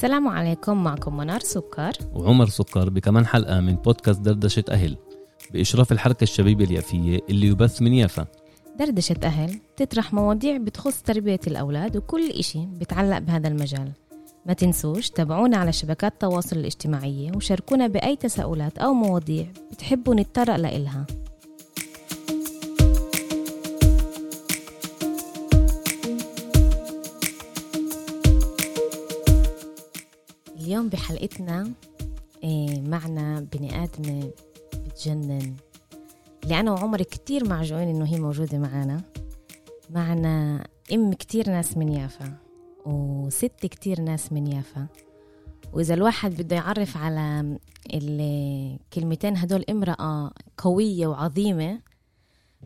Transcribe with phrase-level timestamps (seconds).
[0.00, 1.92] السلام عليكم معكم منار سكر.
[2.14, 4.96] وعمر سكر بكمان حلقة من بودكاست دردشة أهل
[5.52, 8.26] بإشراف الحركة الشبيبة اليافية اللي يبث من يافا.
[8.78, 13.92] دردشة أهل تطرح مواضيع بتخص تربية الأولاد وكل إشي بتعلق بهذا المجال.
[14.46, 21.06] ما تنسوش تابعونا على شبكات التواصل الاجتماعية وشاركونا بأي تساؤلات أو مواضيع بتحبوا نتطرق لإلها.
[30.70, 31.72] اليوم بحلقتنا
[32.44, 34.30] إيه، معنا بني آدمة
[34.74, 35.56] بتجنن
[36.44, 39.02] اللي أنا وعمر كتير معجوقين إنه هي موجودة معنا.
[39.90, 42.36] معنا أم كتير ناس من يافا
[42.86, 44.86] وست كتير ناس من يافا.
[45.72, 47.58] وإذا الواحد بده يعرف على
[47.94, 51.80] الكلمتين هدول امرأة قوية وعظيمة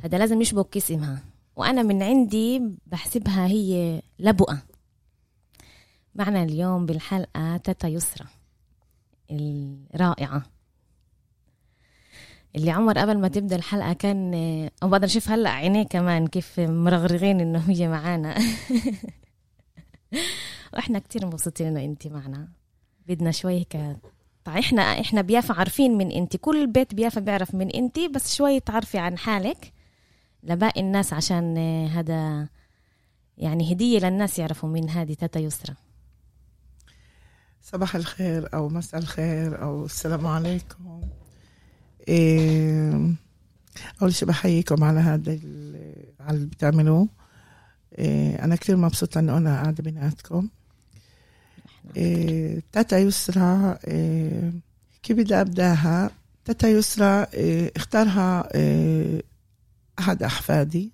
[0.01, 1.25] هذا لازم يشبك اسمها
[1.57, 4.74] وأنا من عندي بحسبها هي لبؤة.
[6.15, 8.27] معنا اليوم بالحلقة تاتا يسرى
[9.31, 10.43] الرائعة.
[12.57, 14.35] اللي عمر قبل ما تبدأ الحلقة كان
[14.83, 18.35] أو بقدر أشوف هلأ عينيه كمان كيف مرغرغين إنه هي معانا.
[20.75, 22.49] وإحنا كتير مبسوطين إنه أنت معنا.
[23.09, 23.97] بدنا شوي هيك
[24.49, 26.37] إحنا إحنا بيافا عارفين من انت.
[26.37, 29.73] كل بيت بيافا بيعرف من انت بس شوي تعرفي عن حالك
[30.43, 32.49] لباقي الناس عشان هذا
[33.39, 35.75] يعني هدية للناس يعرفوا مين هذه تاتا يسرى
[37.65, 41.01] صباح الخير أو مساء الخير أو السلام عليكم.
[42.09, 43.11] إيه
[44.03, 45.39] أول شيء بحييكم على هذا
[46.21, 47.09] على اللي بتعملوه.
[47.99, 50.49] إيه أنا كثير مبسوطة إنه أنا قاعدة بيناتكم.
[51.97, 54.53] إيه تاتا يسرى إيه
[55.03, 56.11] كيف بدي أبدأها
[56.45, 59.23] تاتا يسرى إيه اختارها إيه
[59.99, 60.93] أحد أحفادي.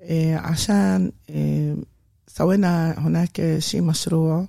[0.00, 1.76] إيه عشان إيه
[2.26, 4.46] سوينا هناك شيء مشروع.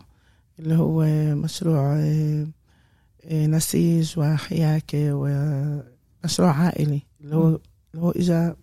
[0.59, 1.97] اللي هو مشروع
[3.31, 8.55] نسيج وحياكة ومشروع عائلي اللي هو اللي هو إجا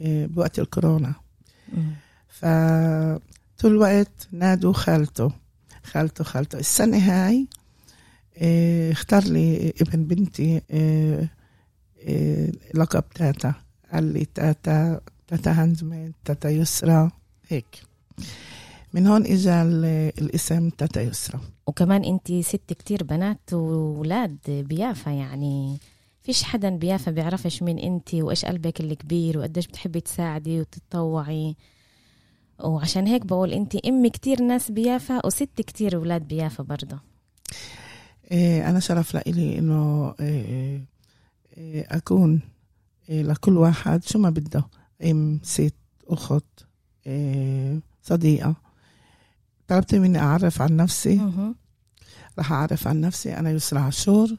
[0.00, 1.14] بوقت الكورونا.
[2.28, 3.20] فطول
[3.64, 5.32] الوقت نادوا خالته
[5.82, 6.58] خالته خالته.
[6.58, 7.46] السنة هاي
[8.92, 10.60] اختار لي ابن بنتي
[12.74, 13.54] لقب تاتا.
[13.92, 17.10] قال لي تاتا تاتا هانزمين تاتا يسرى
[17.48, 17.82] هيك.
[18.92, 19.62] من هون اجى
[20.18, 25.78] الاسم تاتا يسرى وكمان انت ست كتير بنات وولاد بيافا يعني
[26.22, 31.56] فيش حدا بيافا بيعرفش مين انت وإيش قلبك الكبير وقديش بتحبي تساعدي وتتطوعي.
[32.64, 36.98] وعشان هيك بقول انت أم كتير ناس بيافا وست كتير أولاد بيافا برضه.
[38.30, 40.86] إيه أنا شرف لإلي إنه إيه
[41.90, 42.40] أكون
[43.08, 44.66] إيه لكل واحد شو ما بده
[45.04, 45.74] أم ست
[46.08, 46.44] أخت
[48.02, 48.69] صديقة.
[49.70, 51.20] طلبت مني أعرف عن نفسي.
[52.38, 53.36] راح أعرف عن نفسي.
[53.36, 54.36] أنا يسرى عاشور.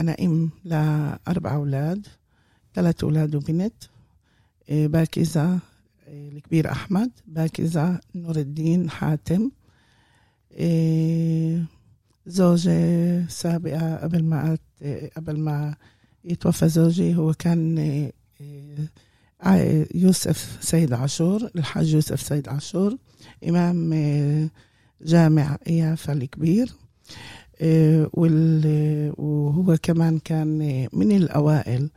[0.00, 2.06] أنا أم لأربع أولاد.
[2.74, 3.74] ثلاث أولاد وبنت.
[4.68, 5.58] باكزة
[6.08, 9.50] الكبير أحمد باكزة نور الدين حاتم.
[12.26, 14.58] زوجة سابقة قبل ما
[15.16, 15.76] قبل ما
[16.24, 17.16] يتوفى زوجي.
[17.16, 18.10] هو كان
[19.94, 22.96] يوسف سيد عاشور الحاج يوسف سيد عاشور
[23.48, 23.90] إمام
[25.02, 26.72] جامع يافا الكبير
[29.18, 31.90] وهو كمان كان من الأوائل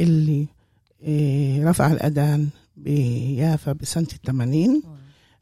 [0.00, 0.46] اللي
[1.64, 4.82] رفع الأذان بيافا بسنة الثمانين.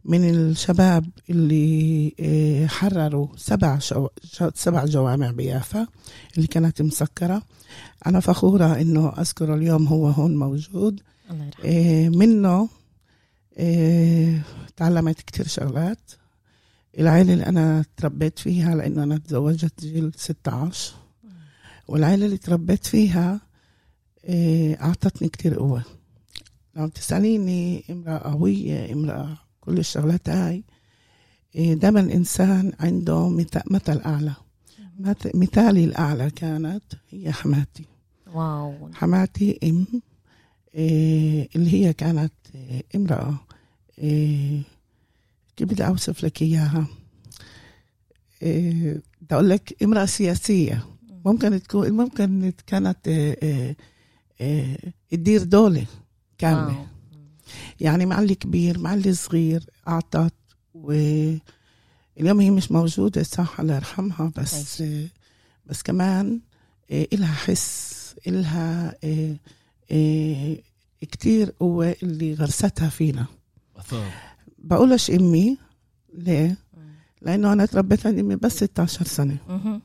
[0.05, 4.09] من الشباب اللي حرروا سبع شو...
[4.55, 5.87] سبع جوامع بيافا
[6.37, 7.43] اللي كانت مسكرة.
[8.07, 11.01] أنا فخورة إنه أذكر اليوم هو هون موجود.
[11.31, 12.69] الله إيه منه
[13.59, 14.43] إيه
[14.77, 16.11] تعلمت كتير شغلات.
[16.99, 20.95] العائلة اللي أنا تربيت فيها لأنه أنا تزوجت جيل 16
[21.89, 23.41] والعائلة اللي تربيت فيها
[24.25, 25.85] إيه أعطتني كتير قوة.
[26.77, 30.65] لو تسأليني امرأة قوية امرأة كل الشغلات هاي
[31.55, 33.29] دائما الإنسان عنده
[33.71, 34.35] مثل أعلى.
[35.35, 37.85] مثالي الأعلى كانت هي حماتي.
[38.35, 38.91] واو.
[38.95, 39.87] حماتي أم
[40.77, 43.39] اللي هي كانت إيه امرأة
[43.99, 44.63] إيه
[45.57, 46.87] كيف بدي أوصف لك إياها؟
[48.43, 50.87] إيه بدي أقول لك امرأة سياسية.
[51.25, 53.77] ممكن تكون ممكن كانت إيه إيه
[54.41, 54.79] إيه
[55.11, 55.87] تدير دولة
[56.39, 56.87] كاملة.
[57.81, 60.33] يعني مع الكبير مع الصغير أعطت
[60.75, 65.09] واليوم هي مش موجودة صح الله يرحمها بس طيب.
[65.67, 66.41] بس كمان
[66.91, 67.97] إيه إلها حس
[68.27, 69.37] إلها إيه إيه
[71.01, 73.27] كتير قوة اللي غرستها فينا.
[74.59, 75.59] بقولش أمي
[76.15, 76.57] ليه؟
[77.23, 79.37] لأنه أنا تربيت عند إمي بس 16 سنة.
[79.49, 79.83] مهم.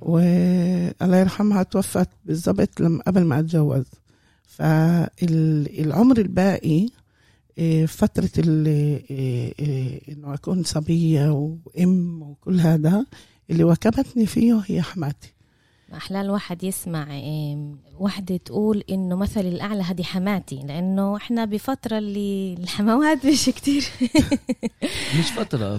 [0.00, 3.84] والله يرحمها توفت بالضبط لما قبل ما أتجوز.
[4.46, 6.88] فالعمر الباقي
[7.58, 13.06] إيه، فترة ال- إيه، إيه، إنه أكون صبية وأم وكل هذا
[13.50, 15.32] اللي وكبتني فيه هي حماتي.
[15.96, 22.54] أحلى الواحد يسمع إيه، وحدة تقول إنه مثل الأعلى هذه حماتي لأنه إحنا بفترة اللي
[22.54, 23.84] الحموات مش كتير
[25.18, 25.78] مش فترة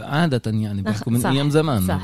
[0.00, 2.00] عادة يعني بيحكوا من صح، أيام زمان صح.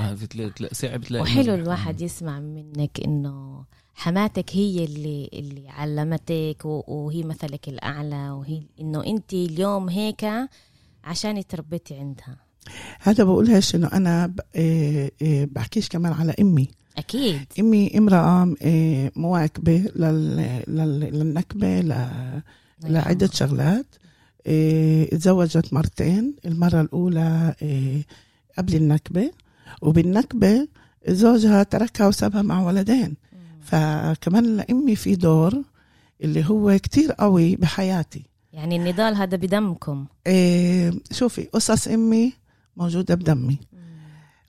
[0.72, 1.54] صعب تلاقي وحلو.
[1.54, 3.64] الواحد يسمع منك إنه
[3.94, 10.26] حماتك هي اللي اللي علمتك و- وهي مثلك الأعلى وهي إنه أنت اليوم هيك
[11.04, 12.36] عشان تربيتي عندها
[13.00, 17.46] هذا بقولهاش إنه أنا إيه، إيه، بحكيش كمان على أمي أكيد.
[17.60, 22.40] إمي امرأة إيه، مواكبة لل- لل- للنكبة ل-
[22.84, 23.86] لعدة شغلات.
[24.46, 28.02] إيه، اتزوجت مرتين المرة الأولى إيه،
[28.58, 29.30] قبل النكبة.
[29.82, 30.68] وبالنكبة
[31.08, 33.14] زوجها تركها وسابها مع ولدين.
[33.60, 35.62] فكمان لأمي في دور
[36.22, 38.22] اللي هو كتير قوي بحياتي.
[38.52, 40.06] يعني النضال هذا بدمكم.
[40.26, 42.32] إيه، شوفي قصص أمي
[42.76, 43.58] موجودة بدمي.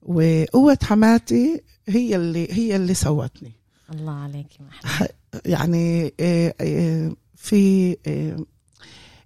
[0.03, 3.51] وقوة حماتي هي اللي هي اللي سوتني.
[3.93, 5.07] الله عليك محمد.
[5.45, 8.37] يعني إيه، إيه، في إيه،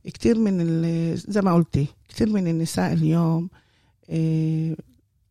[0.04, 0.56] كتير من
[1.16, 3.50] زي ما قلتي كتير من النساء اليوم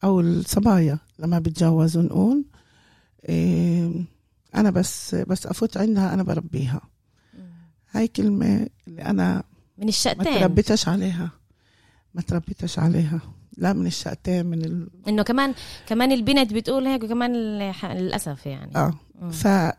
[0.05, 2.45] أو الصبايا لما بتجوزوا نقول
[4.55, 6.81] أنا بس بس أفوت عندها أنا بربيها.
[7.91, 9.45] هاي كلمة اللي أنا
[9.79, 11.31] من ما الشقتين تربيتش عليها.
[12.15, 13.21] ما تربيتش عليها.
[13.57, 14.89] لا من الشقتين من ال...
[15.09, 15.55] إنه كمان
[15.89, 18.77] كمان البنت بتقول هيك وكمان للأسف يعني.
[18.77, 18.99] آه.
[19.31, 19.73] ف ال-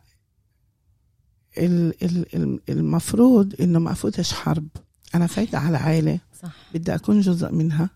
[2.04, 4.68] ال- ال- المفروض إنه ما أفوتش حرب.
[5.16, 6.20] أنا فايتة على عائلة.
[6.44, 6.52] صح.
[6.74, 7.90] بدي أكون جزء منها.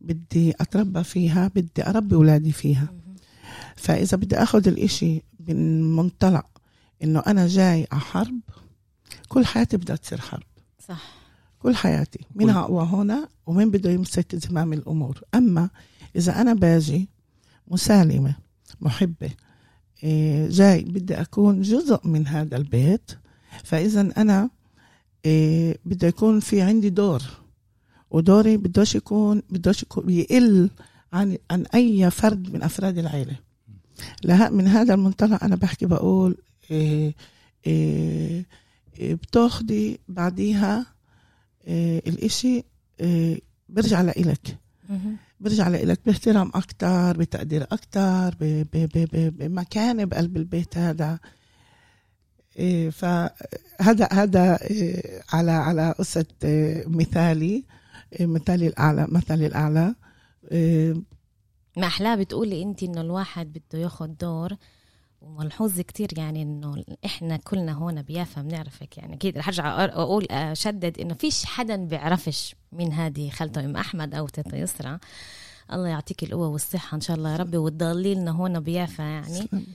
[0.00, 1.48] بدي أتربى فيها.
[1.54, 2.88] بدي أربي أولادي فيها.
[3.76, 6.46] فإذا بدي آخذ الإشي من منطلق
[7.02, 8.40] إنه أنا جاي على حرب
[9.28, 10.42] كل حياتي بدها تصير حرب.
[10.88, 11.02] صح.
[11.64, 15.20] كل حياتي مين اقوى هنا ومين بده يمسك زمام الأمور.
[15.34, 15.70] أما
[16.16, 17.08] إذا أنا باجي
[17.68, 18.36] مسالمة
[18.80, 19.30] محبة
[20.02, 23.10] إيه، جاي بدي أكون جزء من هذا البيت
[23.64, 24.50] فإذا أنا
[25.24, 27.22] إيه، بده يكون في عندي دور
[28.10, 30.70] ودوري بدوش يكون بدوش يكون يقل
[31.12, 33.36] عن عن أي فرد من أفراد العيلة.
[34.24, 36.36] لها من هذا المنطلق أنا بحكي بقول
[36.70, 37.14] إيه
[37.66, 38.44] إيه
[38.98, 40.93] بتاخدي بعديها
[41.66, 42.64] إيه الإشي
[43.00, 44.58] إيه برجع لإلك.
[45.40, 48.34] برجع لإلك باحترام أكتر بتقدير أكتر
[49.30, 51.18] بمكانة بقلب البيت هذا.
[52.58, 54.58] إيه فهذا هذا
[55.32, 56.26] على على قصة
[56.86, 57.64] مثالي
[58.20, 59.94] مثالي الأعلى مثلي الأعلى.
[61.76, 64.52] ما أحلاه بتقولي انت إنه الواحد بده ياخذ دور
[65.24, 69.14] وملحوظ كتير يعني إنه إحنا كلنا هون بيافا بنعرفك يعني.
[69.14, 74.14] أكيد رح أرجع أر- أقول أشدد إنه فيش حدا بيعرفش مين هذه خالته أم أحمد
[74.14, 74.98] أو تيتا يسرى
[75.72, 79.48] الله يعطيك القوة والصحة إن شاء الله يا ربي وتضلي لنا هون بيافا يعني.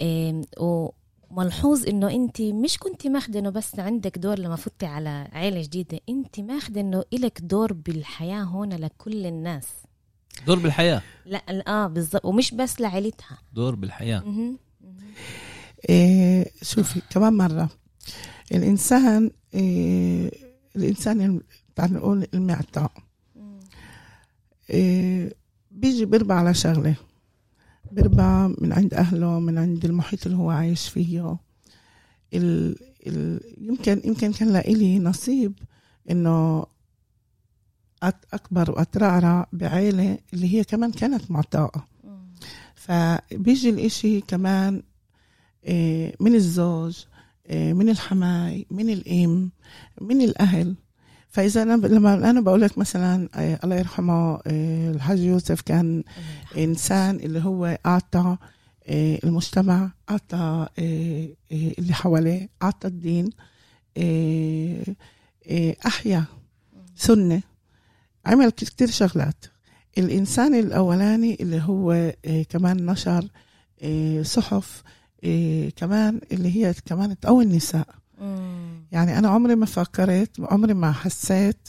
[0.00, 5.62] إيه وملحوظ إنه أنت مش كنت ماخذه إنه بس عندك دور لما فتي على عيلة
[5.62, 9.68] جديدة أنت ماخذه إنه إلك دور بالحياة هون لكل الناس.
[10.46, 13.38] دور بالحياة؟ لا آه بالضبط ومش بس لعيلتها.
[13.52, 14.20] دور بالحياة.
[14.20, 14.58] مهم.
[15.88, 17.68] إيه شوفي كمان مرة
[18.52, 20.30] الإنسان إيه
[20.76, 21.40] الإنسان
[21.76, 22.92] تعال نقول المعطاء
[24.70, 25.32] إيه
[25.70, 26.94] بيجي بيربى على شغلة
[27.92, 31.36] بيربى من عند أهله من عند المحيط اللي هو عايش فيه.
[32.34, 35.52] ال ال يمكن يمكن كان لإلي نصيب
[36.10, 36.66] إنه
[38.32, 41.86] أكبر وأترعرع بعيلة اللي هي كمان كانت معطاءة.
[42.74, 44.82] فبيجي الإشي كمان
[46.20, 47.04] من الزوج
[47.50, 49.50] إيه، من الحماي من الإم
[50.00, 50.74] من الأهل.
[51.28, 56.04] فإذا أنا لما أنا بقول لك مثلا إيه، الله يرحمه إيه، الحاج يوسف كان
[56.56, 58.36] إنسان اللي هو أعطى
[58.88, 63.30] إيه، المجتمع أعطى إيه، إيه، اللي حواليه أعطى الدين
[63.96, 64.84] إيه،
[65.46, 66.24] إيه، أحيا
[66.96, 67.42] سنة.
[68.26, 69.44] عمل كتير شغلات.
[69.98, 73.28] الإنسان الأولاني اللي هو إيه، كمان نشر
[73.82, 74.82] إيه، صحف
[75.24, 77.88] إيه كمان اللي هي كمان تقوي النساء.
[78.20, 78.86] مم.
[78.92, 81.68] يعني أنا عمري ما فكرت عمري ما حسيت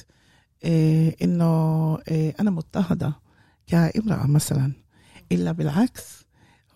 [0.63, 3.13] إيه إنه إيه أنا مضطهدة
[3.67, 4.71] كامرأة مثلا.
[5.31, 6.25] إلا بالعكس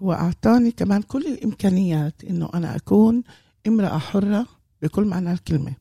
[0.01, 3.23] هو أعطاني كمان كل الإمكانيات إنه أنا أكون
[3.67, 4.47] امرأة حرة
[4.81, 5.73] بكل معنى الكلمة.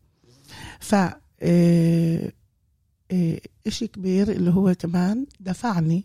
[0.81, 0.95] ف
[1.43, 2.33] إيه
[3.11, 6.05] إيه إشي كبير اللي هو كمان دفعني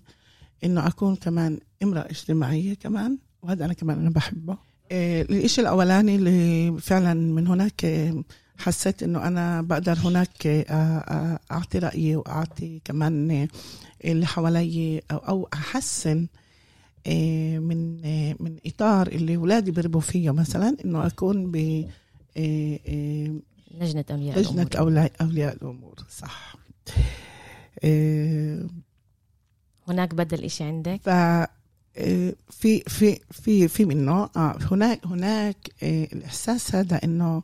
[0.64, 4.58] إنه أكون كمان امرأة اجتماعية كمان وهذا أنا كمان أنا بحبه.
[4.92, 8.24] الإشي الأولاني اللي فعلا من هناك آه،
[8.58, 13.48] حسيت إنه أنا بقدر هناك آه، آه، أعطي رأيي وأعطي كمان آه،
[14.06, 16.28] اللي حوالي أو أو أحسن
[17.08, 20.32] آه، من آه، من إطار اللي أولادي بيربوا فيه.
[20.32, 21.56] مثلا إنه أكون ب
[22.38, 23.36] آه، آه،
[23.82, 24.78] لجنة أولياء لجنة الأمور.
[24.80, 26.56] أولياء أولياء الأمور صح.
[27.84, 28.66] آه،
[29.88, 31.48] هناك بدل إشي عندك؟ آه،
[32.50, 34.30] في في في في منه.
[34.36, 37.42] آه هناك هناك آه الإحساس هذا آه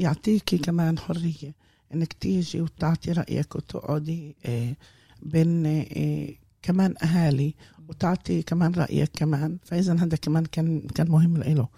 [0.00, 1.54] يعطيكي كمان حرية
[1.94, 4.74] إنك تيجي وتعطي رأيك وتقعدي آه
[5.22, 6.28] بين آه
[6.62, 7.54] كمان أهالي
[7.88, 9.58] وتعطي كمان رأيك كمان.
[9.64, 11.68] فإذا هذا كمان كان كان مهم له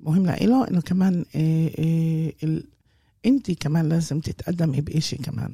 [0.00, 0.26] مهم.
[0.26, 1.24] له إنه كمان.
[3.26, 5.52] انت كمان لازم تتقدمي بإشي كمان.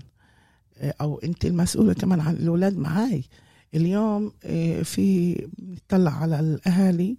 [0.80, 3.24] أو انت المسؤولة كمان عن الأولاد معاي.
[3.74, 7.16] اليوم إيه في بنطلع على الأهالي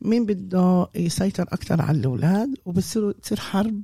[0.00, 3.82] مين بده يسيطر أكثر على الأولاد؟ وبتصير تصير حرب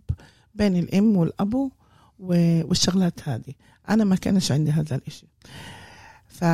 [0.54, 1.70] بين الأم والأبو
[2.18, 3.54] و- والشغلات هذه.
[3.88, 5.26] أنا ما كانش عندي هذا الإشي.
[6.28, 6.44] ف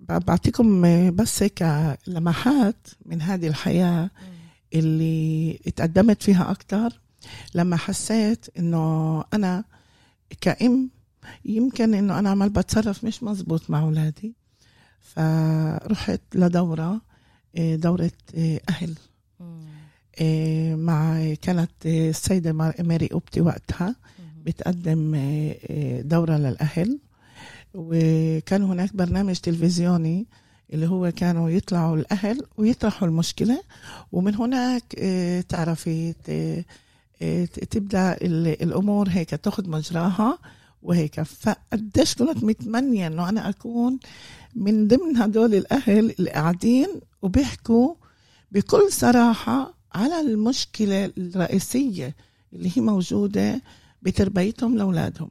[0.00, 0.82] بعطيكم
[1.16, 1.62] بس هيك
[2.06, 2.76] لمحات
[3.06, 4.10] من هذه الحياة
[4.74, 7.00] اللي اتقدمت فيها أكتر
[7.54, 9.64] لما حسيت إنه أنا
[10.40, 10.90] كأم
[11.44, 14.34] يمكن إنه أنا عمال بتصرف مش مزبوط مع أولادي.
[15.04, 17.00] فرحت لدورة
[17.56, 18.94] إيه، دورة إيه، أهل.
[20.20, 23.96] إيه، مع كانت السيدة مار- ماري أوبتي وقتها
[24.44, 25.16] بتقدم
[26.00, 26.98] دورة للأهل.
[27.74, 30.26] وكان هناك برنامج تلفزيوني
[30.72, 33.62] اللي هو كانوا يطلعوا الأهل ويطرحوا المشكلة.
[34.12, 34.82] ومن هناك
[35.48, 36.12] تعرفي
[37.70, 40.38] تبدأ ال- الأمور هيك تاخد مجراها.
[40.84, 41.22] وهيك.
[41.22, 43.98] فقديش كنت متمنية إنه أنا أكون
[44.54, 46.88] من ضمن هدول الأهل اللي قاعدين
[47.22, 47.94] وبيحكوا
[48.52, 52.14] بكل صراحة على المشكلة الرئيسية
[52.52, 53.62] اللي هي موجودة
[54.02, 55.30] بتربيتهم لأولادهم.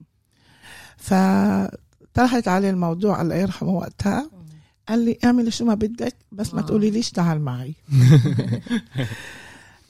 [0.98, 4.29] فطرحت علي الموضوع الله يرحمه وقتها.
[4.89, 6.63] قال لي اعملي شو ما بدك بس ما آه.
[6.63, 7.74] تقولي ليش تعال معي.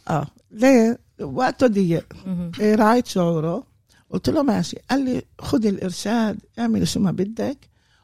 [0.10, 0.28] آه.
[0.52, 2.14] ليه؟ وقته ضيق.
[2.60, 3.73] إيه، راعيت شعوره.
[4.14, 4.78] قلت له ماشي.
[4.92, 7.58] قال لي خذي الإرشاد اعملي شو ما بدك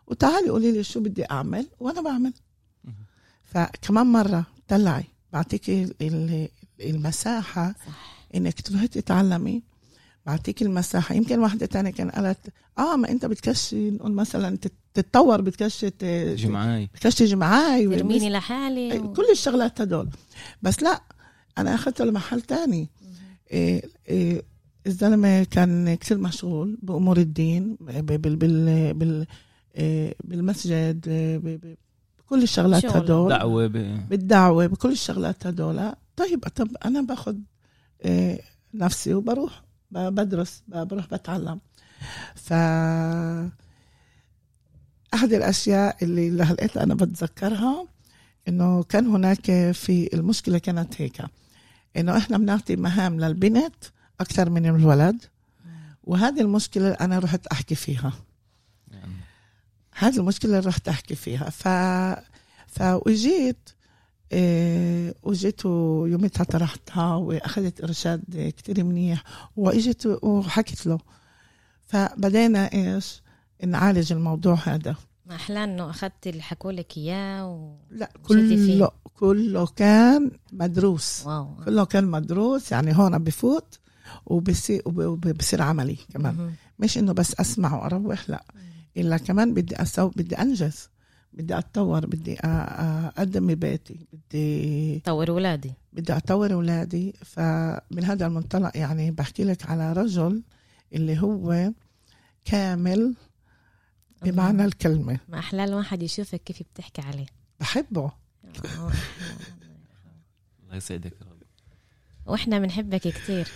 [0.08, 2.34] وتعالي قولي لي شو بدي أعمل وأنا بعمل.
[3.44, 6.50] فكمان مرة طلعي بعطيكي ال-
[6.82, 8.28] المساحة صح.
[8.36, 9.64] إنك تروحي تتعلمي.
[10.26, 11.16] بعطيك المساحة.
[11.16, 12.38] يمكن واحدة تانية كان قالت
[12.78, 18.30] آه ما أنت بتكشي نقول مثلا تت- تتطور بتكشي ت- تيجي معي بتكشي معي ترميني
[18.30, 19.14] لحالي أي، و...
[19.14, 20.10] كل الشغلات هدول.
[20.62, 21.02] بس لا
[21.58, 22.88] أنا أخذته لمحل تاني.
[23.52, 24.44] إيه إيه
[24.88, 29.28] الزلمة كان كثير مشغول بأمور الدين ب- بال بال بال
[29.76, 31.76] إيه بالمسجد ب-
[32.26, 32.92] بكل الشغلات شغل.
[32.98, 33.30] هدول.
[33.30, 33.72] دعوة ب...
[34.10, 35.92] بالدعوة بكل الشغلات هدول.
[36.16, 37.36] طيب طب أنا باخذ
[38.06, 38.42] إيه
[38.74, 41.60] نفسي وبروح ب- بدرس ب- بروح بتعلم.
[42.36, 42.54] ف
[45.14, 47.88] أحد الأشياء اللي لهلقيت أنا بتذكرها
[48.48, 51.22] إنه كان هناك في المشكلة كانت هيك.
[51.98, 53.76] إنه إحنا بنعطي مهام للبنت
[54.20, 55.24] أكثر من الولد
[56.04, 58.14] وهذه المشكلة أنا رحت أحكي فيها.
[58.92, 59.14] يعني
[59.96, 61.50] هذه المشكلة اللي رحت أحكي فيها.
[61.50, 61.68] ف
[62.68, 63.70] فوجيت
[64.32, 69.24] إيه وجيت ويومتها طرحتها وأخذت إرشاد كتير منيح
[69.56, 71.00] واجت وحكيت له.
[71.88, 73.22] فبدينا إيش؟
[73.66, 74.96] نعالج الموضوع هذا.
[75.26, 77.76] ما أحلى إنه أخذت اللي حكوا لك إياه و...
[77.92, 78.12] لا.
[78.24, 81.26] كله كله كان مدروس.
[81.26, 81.56] واو.
[81.66, 83.79] كله كان مدروس يعني هون بفوت.
[84.30, 86.54] وبصير وبصير عملي كمان.
[86.80, 88.44] مش إنه بس أسمع وأروح لا.
[88.98, 90.90] إلا كمان بدي أسوي بدي أنجز
[91.34, 99.12] بدي أتطور بدي أقدم ببيتي بدي طور اولادي بدي أطور اولادي فمن هذا المنطلق يعني
[99.12, 100.44] بحكي لك على رجل
[100.94, 101.72] اللي هو
[102.46, 103.16] كامل
[104.22, 105.20] بمعنى الكلمة.
[105.30, 107.26] ما أحلى الواحد يشوفك كيف بتحكي عليه.
[107.60, 108.02] بحبه.
[108.02, 108.12] آه.
[110.64, 111.44] الله يسعدك يا رب.
[112.26, 113.48] وإحنا بنحبك كتير.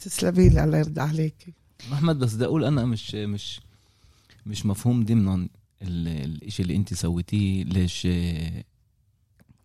[0.00, 1.52] تسلمي لي الله يرضى عليكي
[1.90, 3.60] محمد بس بدي أقول أنا مش مش
[4.46, 5.34] مش مفهوم ضمنا
[5.82, 7.64] ال- الإشي اللي انت سويتيه.
[7.64, 8.08] ليش؟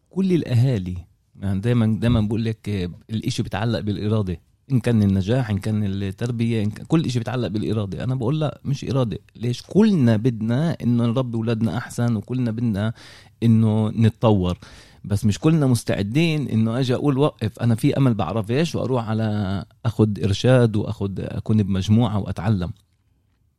[0.10, 0.98] كل الأهالي
[1.42, 4.40] يعني دايما دايما بقول لك الإشي بيتعلق بالإرادة.
[4.72, 8.04] إن كان النجاح إن كان التربية إن كان كل إشي بيتعلق بالإرادة.
[8.04, 9.18] أنا بقول لا مش إرادة.
[9.36, 12.94] ليش؟ كلنا بدنا إنه نربي أولادنا أحسن وكلنا بدنا
[13.44, 14.58] إنه نتطور.
[15.08, 17.60] بس مش كلنا مستعدين إنه أجي أقول وقف.
[17.60, 22.72] أنا في أمل بعرفش وأروح على اخذ إرشاد واخذ أكون بمجموعة وأتعلم.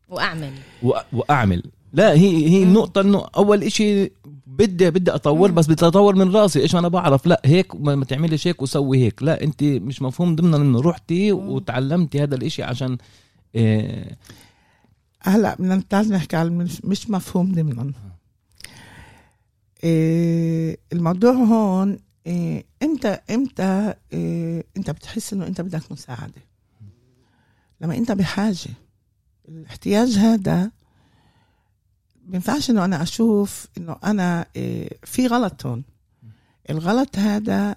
[0.09, 0.53] وأعمل.
[0.85, 1.63] وأ- وأعمل.
[1.93, 2.63] لا هي هي.
[2.63, 4.11] النقطة إنه أول إشي
[4.47, 5.51] بدي بدي أطور.
[5.51, 6.61] بس بدي أطور من راسي.
[6.61, 9.23] إيش أنا بعرف؟ لا هيك ما ما تعمليش هيك وسوي هيك.
[9.23, 11.33] لا أنت مش مفهوم ضمن إنه رحتي.
[11.33, 12.99] وتعلمتي هذا الإشي عشان
[13.55, 14.17] إيه
[15.21, 17.93] هلا بدنا نحكي على مش, مش مفهوم ضمنا.
[19.85, 26.43] الموضوع هون إيه إمتى إمتى إيه إنت بتحس إنه إنت بدك مساعدة؟
[27.81, 28.71] لما إنت بحاجة.
[29.49, 30.71] الاحتياج هذا
[32.25, 35.85] بينفعش إنه أنا أشوف إنه أنا إيه في غلط هون.
[36.71, 37.77] الغلط هذا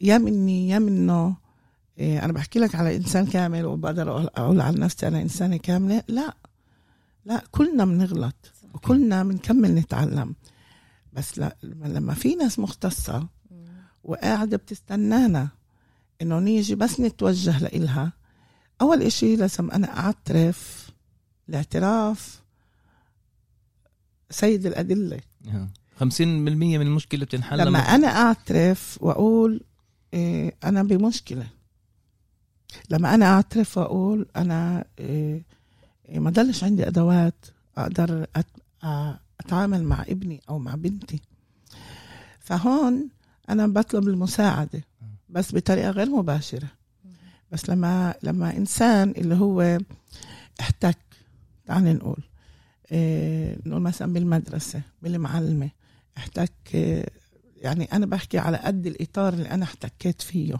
[0.00, 1.36] يا مني يا منه.
[1.98, 6.02] إيه أنا بحكي لك على إنسان كامل وبقدر أقول عن نفسي أنا إنسانة كاملة.
[6.08, 6.36] لا.
[7.24, 8.52] لا كلنا بنغلط.
[8.74, 10.34] وكلنا بنكمل نتعلم.
[11.12, 13.28] بس لا لما في ناس مختصة
[14.04, 15.48] وقاعدة بتستنانا
[16.22, 18.12] إنه نيجي بس نتوجه لإلها
[18.80, 20.90] أول إشي لازم أنا أعترف
[21.48, 22.42] الاعتراف
[24.30, 25.20] سيد الأدلة.
[26.00, 29.60] 50% من المشكلة بتنحل لما لما أنا أعترف وأقول
[30.14, 31.46] إيه أنا بمشكلة.
[32.90, 35.44] لما أنا أعترف وأقول أنا إيه
[36.08, 39.16] إيه ما ضلش عندي أدوات أقدر أت- أ-
[39.46, 41.20] أتعامل مع ابني أو مع بنتي.
[42.40, 43.08] فهون
[43.48, 44.84] أنا بطلب المساعدة
[45.28, 46.68] بس بطريقة غير مباشرة.
[47.52, 49.78] بس لما لما إنسان اللي هو
[50.60, 50.98] احتك
[51.66, 52.22] تعال نقول
[52.92, 55.70] إيه نقول مثلا بالمدرسة بالمعلمة
[56.16, 57.08] احتك إيه
[57.56, 60.56] يعني أنا بحكي على قد الإطار اللي أنا احتكيت فيه.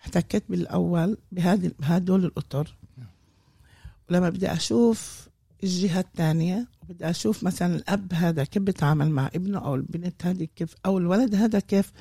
[0.00, 2.76] احتكيت بالأول بهذه بهدول الأطر.
[4.10, 5.28] ولما بدي أشوف
[5.64, 10.74] الجهة الثانية وبدي أشوف مثلا الأب هذا كيف بيتعامل مع ابنه أو البنت هذه كيف
[10.86, 11.92] أو الولد هذا كيف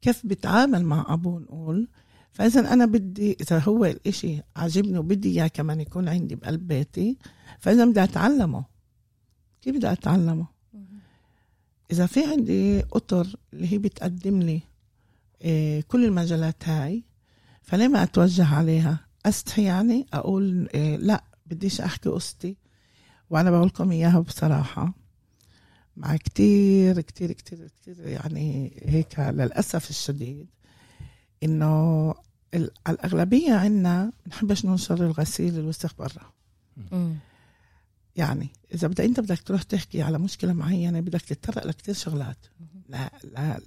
[0.00, 1.88] كيف بيتعامل مع أبوه نقول.
[2.32, 7.18] فاذا أنا بدي إذا هو الإشي عاجبني وبدي إياه كمان يكون عندي بقلب بيتي
[7.58, 8.64] فاذا بدي أتعلمه.
[9.62, 10.46] كيف بدي أتعلمه؟
[11.90, 14.60] إذا في عندي أطر اللي هي بتقدم لي
[15.42, 17.04] إيه كل المجالات هاي
[17.62, 22.56] فليه ما أتوجه عليها؟ أستحي يعني أقول إيه لا بديش أحكي قصتي.
[23.30, 24.92] وأنا بقول لكم إياها بصراحة
[25.96, 30.46] مع كتير كتير كتير كتير يعني هيك للأسف الشديد
[31.42, 32.14] إنه
[32.54, 36.32] ال- الأغلبية عنا بنحبش ننشر الغسيل الوسخ برا.
[38.16, 42.36] يعني إذا بدك أنت بدك تروح تحكي على مشكلة معينة بدك تتطرق لكتير شغلات.
[42.88, 43.60] لا لا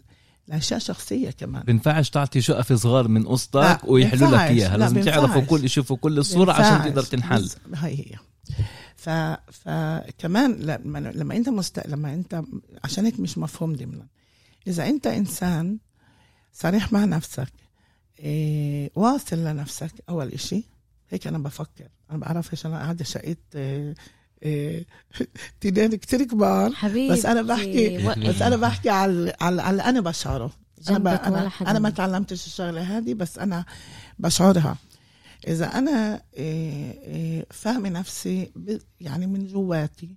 [0.47, 1.63] لاشياء شخصية كمان.
[1.63, 4.33] بينفعش تعطي شقف صغار من قصتك ويحلوا لك
[4.69, 5.41] لا، لازم تعرفوا.
[5.41, 6.89] كل يشوفوا كل الصورة عشان.
[6.89, 7.49] تقدر تنحل.
[7.73, 8.15] هاي هي.
[9.01, 9.09] ف
[9.51, 11.87] فكمان لما لما أنت مست...
[11.87, 12.41] لما أنت
[12.83, 14.07] عشان هيك مش مفهوم ضمنا
[14.67, 15.77] إذا أنت إنسان
[16.53, 17.53] صريح مع نفسك
[18.19, 20.63] إيه واصل لنفسك أول إشي
[21.09, 21.87] هيك أنا بفكر.
[22.11, 23.95] أنا بعرفش أنا قاعدة شقيت إيه
[24.43, 24.85] إيه
[25.61, 26.73] تنين كتير كبار.
[26.73, 30.51] حبيبي بس أنا بحكي- وقت بس أنا بحكي على على على اللي أنا بشعره.
[30.89, 31.07] أنا ب...
[31.07, 33.65] أنا, أنا ما تعلمتش الشغلة هذه بس أنا
[34.19, 34.77] بشعرها.
[35.47, 38.51] إذا أنا إيه، إيه، فاهمة نفسي
[39.01, 40.15] يعني من جواتي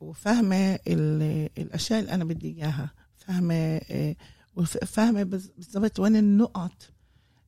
[0.00, 4.16] وفاهمة ال- الأشياء اللي أنا بدي إياها فاهمة إيه،
[4.56, 6.72] وف- فاهمة بز- بالضبط وين النقط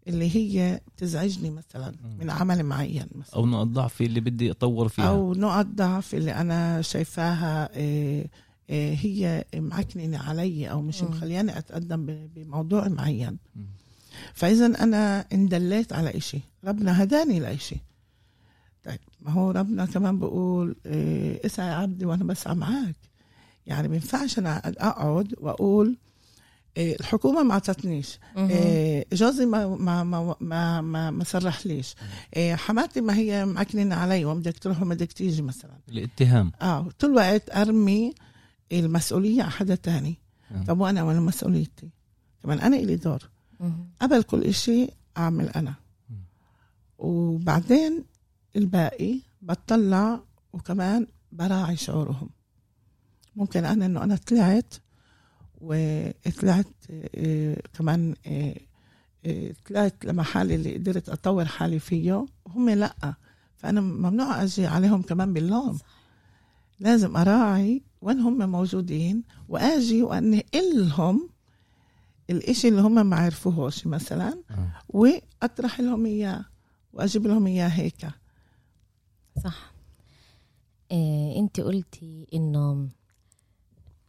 [0.08, 5.08] اللي هي بتزعجني مثلا من عمل معين مثلا أو نقط ضعفي اللي بدي أطور فيها
[5.08, 7.68] أو نقط ضعف اللي أنا شايفاها
[8.70, 11.02] هي معكننه علي أو مش.
[11.02, 13.38] مخلياني أتقدم بموضوع معين.
[14.34, 17.76] فإذا أنا اندليت على إشي ربنا هداني لإشي
[18.84, 22.96] طيب ما هو ربنا كمان بقول إيه، اسعى يا عبدي وأنا بسعى معك
[23.66, 25.96] يعني ما ينفعش أنا أقعد وأقول
[26.76, 28.18] إيه، الحكومة ما أعطتنيش.
[28.36, 28.48] مهم.
[28.50, 31.94] إيه، جوزي ما ما ما ما ما, ما سرحليش
[32.36, 35.78] إيه، حماتي ما هي معكنين علي وما بدك تروح وما بدك تيجي مثلا.
[35.88, 36.52] الاتهام.
[36.62, 38.14] آه طول الوقت أرمي
[38.72, 40.18] المسؤولية على حدا تاني.
[40.50, 40.64] آه.
[40.64, 41.90] طب وأنا وين مسؤوليتي؟
[42.42, 43.30] كمان أنا إلي دور.
[44.00, 45.74] قبل كل إشي أعمل أنا.
[46.98, 48.04] وبعدين
[48.56, 50.20] الباقي بطلع
[50.52, 52.30] وكمان براعي شعورهم.
[53.36, 54.74] ممكن أنا إنه أنا طلعت
[55.60, 58.60] وطلعت آه، كمان آه،
[59.26, 63.14] آه، طلعت لمحل اللي قدرت أطور حالي فيه وهم لأ.
[63.56, 65.78] فأنا ممنوع أجي عليهم كمان باللوم.
[66.80, 71.28] لازم أراعي وين هم موجودين وأجي وأنقلهم
[72.32, 74.72] الإشي اللي هم ما عرفوهوش مثلا آه.
[74.88, 76.44] وأطرح لهم إياه
[76.92, 78.06] وأجيب لهم إياه هيك
[79.44, 79.72] صح
[80.90, 82.88] إيه أنت قلتي إنه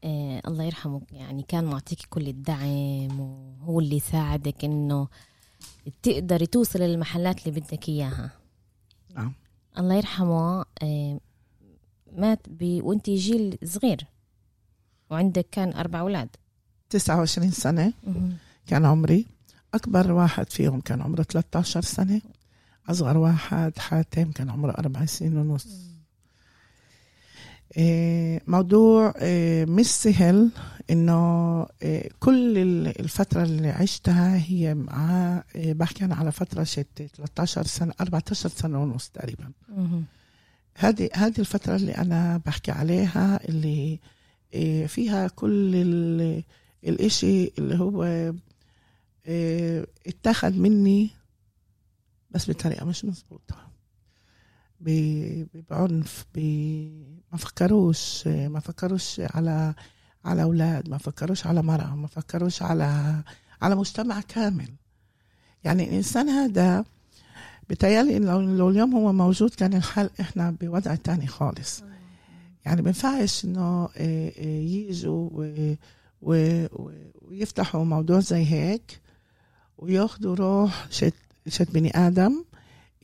[0.04, 5.08] إيه الله يرحمه يعني كان معطيك كل الدعم وهو اللي ساعدك إنه
[6.04, 8.32] تقدري توصلي للمحلات اللي بدك إياها
[9.16, 9.34] نعم
[9.78, 11.20] الله يرحمه إيه
[12.18, 12.48] مات.
[12.62, 14.06] وأنت جيل صغير
[15.10, 16.30] وعندك كان أربع أولاد
[16.98, 17.94] 29 سنة.
[18.68, 19.26] كان عمري
[19.74, 22.22] أكبر واحد فيهم كان عمره 13 سنة.
[22.90, 25.68] أصغر واحد حاتم كان عمره أربع سنين ونص.
[27.78, 30.50] إيه، موضوع إيه، مش سهل
[30.90, 37.64] إنه إيه، كل ال- الفترة اللي عشتها هي مع بحكي أنا على فترة شت 13
[37.66, 39.52] سنة 14 سنة ونص تقريبا.
[40.78, 44.00] هذه هذه الفترة اللي أنا بحكي عليها اللي
[44.88, 45.76] فيها كل
[46.86, 48.04] الإشي اللي هو
[49.26, 51.10] إيه، اتاخد مني
[52.32, 53.67] بس بطريقة مش مزبوطة
[54.80, 56.26] ب- بعنف
[57.32, 59.74] ما فكروش ما فكروش على
[60.26, 63.15] على أولاد ما فكروش على مرأة ما فكروش على
[63.62, 64.69] على مجتمع كامل.
[65.63, 66.86] يعني الإنسان هذا
[67.69, 71.84] بتهيألي إن لو لو اليوم هو موجود كان الحال إحنا بوضع تاني خالص.
[72.65, 75.30] يعني بينفعش إنه إيه، إيه، يجوا
[76.24, 76.66] و-
[77.22, 79.00] ويفتحوا موضوع زي هيك
[79.78, 81.14] وياخدوا روح شت
[81.48, 82.44] شت بني آدم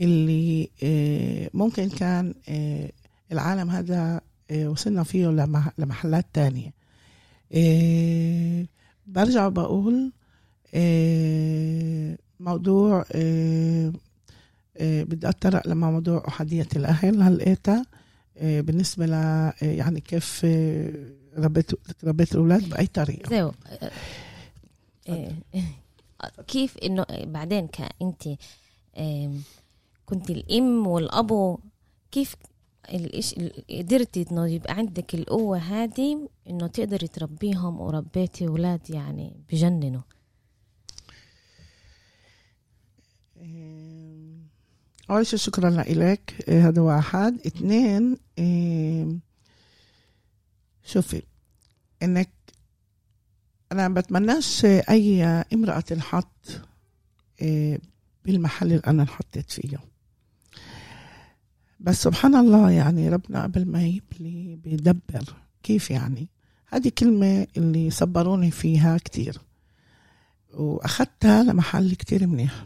[0.02, 2.92] اللي إيه، ممكن كان إيه،
[3.32, 6.74] العالم هذا إيه، وصلنا فيه لمح- لمحلات تانية.
[9.08, 10.12] برجع وبقول
[10.74, 13.06] إيه، موضوع
[14.82, 17.86] بدي أتطرق لما موضوع أحادية الأهل هلقيتها
[18.42, 19.12] بالنسبة ل
[19.62, 20.46] يعني كيف
[21.40, 21.72] ربيت
[22.04, 23.30] ربيت الأولاد بأي طريقة.
[23.30, 23.52] زيو
[25.10, 25.36] إيه،
[26.48, 28.28] كيف إنه بعدين كأنت
[28.98, 29.32] إيه،
[30.06, 31.60] كنت الأم والابو
[32.12, 32.36] كيف
[32.90, 33.36] الإش...
[33.70, 40.02] قدرتي إنه يبقى عندك القوة هذه إنه تقدري تربيهم وربيتي أولاد يعني بجننوا؟
[43.42, 44.36] إيه،
[45.10, 47.40] أول شيء شكرا لك هذا واحد.
[47.48, 49.08] اثنين إيه،
[50.84, 51.22] شوفي
[52.04, 52.30] إنك
[53.72, 56.62] أنا بتمناش أي امرأة تنحط
[57.42, 57.80] إيه،
[58.26, 59.78] بالمحل اللي أنا انحطيت فيه.
[61.80, 66.28] بس سبحان الله يعني ربنا قبل ما يبلي بيدبر كيف يعني.
[66.68, 69.42] هذه كلمة اللي صبروني فيها كتير.
[70.54, 72.66] وأخذتها لمحل كتير منيح.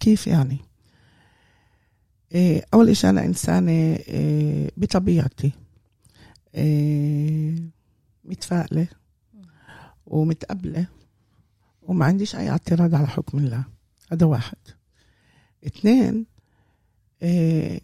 [0.00, 0.58] كيف يعني؟
[2.32, 5.52] إيه، أول إشي أنا إنسانة إيه، بطبيعتي
[8.24, 8.88] متفائلة
[10.06, 10.86] ومتقبلة
[11.82, 13.64] وما عنديش أي اعتراض على حكم الله.
[14.12, 14.56] هذا واحد.
[15.66, 16.26] اثنين
[17.22, 17.80] إيه،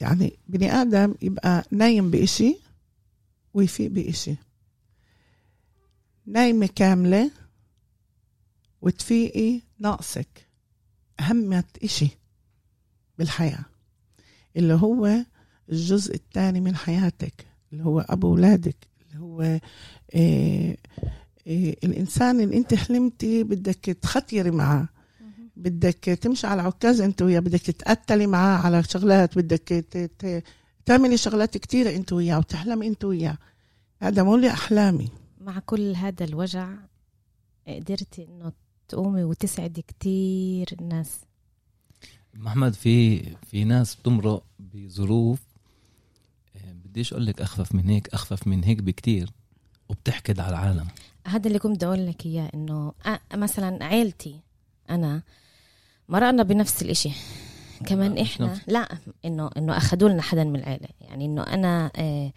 [0.00, 2.56] يعني بني آدم يبقى نايم بإشي
[3.54, 4.36] ويفيق بإشي.
[6.26, 7.30] نايمة كاملة
[8.82, 10.48] وتفيقي ناقصك
[11.20, 12.08] أهمة إشي
[13.18, 13.64] بالحياة.
[14.56, 15.24] اللي هو
[15.68, 18.91] الجزء الثاني من حياتك اللي هو أبو أولادك.
[19.40, 20.76] إيه
[21.46, 24.88] إيه الإنسان اللي أنت حلمتي بدك تختيري معاه
[25.56, 30.42] بدك تمشي على عكاز أنت وياه بدك تتقتلي معاه على شغلات بدك ت- ت-
[30.86, 33.38] تعملي شغلات كتيرة أنت وياه وتحلمي أنت وياه.
[34.02, 35.08] هذا مو لي أحلامي.
[35.40, 36.68] مع كل هذا الوجع
[37.68, 38.52] قدرتي إنه
[38.88, 41.20] تقومي وتسعدي كتير ناس
[42.34, 45.51] محمد في في ناس بتمرق بظروف آه،
[46.92, 49.30] بديش أقول لك أخفف من هيك أخفف من هيك بكتير
[49.88, 50.88] وبتحقد على العالم.
[51.26, 52.92] هذا اللي كنت أقول لك إياه إنه
[53.34, 54.40] مثلا عيلتي
[54.90, 55.22] أنا
[56.08, 57.10] مرقنا بنفس الإشي.
[57.86, 58.60] كمان إحنا نفس.
[58.68, 58.88] لا
[59.24, 60.88] إنه إنه أخذوا لنا حدا من العيلة.
[61.00, 62.32] يعني إنه أنا آه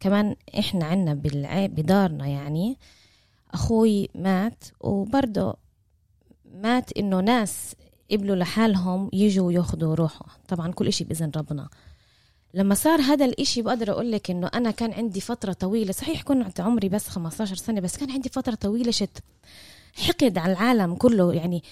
[0.00, 1.66] كمان إحنا عنا بالع...
[1.66, 2.76] بدارنا يعني
[3.50, 5.54] أخوي مات وبرضه
[6.54, 7.74] مات إنه ناس
[8.10, 10.26] قبلوا لحالهم يجوا ياخذوا روحه.
[10.48, 11.68] طبعا كل إشي بإذن ربنا.
[12.56, 16.60] لما صار هذا الإشي بقدر أقول لك إنه أنا كان عندي فترة طويلة صحيح كنت
[16.60, 19.18] عمري بس 15 سنة بس كان عندي فترة طويلة شت
[19.94, 21.32] حقد على العالم كله.
[21.32, 21.62] يعني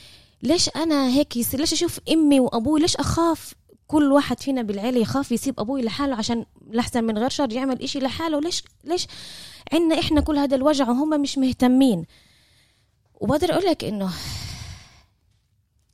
[0.43, 3.55] ليش أنا هيك يصير ليش أشوف أمي وأبوي ليش أخاف
[3.87, 7.99] كل واحد فينا بالعيلة يخاف يسيب أبوي لحاله عشان لحسن من غير شر يعمل إشي
[7.99, 9.07] لحاله؟ ليش ليش
[9.73, 12.05] عنا إحنا كل هذا الوجع وهم مش مهتمين؟
[13.21, 14.11] وبقدر أقول لك إنه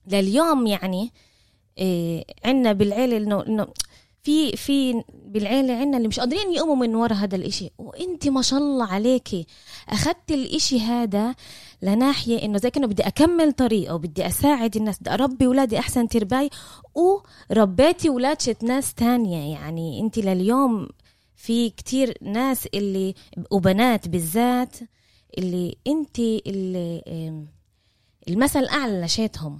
[0.07, 1.13] لليوم يعني
[1.79, 3.67] إيه عنا بالعيلة إنه إنه
[4.23, 7.71] في في بالعيله عنا اللي مش قادرين يقوموا من ورا هذا الإشي.
[7.79, 9.47] وانت ما شاء الله عليكي.
[9.89, 11.35] أخذت الإشي هذا
[11.83, 16.51] لناحية إنه زي كأنه بدي أكمل طريقه وبدي أساعد الناس بدي أربي اولادي أحسن ترباي.
[16.95, 19.53] وربيتي أولاد شت ناس تانية.
[19.53, 20.89] يعني انت لليوم
[21.37, 23.15] في كتير ناس اللي
[23.51, 24.77] وبنات بالذات
[25.39, 27.03] اللي انت اللي
[28.29, 29.59] المثل الأعلى لشيتهم.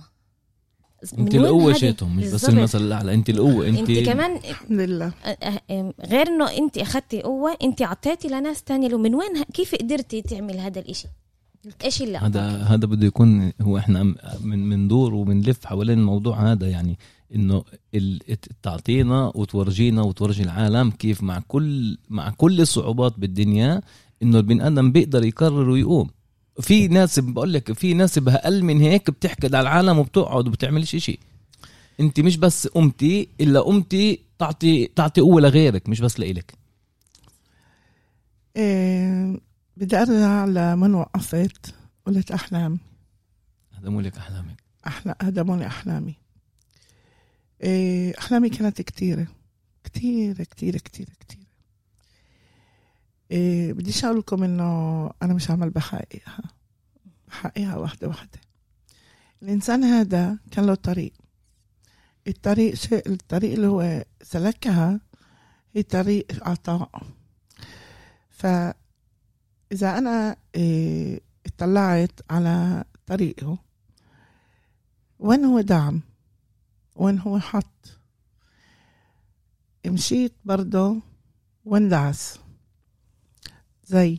[1.19, 2.49] انت القوة شيتهم مش بس.
[2.49, 5.11] المثل الاعلى انت القوة انت, انت كمان الحمد لله.
[5.11, 8.89] أه- أه- غير إنه انت أخذتي قوة انت أعطيتي لناس تانية.
[8.89, 11.09] لو من وين كيف قدرتي تعمل هذا الإشي؟
[11.85, 14.03] إيش اللي هذا؟ هذا بده يكون هو إحنا
[14.43, 16.99] من من دور وبنلف حوالين الموضوع هذا يعني
[17.35, 18.21] إنه ال-
[18.63, 23.81] تعطينا وتورجينا وتورجي العالم كيف مع كل مع كل الصعوبات بالدنيا
[24.23, 26.11] إنه البني آدم بيقدر يقرر ويقوم.
[26.61, 31.19] في ناس بقول لك في ناس بأقل من هيك بتحكي على العالم وبتقعد وبتعملش إشي.
[32.01, 36.55] أنت مش بس قمتي إلا قمتي تعطي تعطي قوة لغيرك مش بس لإلك.
[38.57, 39.41] إيه
[39.77, 41.75] بدي أرجع لمن وقفت
[42.07, 42.79] قلت احلام
[43.85, 44.63] مو لك أحلامك.
[44.87, 46.15] أحلى هدموني أحلامي.
[47.63, 49.27] إيه، أحلامي كانت كتيرة.
[49.85, 51.40] كتيرة كتيرة كتيرة كتيرة.
[53.31, 56.43] إيه، بديش أقول لكم إنه أنا مش عمل بحققها
[57.29, 58.41] بحققها واحدة واحدة.
[59.43, 61.13] الإنسان هذا كان له طريق.
[62.29, 65.01] الطريق شيء الطريق اللي هو سلكها
[65.75, 67.03] هي طريق عطاء.
[68.31, 73.59] فإذا أنا إيه، اطلعت على طريقه
[75.19, 76.01] وين هو دعم؟
[76.97, 77.99] وين هو حط؟
[79.87, 80.97] مشيت برضه
[81.65, 82.39] واندعس
[83.91, 84.19] زي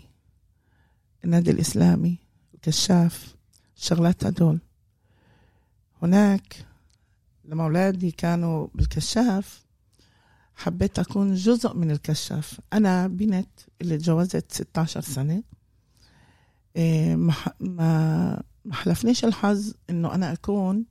[1.24, 2.18] النادي الإسلامي
[2.54, 3.36] الكشاف
[3.78, 4.60] الشغلات هدول.
[6.02, 6.66] هناك
[7.46, 9.66] لما أولادي كانوا بالكشاف
[10.56, 12.60] حبيت أكون جزء من الكشاف.
[12.74, 13.50] أنا بنت
[13.82, 15.44] اللي تجوزت 16 سنة.
[16.76, 20.86] إيه، ما ما حلفنيش الحظ إنه أنا أكون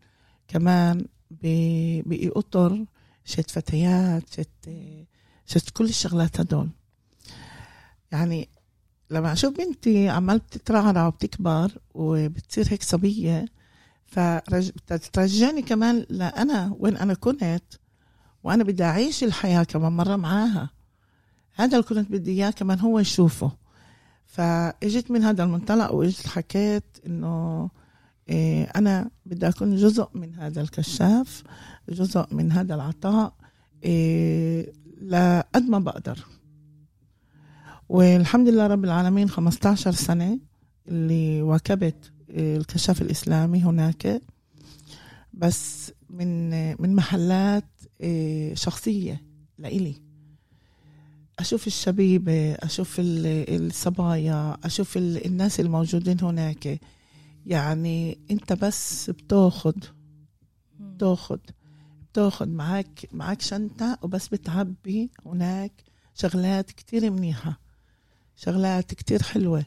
[0.48, 2.84] كمان بقطر
[3.24, 4.70] شت فتيات شت
[5.46, 6.70] شت كل الشغلات هدول.
[8.12, 8.48] يعني
[9.10, 13.46] لما أشوف بنتي عمال بتترعرع وبتكبر وبتصير هيك صبية
[14.06, 17.62] فترجعني كمان لأنا وين أنا كنت
[18.44, 20.70] وأنا بدي أعيش الحياة كمان مرة معاها.
[21.54, 23.52] هذا اللي كنت بدي إياه كمان هو يشوفه.
[24.26, 27.70] فاجيت من هذا المنطلق واجيت حكيت إنه
[28.28, 31.42] إيه أنا بدي أكون جزء من هذا الكشاف
[31.88, 33.34] جزء من هذا العطاء
[33.84, 36.18] إيه لقد ما بقدر.
[37.90, 40.38] والحمد لله رب العالمين 15 سنة
[40.88, 44.20] اللي واكبت إيه الكشاف الإسلامي هناك.
[45.34, 46.50] بس من
[46.82, 47.64] من محلات
[48.00, 49.22] إيه شخصية
[49.58, 49.94] لإلي.
[51.38, 56.80] أشوف الشبيبة أشوف ال- الصبايا أشوف ال- الناس الموجودين هناك.
[57.46, 59.84] يعني أنت بس بتاخد
[60.80, 61.40] بتاخد
[62.12, 62.48] بتاخد.
[62.48, 65.72] معك معك شنطه وبس بتعبي هناك
[66.14, 67.60] شغلات كتير منيحة.
[68.44, 69.64] شغلات كتير حلوة.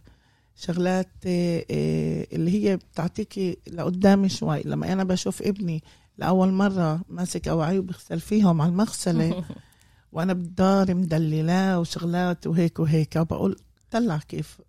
[0.55, 4.61] شغلات آه، آه، اللي هي بتعطيكي لقدام شوي.
[4.65, 5.83] لما أنا بشوف ابني
[6.17, 9.43] لأول مرة ماسك اواعيه وبغسل فيهم على المغسلة
[10.13, 13.55] وأنا بالدار مدللاه وشغلات وهيك وهيك بقول
[13.91, 14.61] طلع كيف؟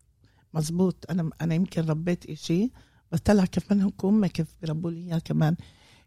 [0.55, 1.07] مزبوط.
[1.11, 2.71] أنا أنا يمكن ربيت إشي
[3.12, 5.57] بس طلع كيف منهم هم كيف بربوا لي إياه كمان.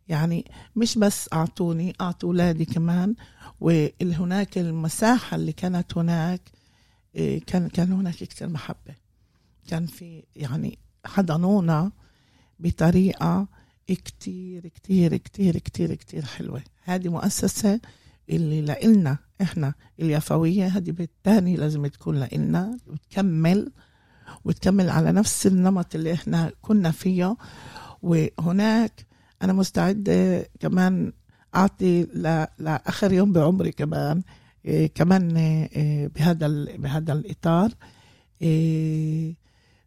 [0.08, 3.16] يعني مش بس أعطوني أعطوا أولادي كمان
[3.62, 6.57] وهناك المساحة اللي كانت هناك
[7.48, 8.96] كان كان هناك كثير محبة.
[9.68, 11.92] كان في يعني حضنونا
[12.60, 13.48] بطريقة
[13.88, 16.62] كتير كتير كتير كتير كتير حلوة.
[16.84, 17.80] هذه مؤسسة
[18.30, 23.72] اللي لإلنا إحنا اليافوية هذه بالتاني لازم تكون لإلنا وتكمل
[24.46, 27.36] وتكمل على نفس النمط اللي إحنا كنا فيه.
[28.02, 29.06] وهناك
[29.42, 31.14] أنا مستعدة كمان
[31.56, 34.24] أعطي ل- لآخر يوم بعمري كمان إيه
[34.96, 37.72] كمان إيه بهذا بهذا الإطار
[38.42, 39.36] إيه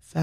[0.01, 0.19] ف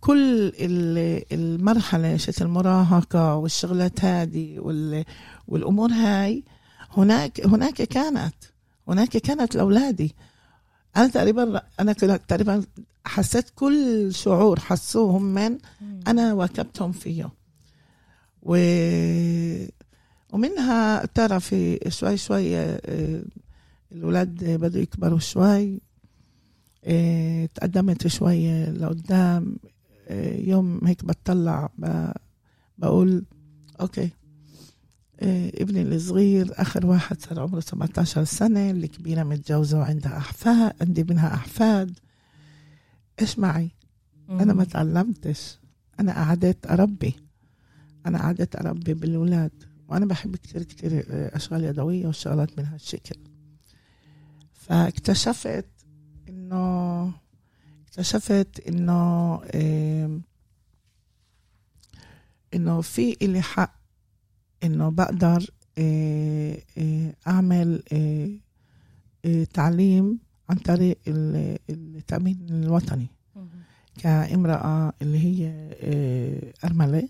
[0.00, 5.04] كل ال- المرحلة شت المراهقة والشغلات هذه وال-
[5.48, 6.44] والأمور هاي
[6.90, 8.34] هناك هناك كانت
[8.88, 10.14] هناك كانت لأولادي.
[10.96, 12.64] أنا تقريبا أنا تقريبا
[13.04, 15.58] حسيت كل شعور حسوهم من
[16.06, 17.30] أنا واكبتهم فيه.
[18.42, 18.56] و
[20.34, 23.22] ومنها ترى في شوي شوي آه،
[23.92, 25.80] الولاد بدوا يكبروا شوي
[26.84, 29.56] آه، تقدمت شوية لقدام
[30.08, 31.70] آه، يوم هيك بتطلع
[32.78, 33.24] بقول
[33.80, 34.10] أوكي
[35.20, 41.34] آه، ابني الصغير آخر واحد صار عمره 17 سنة الكبيرة متجوزة وعندها أحفاد عندي منها
[41.34, 41.98] أحفاد.
[43.20, 43.70] إيش معي؟
[44.30, 45.58] أنا ما تعلمتش.
[46.00, 47.14] أنا قعدت أربي.
[48.06, 49.73] أنا قعدت أربي بالولاد.
[49.88, 51.04] وأنا بحب كتير كتير
[51.36, 53.16] أشغال يدوية والشغلات من هالشكل
[54.52, 55.66] فاكتشفت
[56.28, 57.12] إنه
[57.88, 60.22] اكتشفت إنه آم،
[62.54, 63.74] إنه في إلي حق
[64.64, 68.30] إنه بقدر آه، آه، أعمل آه،
[69.24, 70.18] آه، تعليم
[70.50, 73.06] عن طريق ال- التأمين الوطني.
[74.02, 75.48] كامرأة اللي هي
[75.80, 77.08] آه، أرملة.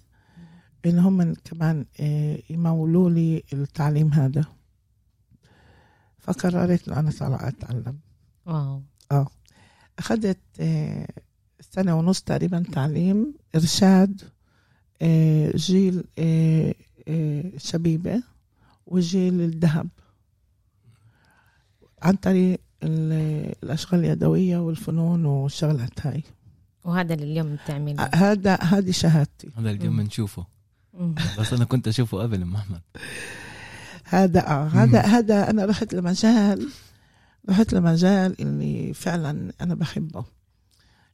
[0.87, 4.44] إن هم كمان آه، يمولوا لي التعليم هذا.
[6.18, 7.99] فقررت إنه أنا طالعة أتعلم.
[8.47, 8.83] واو.
[9.99, 11.09] أخذت آه،
[11.70, 14.23] سنة ونص تقريبا تعليم إرشاد
[15.03, 16.05] آه، جيل
[17.57, 18.23] شبيبة
[18.87, 19.88] وجيل الذهب.
[22.03, 26.23] عن طريق ال- الأشغال اليدوية والفنون والشغلات هاي.
[26.85, 29.51] وهذا اللي اليوم بتعمل آه، هذا هذه شهادتي.
[29.57, 29.97] هذا اليوم.
[29.97, 30.47] بنشوفه.
[31.39, 32.81] بس أنا كنت أشوفه قبل أم أحمد.
[34.05, 36.69] هذا آه هذا هذا أنا رحت لمجال
[37.51, 40.25] رحت لمجال اللي فعلا أنا بحبه.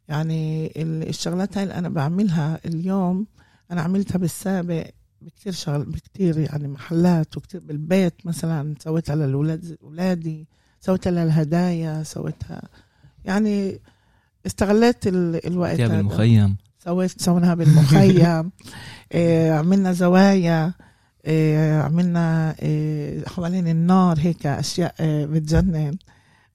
[0.09, 3.27] يعني ال- الشغلات هاي اللي أنا بعملها اليوم
[3.71, 4.87] أنا عملتها بالسابق
[5.23, 10.49] بكتير شغل بكتير يعني محلات وكتير بالبيت مثلا سويتها للولاد اولادي
[10.81, 12.63] سويتها للهدايا سويتها
[13.25, 13.81] يعني
[14.47, 16.01] استغليت ال- الوقت هذا.
[16.01, 16.57] المخيم.
[16.85, 18.51] سويت سويناها بالمخيم.
[19.15, 20.75] إيه عملنا زوايا.
[21.27, 25.97] إيه عملنا إيه حوالين النار هيك أشياء إيه بتجنن.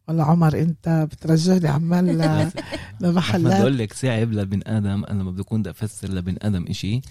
[0.08, 2.06] والله عمر أنت بترجعني عمال
[3.02, 7.02] لمحلات بقول لك صعب لبن آدم أنا لما بدي اكون بدي أفسر لبن آدم إشي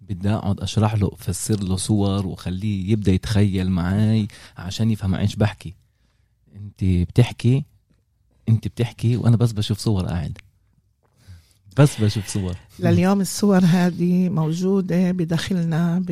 [0.00, 5.74] بدي أقعد أشرح له افسر له صور وخليه يبدأ يتخيل معي عشان يفهم إيش بحكي.
[6.56, 7.64] أنت بتحكي
[8.48, 10.38] أنت بتحكي وأنا بس بشوف صور قاعد.
[11.78, 16.02] بس بشوف صور لليوم الصور هذه موجودة بداخلنا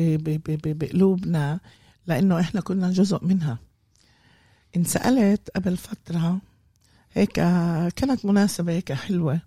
[0.65, 1.59] بقلوبنا
[2.07, 3.59] لأنه إحنا كنا جزء منها.
[4.75, 6.41] انسألت قبل فترة
[7.13, 7.33] هيك
[7.95, 9.41] كانت مناسبة هيك حلوة.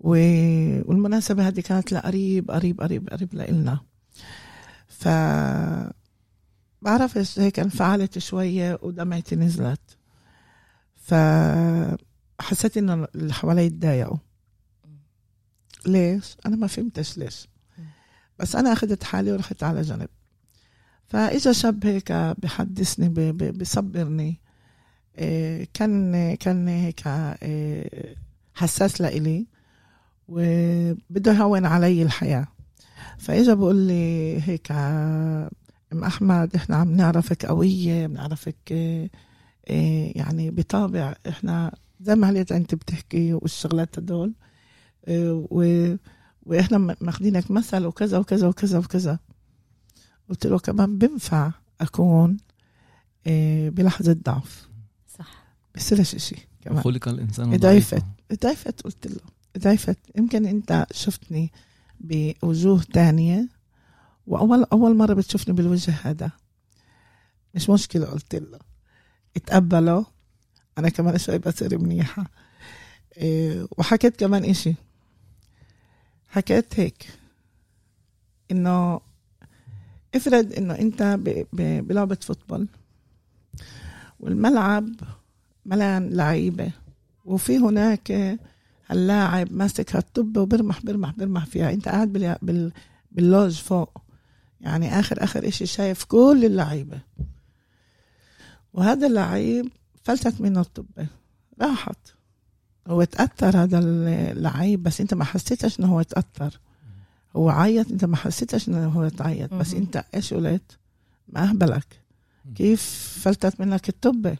[0.00, 3.80] والمناسبة هذه كانت لقريب قريب قريب قريب لإلنا.
[4.88, 5.08] ف
[6.82, 9.98] بعرفش هيك انفعلت شوية ودمعتي نزلت.
[10.96, 14.16] فحسيت إنه اللي حوالي تضايقوا
[15.86, 17.48] ليش؟ أنا ما فهمتش ليش.
[18.38, 20.08] بس أنا أخذت حالي ورحت على جنب.
[21.06, 24.40] فإجا شاب هيك بحدثني بصبرني.
[25.18, 28.16] إيه، كان كان هيك إيه،
[28.54, 29.46] حساس لإلي
[30.28, 32.48] وبده يهون علي الحياة.
[33.18, 34.72] فإجا بقول لي هيك
[35.92, 39.10] أم أحمد إحنا عم نعرفك قوية بنعرفك إيه،
[40.18, 44.32] يعني بطابع إحنا زي ما هليت أنت بتحكي والشغلات هدول.
[45.08, 45.94] و...
[46.42, 49.18] وإحنا ماخدينك مثل وكذا وكذا وكذا وكذا.
[50.28, 52.36] قلت له كمان بنفع أكون
[53.26, 54.68] إيه، بلحظة ضعف.
[55.18, 55.44] صح.
[55.76, 56.82] بصيرش اشي كمان.
[56.82, 57.96] خلق الإنسان ضعيفة.
[57.96, 58.06] ضعيفا
[58.42, 59.20] ضعفت قلت له.
[59.58, 59.98] ضعفت.
[60.16, 61.52] يمكن أنت شفتني
[62.00, 63.48] بوجوه تانية
[64.26, 66.30] وأول أول مرة بتشوفني بالوجه هذا.
[67.54, 68.58] مش مشكلة قلت له.
[69.36, 70.06] اتقبله.
[70.78, 72.30] أنا كمان شوي بصير منيحة.
[73.16, 74.74] إيه، وحكيت كمان إشي.
[76.28, 77.08] حكيت هيك.
[78.50, 79.00] إنه
[80.14, 82.68] افرض إنه أنت ب- ب- بلعبة football
[84.20, 84.88] والملعب
[85.66, 86.70] ملان لعيبة
[87.24, 88.38] وفي هناك
[88.90, 91.72] اللاعب ماسك هالطبة وبرمح برمح برمح فيها.
[91.72, 92.12] أنت قاعد.
[92.42, 92.72] بال...
[93.12, 93.98] باللوج فوق.
[94.60, 97.00] يعني آخر آخر إشي شايف كل اللعيبة.
[98.72, 99.68] وهذا اللعيب
[100.02, 101.06] فلتت منه الطبة.
[101.60, 101.98] راحت.
[102.88, 106.60] هو تأثر هذا اللعيب بس انت ما حسيتش إنه هو تأثر.
[107.36, 109.74] هو عيط انت ما حسيتش إنه هو تعيط بس.
[109.74, 110.78] انت إيش قلت؟
[111.28, 112.00] ما أهبلك.
[112.54, 112.82] كيف
[113.22, 114.36] فلتت منك الطبة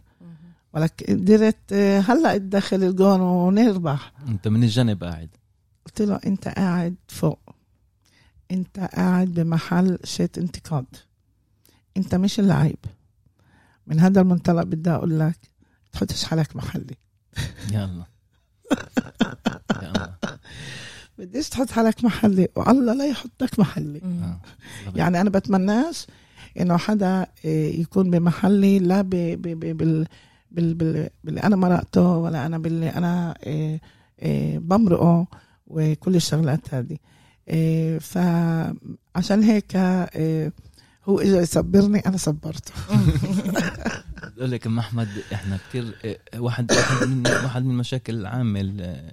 [0.75, 4.13] ولك قدرت آه، هلأ تدخل الجون ونربح.
[4.29, 5.29] أنت من الجنب قاعد.
[5.87, 7.41] قلت له أنت قاعد فوق.
[8.51, 10.87] أنت قاعد بمحل شيت انتقاد.
[11.97, 12.79] أنت مش اللعيب.
[13.87, 15.39] من هذا المنطلق بدي أقول لك
[15.93, 16.97] تحطش حالك محلي.
[17.71, 18.05] يلا.
[21.19, 24.01] بديش تحط حالك محلي والله لا يحطك محلي.
[24.05, 24.41] آه.
[24.95, 26.07] يعني أنا بتمناش
[26.61, 30.07] إنه حدا إيه، يكون بمحلي لا ب ب ب بال
[30.51, 33.81] بال بال باللي أنا مرقته ولا أنا باللي أنا إيه،
[34.59, 35.27] بمرقه
[35.67, 36.97] وكل الشغلات هذه
[38.01, 39.77] فعشان هيك
[41.09, 42.73] هو اجى يصبرني أنا صبرته
[44.39, 45.95] بقول لك أم أحمد إحنا كثير
[46.37, 49.11] واحد واحد من واحد من المشاكل العامه ال-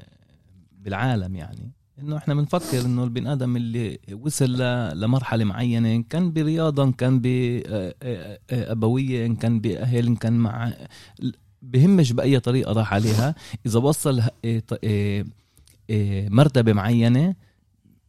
[0.81, 1.71] بالعالم يعني
[2.01, 4.61] إنه إحنا بنفكر إنه البني آدم اللي وصل
[5.01, 7.19] لمرحلة معينة إن كان برياضة إن كان
[8.51, 10.73] بابويه إن كان بأهل إن كان مع
[11.61, 13.35] بهمش بأي طريقة راح عليها.
[13.65, 15.25] إذا وصل إيه إيه
[15.89, 17.35] إيه مرتبة معينة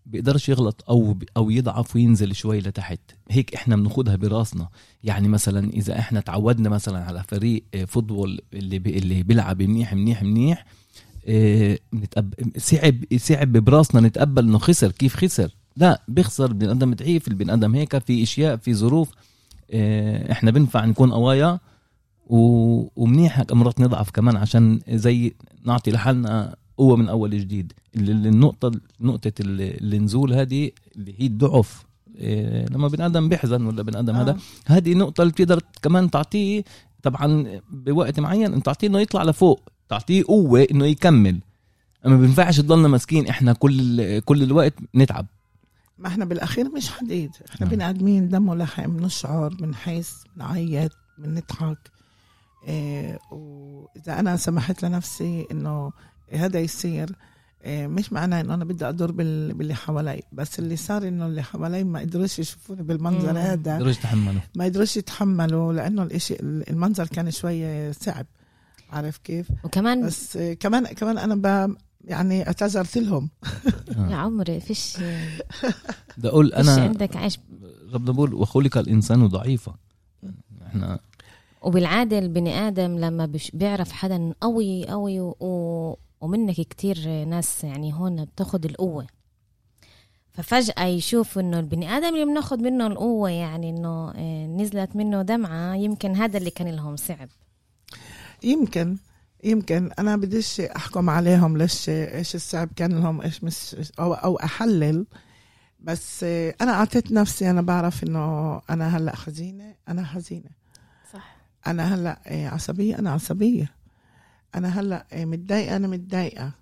[0.06, 3.00] بيقدرش يغلط أو أو يضعف وينزل شوي لتحت.
[3.30, 4.68] هيك إحنا بناخدها براسنا.
[5.04, 9.94] يعني مثلا إذا إحنا تعودنا مثلا على فريق آه، فوتبول اللي بي اللي بيلعب منيح
[9.94, 10.66] منيح منيح
[11.94, 12.34] نتقب...
[12.58, 14.92] صعب صعب براسنا نتقبل إنه خسر.
[14.92, 16.46] كيف خسر؟ لا بيخسر.
[16.46, 19.10] البني آدم ضعيف البني آدم هيك في أشياء في ظروف
[19.70, 21.58] آه، إحنا بنفع نكون قوايا.
[22.26, 25.34] ومنيح مرات نضعف كمان عشان زي
[25.64, 27.72] نعطي لحالنا قوة من أول جديد.
[27.96, 31.86] النقطه نقطة النزول هذه اللي هي الضعف.
[32.16, 34.22] إيه لما بني آدم بيحزن ولا بني آدم آه.
[34.22, 36.64] هذا هذه النقطه اللي بتقدر كمان تعطيه
[37.02, 41.40] طبعا بوقت معين انت تعطيه إنه يطلع لفوق تعطيه قوة إنه يكمل.
[42.06, 45.26] أما بينفعش تضلنا مسكين إحنا كل كل الوقت نتعب.
[45.98, 47.30] ما إحنا بالأخير مش حديد.
[47.50, 47.70] إحنا آه.
[47.70, 51.90] بني ادمين دم ولحم بنشعر بنحس بنعيط بنضحك.
[52.68, 55.92] إيه وإذا أنا سمحت لنفسي إنه
[56.32, 57.10] هذا يصير
[57.66, 60.22] مش معناه إنه أنا بدي اضر باللي حوالي.
[60.32, 63.72] بس اللي صار إنه اللي حوالي ما قدروش يشوفوني بالمنظر هذا.
[63.72, 64.40] ما قدروش يتحملوا.
[64.56, 68.26] ما قدروش يتحملوا لأنه الاشي المنظر كان شوي صعب.
[68.90, 73.30] عارف كيف؟ وكمان بس كمان كمان أنا ب يعني اعتذرت لهم.
[74.10, 74.96] يا عمري فيش
[76.18, 77.38] بدي أقول أنا عندك عيش.
[77.92, 79.74] ربنا بقول وخلق الإنسان ضعيفا
[80.66, 80.98] إحنا
[81.62, 85.98] وبالعادة البني آدم لما بيعرف حدا قوي قوي و...
[86.20, 89.06] ومنك كتير ناس يعني هون بتاخد القوة.
[90.32, 95.74] ففجأة يشوف إنه البني آدم اللي بناخد منه القوة يعني إنه آه، نزلت منه دمعة
[95.74, 97.28] يمكن هذا اللي كان لهم صعب.
[98.42, 98.96] يمكن
[99.44, 99.90] يمكن.
[99.98, 105.06] أنا بديش أحكم عليهم ليش إيش الصعب كان لهم إيش مش أو أو أحلل.
[105.80, 110.50] بس آه، أنا أعطيت نفسي أنا بعرف إنه أنا هلأ حزينه أنا حزينه
[111.12, 111.36] صح.
[111.66, 113.75] أنا هلأ آه، عصبية أنا عصبية.
[114.56, 116.52] أنا هلأ إيه، متضايقة أنا متضايقة.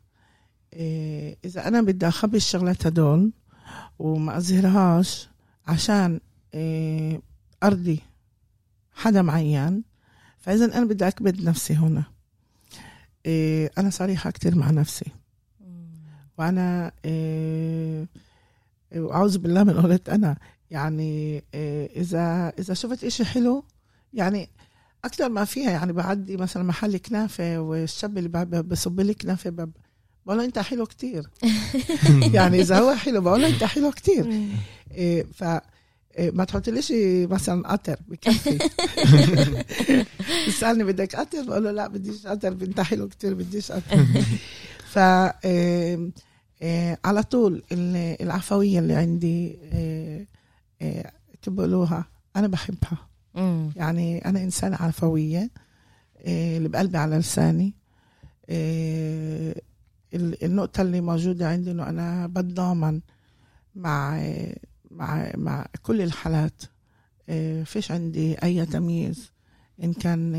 [0.73, 3.33] إيه، إذا أنا بدي أخبي الشغلات هدول
[3.99, 5.29] وما أظهرهاش
[5.67, 6.21] عشان
[6.55, 7.23] إيه،
[7.63, 8.01] أرضي
[8.93, 9.85] حدا معين
[10.39, 12.05] فإذا أنا بدي أكبد نفسي هنا
[13.79, 15.07] أنا صريحة كتير مع نفسي.
[16.39, 16.93] وأنا
[18.95, 20.37] اعوذ بالله من قولة أنا.
[20.71, 21.45] يعني
[21.97, 23.65] إذا إذا شفت إشي حلو
[24.13, 24.49] يعني
[25.05, 29.73] أكثر ما فيها يعني بعدي مثلا محل كنافة والشاب اللي بصب لي كنافة بب...
[30.27, 31.31] بقول له أنت حلو كتير.
[32.35, 34.49] يعني إذا هو حلو بقول له أنت حلو كتير.
[34.91, 35.45] إيه ف
[36.19, 36.93] إيه ما تحطليش
[37.31, 38.59] مثلا قطر بكفي.
[40.47, 44.07] بيسالني بدك قطر؟ بقول له لا بديش قطر انت حلو كتير بديش قطر.
[44.93, 46.11] ف إيه
[47.05, 49.59] على طول العفوية اللي عندي
[51.47, 52.05] بيقولوها؟
[52.37, 53.09] أنا بحبها.
[53.35, 53.71] مم.
[53.77, 55.51] يعني أنا إنسانة عفوية
[56.21, 57.75] إيه اللي بقلبي على لساني.
[58.49, 59.55] إيه
[60.15, 63.01] النقطة اللي موجودة عندي إنه أنا بتضامن
[63.75, 64.23] مع
[64.91, 66.63] مع مع كل الحالات.
[67.29, 69.33] إيه فيش عندي أي تمييز.
[69.83, 70.35] إن كان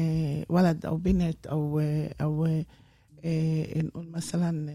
[0.50, 1.80] ولد أو بنت أو
[3.24, 4.72] إيه نقول مثلا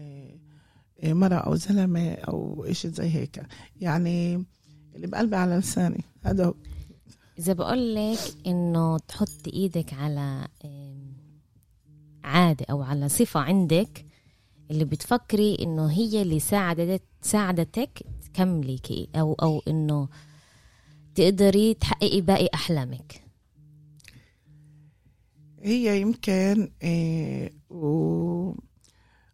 [1.03, 3.43] مرأة أو زلمة أو إشي زي هيك.
[3.81, 4.45] يعني
[4.95, 6.53] اللي بقلبي على لساني هذا
[7.39, 10.47] إذا بقول لك إنه تحط إيدك على
[12.23, 14.05] عادة أو على صفة عندك
[14.71, 20.07] اللي بتفكري إنه هي اللي ساعدت ساعدتك تكملي أو أو إنه
[21.15, 23.23] تقدري تحققي باقي أحلامك.
[25.63, 28.53] هي يمكن إيه و...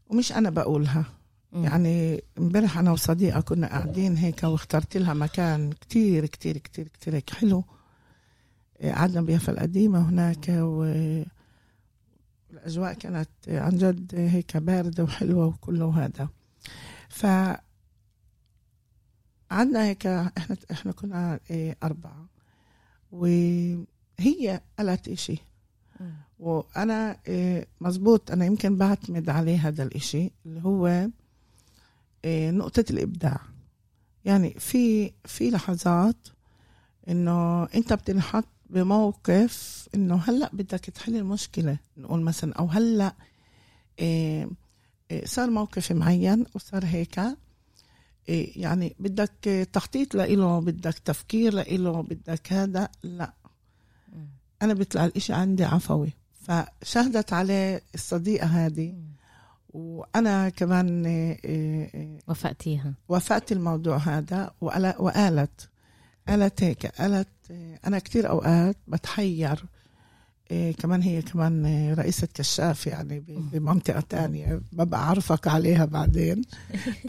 [0.09, 1.05] ومش أنا بقولها.
[1.51, 1.63] م.
[1.63, 7.29] يعني امبارح أنا وصديقة كنا قاعدين هيك واخترت لها مكان كتير كتير كتير كتير هيك
[7.29, 7.63] حلو.
[8.81, 11.27] قعدنا بيافا القديمة هناك والأجواء
[12.93, 16.29] كانت عن جد هيك باردة وحلوة وكله هذا
[17.09, 17.25] ف
[19.51, 22.25] عندنا هيك إحنا إحنا كنا إيه، أربعة
[23.11, 25.37] وهي قالت إشي.
[26.39, 31.07] وأنا إيه، مزبوط أنا يمكن بعتمد عليه هذا الإشي اللي هو
[32.25, 33.39] إيه، نقطة الإبداع.
[34.25, 36.27] يعني في في لحظات
[37.09, 41.77] إنه أنت بتنحط بموقف إنه هلأ بدك تحل المشكلة.
[41.97, 43.15] نقول مثلا أو هلأ
[43.99, 44.49] إيه
[45.11, 47.19] إيه صار موقف معين وصار هيك
[48.29, 53.33] إيه يعني بدك تخطيط لإله بدك تفكير لإله بدك هذا لأ.
[54.61, 56.13] أنا بيطلع الإشي عندي عفوي.
[56.33, 58.93] فشهدت عليه الصديقة هذه
[59.69, 61.03] وأنا كمان
[62.27, 65.69] وفقتيها وفقت الموضوع هذا وقالت
[66.29, 67.27] قالت هيك قالت
[67.87, 69.65] أنا كتير أوقات بتحير
[70.51, 76.41] إيه كمان هي كمان رئيسة كشاف يعني بمنطقة تانية ببقى عرفك عليها بعدين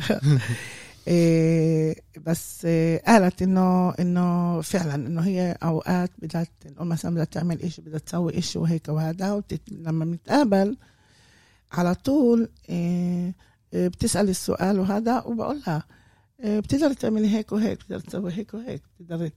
[1.08, 1.96] إيه
[2.26, 7.82] بس إيه قالت إنه إنه فعلا إنه هي أوقات بدها نقول مثلا بدها تعمل إشي
[7.82, 9.42] بدها تسوي إشي وهيك وهذا.
[9.70, 10.76] لما بنتقابل
[11.72, 13.34] على طول إيه
[13.72, 15.82] بتسأل السؤال وهذا وبقول لها
[16.44, 19.30] بتقدر تعملي هيك وهيك بتقدر تسوي هيك وهيك بتقدر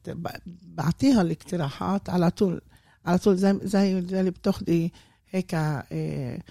[0.66, 2.62] بعطيها الاقتراحات على طول
[3.06, 4.93] على طول زي زي زي اللي بتاخدي
[5.30, 6.43] هيك إيه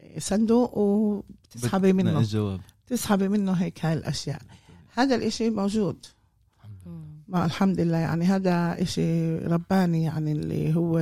[0.00, 2.18] إيه صندوق وبتسحبي منه.
[2.18, 4.40] الجواب تسحبي منه هيك هاي الأشياء.
[4.94, 6.06] هذا الإشي موجود.
[7.28, 10.98] ما الحمد لله يعني هذا إشي رباني يعني اللي هو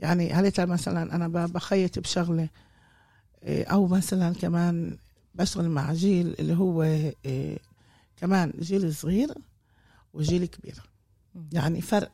[0.00, 2.48] يعني لها مثلا أنا ب- بخيط بشغلة
[3.44, 4.96] أو مثلا كمان
[5.34, 6.82] بشتغل مع جيل اللي هو
[8.20, 9.34] كمان جيل صغير
[10.12, 10.82] وجيل كبير.
[11.52, 12.12] يعني فرق.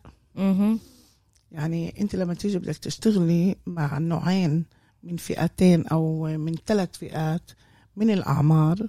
[1.52, 4.64] يعني انت لما تيجي بدك تشتغلي مع نوعين
[5.02, 7.50] من فئتين أو من ثلاث فئات
[7.96, 8.86] من الأعمار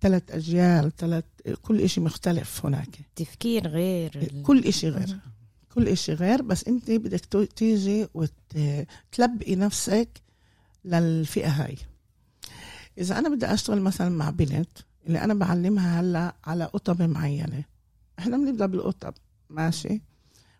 [0.00, 1.24] ثلاث أجيال ثلاث
[1.62, 2.98] كل إشي مختلف هناك.
[3.16, 5.18] تفكير غير كل إشي غير.
[5.74, 10.08] كل إشي غير بس انت بدك تيجي وتلبقي نفسك
[10.84, 11.76] للفئة هاي.
[12.98, 17.64] إذا أنا بدي أشتغل مثلا مع بنت اللي أنا بعلمها هلأ على قطب معينة.
[18.18, 19.14] إحنا بنبدأ بالقطب
[19.50, 20.00] ماشي؟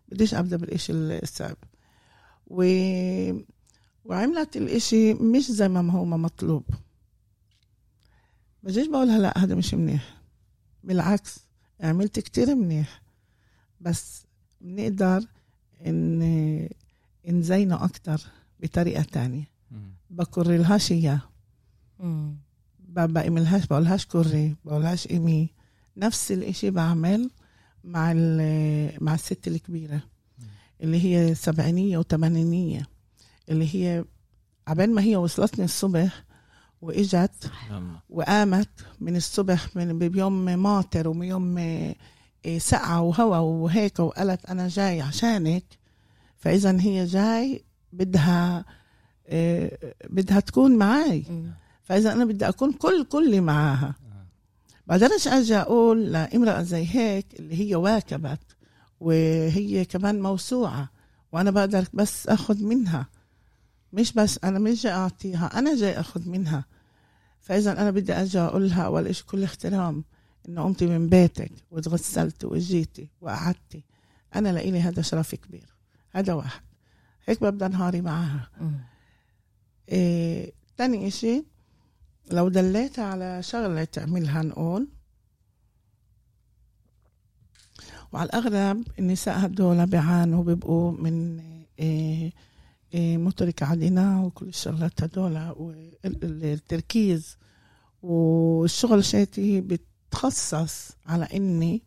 [0.07, 1.57] بديش أبدأ بالإشي الصعب
[2.47, 2.63] و...
[4.05, 6.63] وعملت الإشي مش زي ما هو ما مطلوب.
[8.63, 10.21] بجيش بقولها لا هذا مش منيح.
[10.83, 11.39] بالعكس
[11.81, 13.01] عملت كتير منيح.
[13.81, 14.25] بس
[14.61, 15.25] بنقدر
[15.85, 16.69] إن
[17.27, 18.21] نزينه أكتر
[18.59, 19.51] بطريقة تانية.
[20.09, 21.21] بكرر لهاش إياه.
[22.97, 23.05] مم.
[23.07, 25.49] ب- بقيملهاش بقولهاش كري بقولهاش إيمي.
[25.97, 27.29] نفس الإشي بعمل
[27.83, 30.01] مع ال- مع الست الكبيرة
[30.81, 32.87] اللي هي سبعينية وثمانينيه
[33.49, 34.05] اللي هي
[34.67, 36.23] عبال ما هي وصلتني الصبح
[36.81, 37.51] وإجت
[38.09, 38.69] وقامت
[38.99, 45.63] من الصبح من بيوم ماطر ويوم إيه، سقعة وهوا وهيك وقالت أنا جاي عشانك.
[46.37, 47.63] فإذا هي جاي
[47.93, 48.65] بدها
[49.27, 51.25] إيه، بدها تكون معي
[51.91, 51.97] مم.
[51.97, 53.95] فإذا أنا بدي أكون كل كلي معاها.
[54.87, 58.57] بقدرش أجي أقول لامرأة زي هيك اللي هي واكبت
[58.99, 60.89] وهي كمان موسوعة
[61.31, 63.05] وأنا بقدر بس أخذ منها.
[63.93, 66.65] مش بس أنا مش جاي أعطيها أنا جاي أخذ منها.
[67.39, 70.03] فإذا أنا بدي أجي أقول لها أول إشي كل احترام
[70.49, 73.83] إنه قمتي من بيتك وتغسلتي وجيتي وقعدتي.
[74.35, 75.75] أنا لإلي هذا شرف كبير.
[76.11, 76.61] هذا واحد.
[77.25, 78.49] هيك ببدأ نهاري معاها.
[79.89, 81.45] إيه تاني إشي
[82.31, 84.87] لو دليتها على شغلة تعملها نقول
[88.11, 91.39] وعلى الأغلب النساء هدول بيعانوا بيبقوا من
[91.79, 92.31] إيه
[92.93, 95.55] إيه مترك عدنا وكل الشغلات هدول
[96.05, 97.37] والتركيز.
[98.01, 101.81] والشغل شاتي بتخصص على إني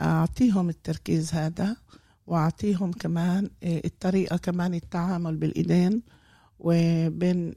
[0.00, 1.76] أعطيهم التركيز هذا
[2.26, 6.02] وأعطيهم كمان إيه الطريقة كمان التعامل بالإيدين
[6.58, 7.54] وبين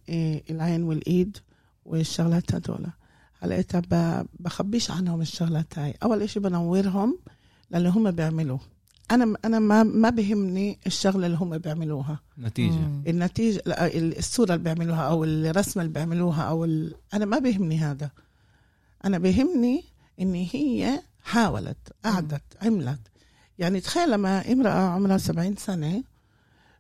[0.49, 1.37] العين والإيد.
[1.85, 2.87] والشغلات هدول.
[3.39, 5.93] هلقيتها ب- بخبيش عنهم الشغلات هاي.
[6.03, 7.19] أول إشي بنورهم
[7.71, 8.59] للي هم بيعملوه.
[9.11, 12.19] أنا أنا ما ما بهمني الشغلة اللي هم بيعملوها.
[12.39, 12.71] نتيجة.
[12.73, 13.03] مم.
[13.07, 13.61] النتيجة
[14.19, 16.95] الصورة اللي بيعملوها أو الرسمة اللي بيعملوها أو ال...
[17.13, 18.09] أنا ما بيهمني هذا.
[19.05, 19.83] أنا بيهمني
[20.21, 22.99] إن هي حاولت قعدت عملت.
[23.59, 26.03] يعني تخيل لما امرأة عمرها 70 سنة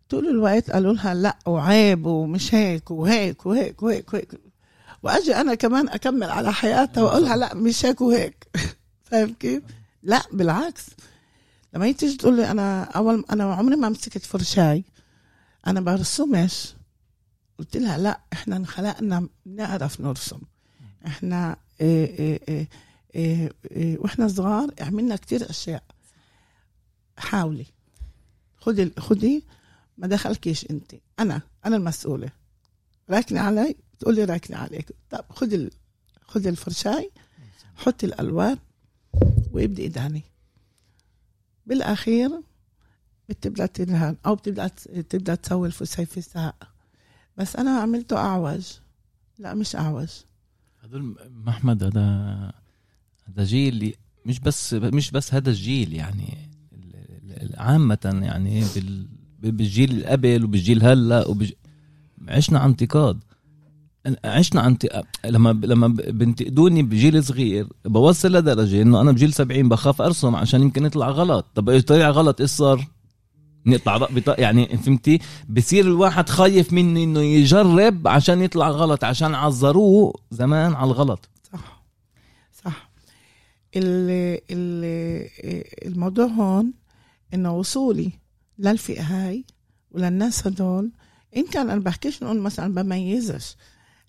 [0.09, 4.41] طول الوقت قالوا لها لا وعيب ومش هيك وهيك وهيك وهيك وهيك.
[5.03, 8.47] وأجي أنا كمان أكمل على حياتها واقول لها لا مش هيك وهيك.
[9.11, 9.63] فاهم كيف؟
[10.03, 10.85] لا بالعكس.
[11.73, 14.83] لما هي تيجي تقول لي أنا أول أنا عمري ما مسكت فرشاي
[15.67, 16.73] أنا برسمش.
[17.59, 20.39] قلت لها لا إحنا انخلقنا نعرف نرسم.
[21.07, 22.69] إحنا إيه إيه إيه
[23.15, 25.83] إيه إيه وإحنا صغار عملنا كتير أشياء.
[27.17, 27.65] حاولي.
[28.57, 29.45] خدي خدي
[29.97, 30.91] ما دخلكيش انت.
[31.19, 32.29] أنا أنا المسؤولة.
[33.09, 34.91] راكني علي؟ تقولي راكني عليك.
[35.09, 35.71] طب خدي ال...
[36.25, 37.11] خدي الفرشاي
[37.75, 38.57] حطي الألوان
[39.51, 40.23] وابدي ادهني
[41.65, 42.29] بالأخير
[43.29, 44.67] بتبدأ تدهن أو بتبدأ
[45.09, 46.55] تبدأ تسوي الفسيفساء
[47.37, 48.65] بس أنا عملته أعوج.
[49.39, 50.09] لا مش أعوج.
[50.83, 52.51] هذول محمد هذا
[53.27, 53.95] هذا جيل
[54.25, 56.49] مش بس مش بس هذا الجيل يعني
[57.57, 59.07] عامة يعني بال
[59.39, 61.51] بالجيل اللي قبل وبالجيل هلأ وبج...
[62.27, 63.23] عشنا انتقاد
[64.25, 64.77] عشنا عن
[65.25, 70.85] لما لما بنتقدوني بجيل صغير بوصل لدرجة إنه أنا بجيل 70 بخاف أرسم عشان يمكن
[70.85, 71.45] يطلع غلط.
[71.55, 72.87] طب إيش طلع غلط؟ إيش صار؟
[73.65, 74.39] بق- بط...
[74.39, 80.87] يعني فهمتي؟ بصير الواحد خايف منه إنه يجرب عشان يطلع غلط عشان عذروه زمان على
[80.91, 81.29] الغلط.
[81.53, 81.83] صح.
[82.63, 82.89] صح.
[83.75, 86.73] ال- ال- الموضوع هون
[87.33, 88.11] إنه وصولي
[88.59, 89.45] للفئة هاي
[89.91, 90.91] وللناس هدول.
[91.37, 93.55] إن كان أنا بحكيش نقول مثلا بميزش.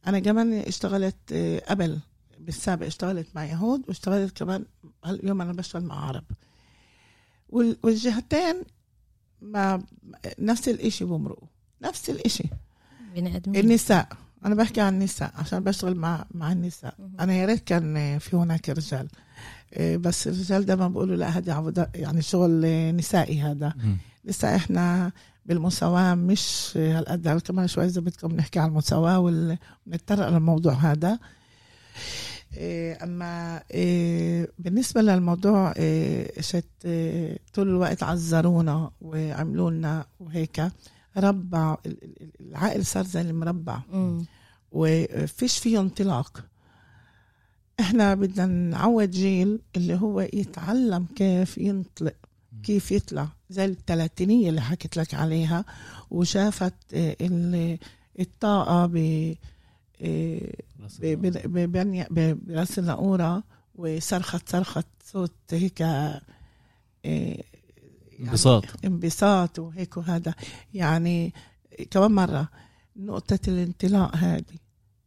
[0.06, 1.98] أنا كمان اشتغلت آه، قبل
[2.38, 4.64] بالسابق اشتغلت مع يهود واشتغلت كمان
[5.06, 6.24] اليوم أنا بشتغل مع عرب.
[7.48, 8.56] وال- والجهتين
[9.42, 9.82] ما
[10.38, 11.48] نفس الإشي بمرقوا
[11.82, 12.44] نفس الإشي.
[13.14, 13.60] بني آدمين.
[13.64, 14.08] النساء
[14.44, 16.94] أنا بحكي عن النساء عشان بشتغل مع مع النساء.
[17.20, 19.08] أنا يا ريت كان في هناك رجال
[19.72, 22.60] إيه، بس الرجال دائما بيقولوا لا هذا يعني شغل
[22.96, 23.74] نسائي هذا.
[24.24, 25.12] لسه إحنا
[25.46, 31.18] بالمساواة مش هالقد كمان شوي إذا بدكم نحكي عن المساواة ونتطرق للموضوع هذا.
[32.56, 36.86] إيه، أما إيه، بالنسبة للموضوع إيه، شت
[37.54, 40.62] طول الوقت عزرونا وعملوا لنا وهيك
[41.16, 43.78] ربع ال- ال- العقل صار زي المربع.
[44.72, 46.44] وفيش فيه انطلاق.
[47.80, 52.14] إحنا بدنا نعود جيل اللي هو يتعلم كيف ينطلق
[52.62, 53.28] كيف يطلع.
[53.50, 55.64] زي الثلاثينية اللي حكيت لك عليها
[56.10, 57.78] وشافت آه، ال-
[58.20, 58.96] الطاقة ب
[60.02, 60.52] آه،
[62.46, 63.42] براس النقورة
[63.74, 66.20] وصرخت صرخت صوت هيك آه،
[67.04, 67.44] يعني
[68.20, 68.64] انبساط.
[68.84, 70.34] انبساط وهيك وهذا.
[70.74, 71.34] يعني
[71.90, 72.48] كمان مرة
[72.96, 74.44] نقطة الانطلاق هذه.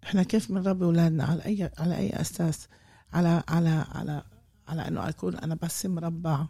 [0.04, 2.68] إحنا كيف بنربي أولادنا على أي على أي أساس؟
[3.14, 4.24] على على على
[4.68, 6.46] على إنه أكون أنا بس مربع.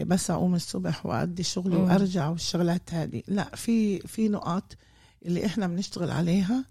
[0.00, 1.76] بس أقوم الصبح وادي شغلي.
[1.76, 3.22] وأرجع والشغلات هذه.
[3.28, 4.76] لا في في نقط
[5.26, 6.64] اللي إحنا بنشتغل عليها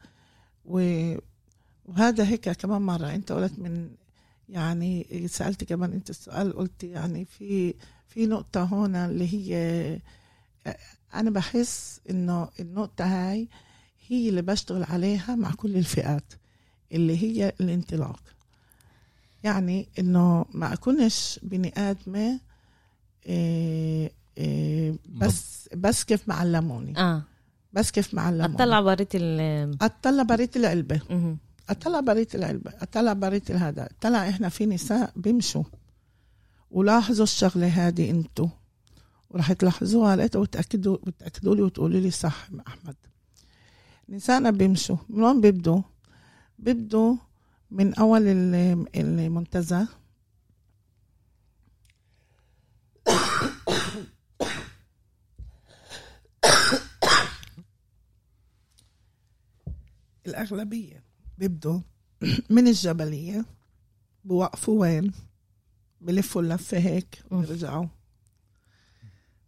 [0.65, 3.15] وهذا هيك كمان مرة.
[3.15, 3.89] أنت قلت من
[4.49, 7.73] يعني سألت كمان أنت السؤال قلت يعني في
[8.07, 9.99] في نقطة هنا اللي هي
[11.13, 13.47] أنا بحس إنه النقطة هاي
[14.07, 16.33] هي اللي بشتغل عليها مع كل الفئات
[16.91, 18.19] اللي هي الانطلاق.
[19.43, 22.39] يعني إنه ما أكونش بني إيه
[25.19, 27.23] بس بس كيف معلموني؟ آه.
[27.73, 31.01] بس كيف معلموني؟ اطلع بريت ال أطلع بريت العلبة.
[31.09, 31.37] مهم.
[31.69, 32.71] اطلع بريت العلبة.
[32.81, 35.63] اطلع بريت هذا طلع إحنا في نساء بيمشوا.
[36.71, 38.49] ولاحظوا الشغلة هذه أنتو.
[39.29, 42.95] وراح تلاحظوها لقيتوا وتأكدوا وتأكدوا لي وتقولوا لي صح يا أحمد.
[44.09, 44.97] نسائنا بيمشوا.
[45.09, 45.81] من وين بيبدوا
[46.59, 47.15] بيبدوا
[47.71, 49.87] من أول ال- المنتزه.
[60.27, 61.03] الأغلبية
[61.37, 61.79] بيبدوا
[62.49, 63.45] من الجبلية
[64.25, 65.11] بوقفوا وين؟
[66.01, 67.41] بلفوا اللفة هيك مم.
[67.41, 67.87] بيرجعوا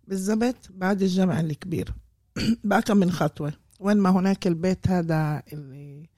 [0.07, 1.93] بالضبط بعد الجامع الكبير.
[2.63, 3.53] بقى كم من خطوة.
[3.80, 6.09] وين ما هناك البيت هذا اللي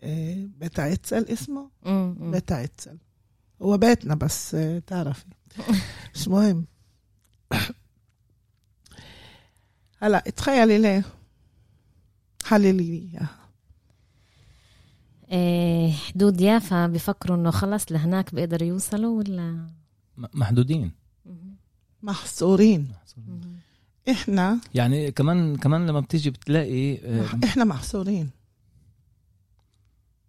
[0.00, 1.70] آه، بيت عتسل اسمه.
[2.30, 2.98] بيت عتسل
[3.62, 5.24] هو بيتنا بس آه، تعرفي.
[6.14, 6.66] مش مهم.
[10.02, 11.04] هلا تخيلي ليه؟
[12.44, 13.45] حللي لي إياها.
[15.92, 19.66] حدود يافا بفكروا إنه خلص لهناك بيقدروا يوصلوا ولا؟
[20.34, 20.92] محدودين.
[22.02, 22.88] محصورين.
[24.10, 28.30] إحنا يعني كمان كمان لما بتيجي بتلاقي آه، إحنا محصورين.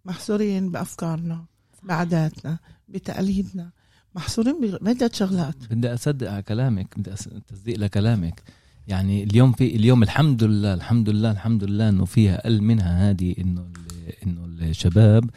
[0.04, 1.44] محصورين بأفكارنا
[1.82, 3.70] بعاداتنا بتقاليدنا.
[4.14, 5.54] محصورين بعدة شغلات.
[5.70, 8.42] بدي أصدق على كلامك بدي أس- تصديق لكلامك.
[8.88, 13.34] يعني اليوم في اليوم الحمد لله الحمد لله الحمد لله إنه فيها أقل منها هذه
[13.38, 13.64] إنه
[14.26, 15.30] إنه الشباب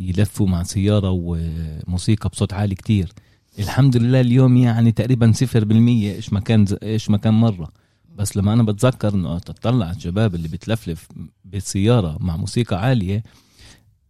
[0.00, 3.12] يلفوا مع سيارة وموسيقى بصوت عالي كتير.
[3.58, 7.68] الحمد لله اليوم يعني تقريبا صفر بالمية إيش ما كان إيش ما كان مرة.
[8.16, 11.08] بس لما أنا بتذكر إنه تطلع على الشباب اللي بتلفلف
[11.44, 13.22] بالسيارة مع موسيقى عالية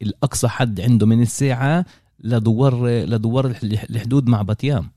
[0.02, 1.84] الأقصى حد عنده من الساعة
[2.20, 4.90] لدوار لدوار الح- الحدود مع بطيام.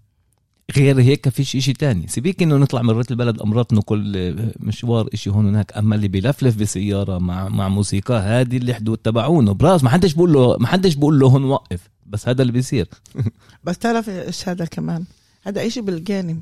[0.78, 2.08] غير هيك فيش إشي تاني.
[2.08, 5.78] سيبيك إنه نطلع من ريت البلد امرات كل مشوار إشي هون هناك.
[5.78, 9.54] أما اللي بيلفلف بسيارة مع مع موسيقى هذه الحدود تبعونه.
[9.54, 11.90] براس ما حدش بقول له ما حدش بقول له هون وقف.
[12.06, 12.88] بس هذا اللي بيصير.
[13.64, 15.06] بس تعرف إيش هذا كمان؟
[15.44, 16.42] هذا إشي بالجانب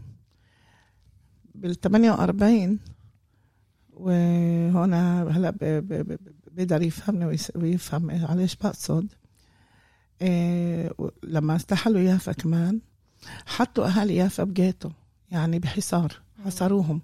[1.56, 2.80] بال 48
[3.94, 5.54] وهنا هلا
[6.52, 9.08] بيقدر يفهمني ويفهم عليش بقصد.
[10.22, 10.92] إيه
[11.24, 12.80] لما استحلوا يافا كمان
[13.46, 14.90] حطوا أهالي يافا بجيتو
[15.32, 17.02] يعني بحصار حصروهم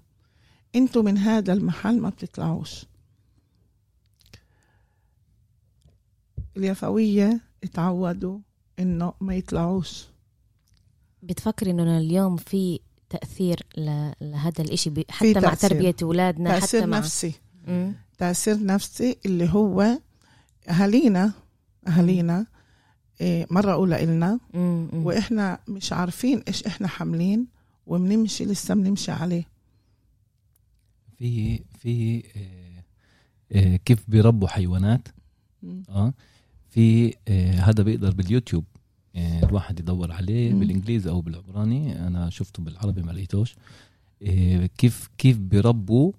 [0.74, 2.86] أنتوا من هذا المحل ما بتطلعوش
[6.56, 8.38] اليافوية اتعودوا
[8.78, 10.04] إنه ما يطلعوش
[11.22, 14.10] بتفكري إنه اليوم في تأثير ل...
[14.20, 14.90] لهذا الإشي.
[15.10, 15.70] حتى مع تأثير.
[15.70, 17.32] تربية أولادنا حتى تأثير مع نفسي
[17.66, 17.94] مم.
[18.18, 19.98] تأثير نفسي اللي هو
[20.68, 21.32] أهالينا
[21.88, 22.46] إيه،
[23.50, 24.38] مرة أولى إلنا.
[24.92, 27.46] وإحنا مش عارفين إيش إحنا حاملين
[27.86, 29.44] وبنمشي لسه بنمشي عليه
[31.18, 32.82] في في آه،
[33.52, 35.08] آه، كيف بيربوا حيوانات.
[35.88, 36.12] آه
[36.68, 38.64] في آه، هذا بيقدر باليوتيوب
[39.16, 40.60] الواحد يدور عليه مم.
[40.60, 43.56] بالإنجليزي أو بالعبراني أنا شفته بالعربي ما لقيتوش
[44.78, 46.12] كيف كيف بيربوا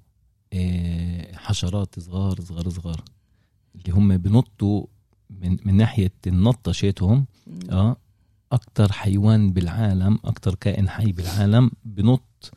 [1.33, 3.03] حشرات صغار صغار صغار
[3.75, 4.85] اللي هم بنطوا
[5.29, 7.25] من من ناحية مم.
[7.71, 7.97] آه
[8.51, 12.51] أكتر حيوان بالعالم أكتر كائن حي بالعالم بنط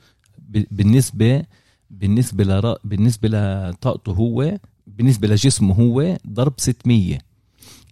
[0.48, 1.44] بالنسبة
[1.90, 7.18] بالنسبة لرا بالنسبة لطاقته هو بالنسبة لجسمه هو ضرب 600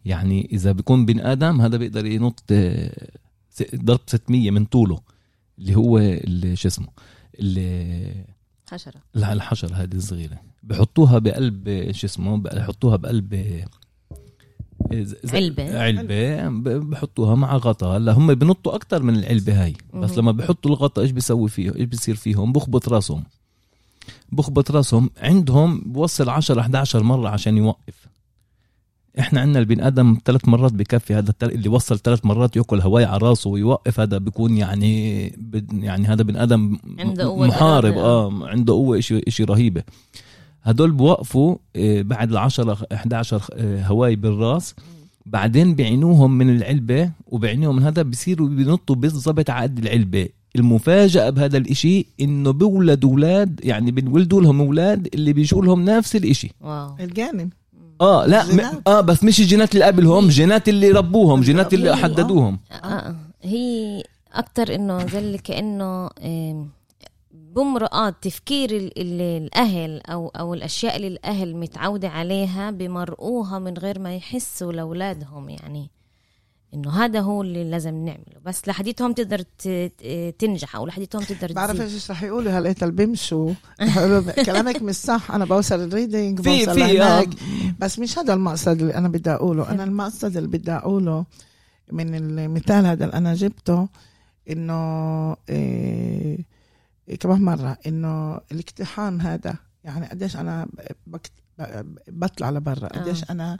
[0.04, 2.44] يعني إذا بيكون بن آدم هذا بيقدر ينط
[3.74, 5.00] ضرب 600 من طوله
[5.58, 6.88] اللي هو اللي شو اسمه
[7.38, 8.24] اللي
[8.66, 9.00] حشرة.
[9.14, 10.40] لا الحشرة هذه الصغيرة.
[10.62, 13.64] بحطوها بقلب شو اسمه بحطوها بقلب
[15.78, 16.48] علبة.
[16.48, 17.96] ب- بحطوها مع غطاء.
[17.96, 19.74] هلا هم بنطوا أكتر من العلبة هاي.
[19.94, 20.18] بس.
[20.18, 23.24] لما بحطوا الغطاء إيش بيسوي فيه؟ إيش بيصير فيهم؟ بخبط راسهم.
[24.32, 25.10] بخبط راسهم.
[25.20, 28.08] عندهم بوصل 10 11 مرة عشان يوقف.
[29.18, 33.18] إحنا عندنا البني آدم ثلاث مرات بكفي هذا اللي وصل ثلاث مرات يأكل هواي على
[33.18, 35.26] راسه ويوقف هذا بيكون يعني
[35.72, 37.92] يعني هذا بني آدم عنده قوة محارب.
[37.98, 39.82] آه عنده قوة شيء شيء رهيبة.
[40.68, 44.74] هدول بوقفوا آه، بعد ال 10 11 آه، هواي بالراس.
[45.26, 50.28] بعدين بيعينوهم من العلبة وبيعينوهم من هذا بصيروا بينطوا بالضبط على قد العلبة.
[50.56, 56.50] المفاجأة بهذا الإشي إنه بولد أولاد يعني بنولدوا لهم أولاد اللي بيجوا لهم نفس الإشي.
[56.60, 56.94] واو.
[57.00, 57.50] الجانب
[58.00, 58.60] آه لا م...
[58.86, 61.94] آه بس مش الجينات اللي قبلهم جينات اللي ربوهم جينات اللي آه.
[61.94, 62.58] حددوهم.
[62.84, 63.16] آه.
[63.42, 64.02] هي
[64.34, 66.68] أكتر إنه زي اللي كأنه آم،
[67.54, 73.98] بمرآة تفكير ال- ال- الأهل أو أو الأشياء اللي الأهل متعودة عليها بمرقوها من غير
[73.98, 75.90] ما يحسوا لأولادهم يعني
[76.74, 78.38] إنه هذا هو اللي لازم نعمله.
[78.44, 79.68] بس لحديتهم تقدر ت-
[79.98, 83.52] ت- تنجح أو لحديتهم تقدر بعرف إيش رح يقولوا هلقيت اللي بيمشوا؟
[84.46, 86.92] كلامك مش صح أنا بوصل الريدنج في بوصل في آه.
[86.92, 87.28] لهناك
[87.78, 89.70] بس مش هذا المقصد اللي أنا بدي أقوله.
[89.70, 91.24] أنا المقصد اللي بدي أقوله
[91.92, 93.88] من المثال هذا اللي أنا جبته
[94.50, 96.57] إنه إيه
[97.16, 99.54] كمان مرة إنه الاقتحام هذا
[99.84, 100.68] يعني قديش أنا
[101.06, 101.32] بكت
[102.08, 103.32] بطلع لبرا قديش آه.
[103.32, 103.58] أنا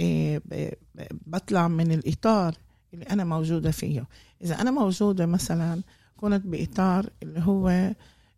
[0.00, 2.54] إيه ب- ب- بطلع من الإطار
[2.94, 4.06] اللي أنا موجودة فيه.
[4.42, 5.82] إذا أنا موجودة مثلا
[6.16, 7.92] كنت بإطار اللي هو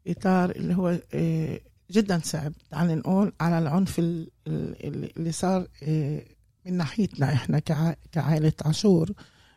[0.07, 1.61] إطار اللي هو إيه
[1.91, 2.53] جدا صعب.
[2.71, 6.27] تعال نقول على العنف ال- ال- اللي صار إيه
[6.67, 9.11] من ناحيتنا إحنا كع- كعائلة عاشور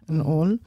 [0.09, 0.59] نقول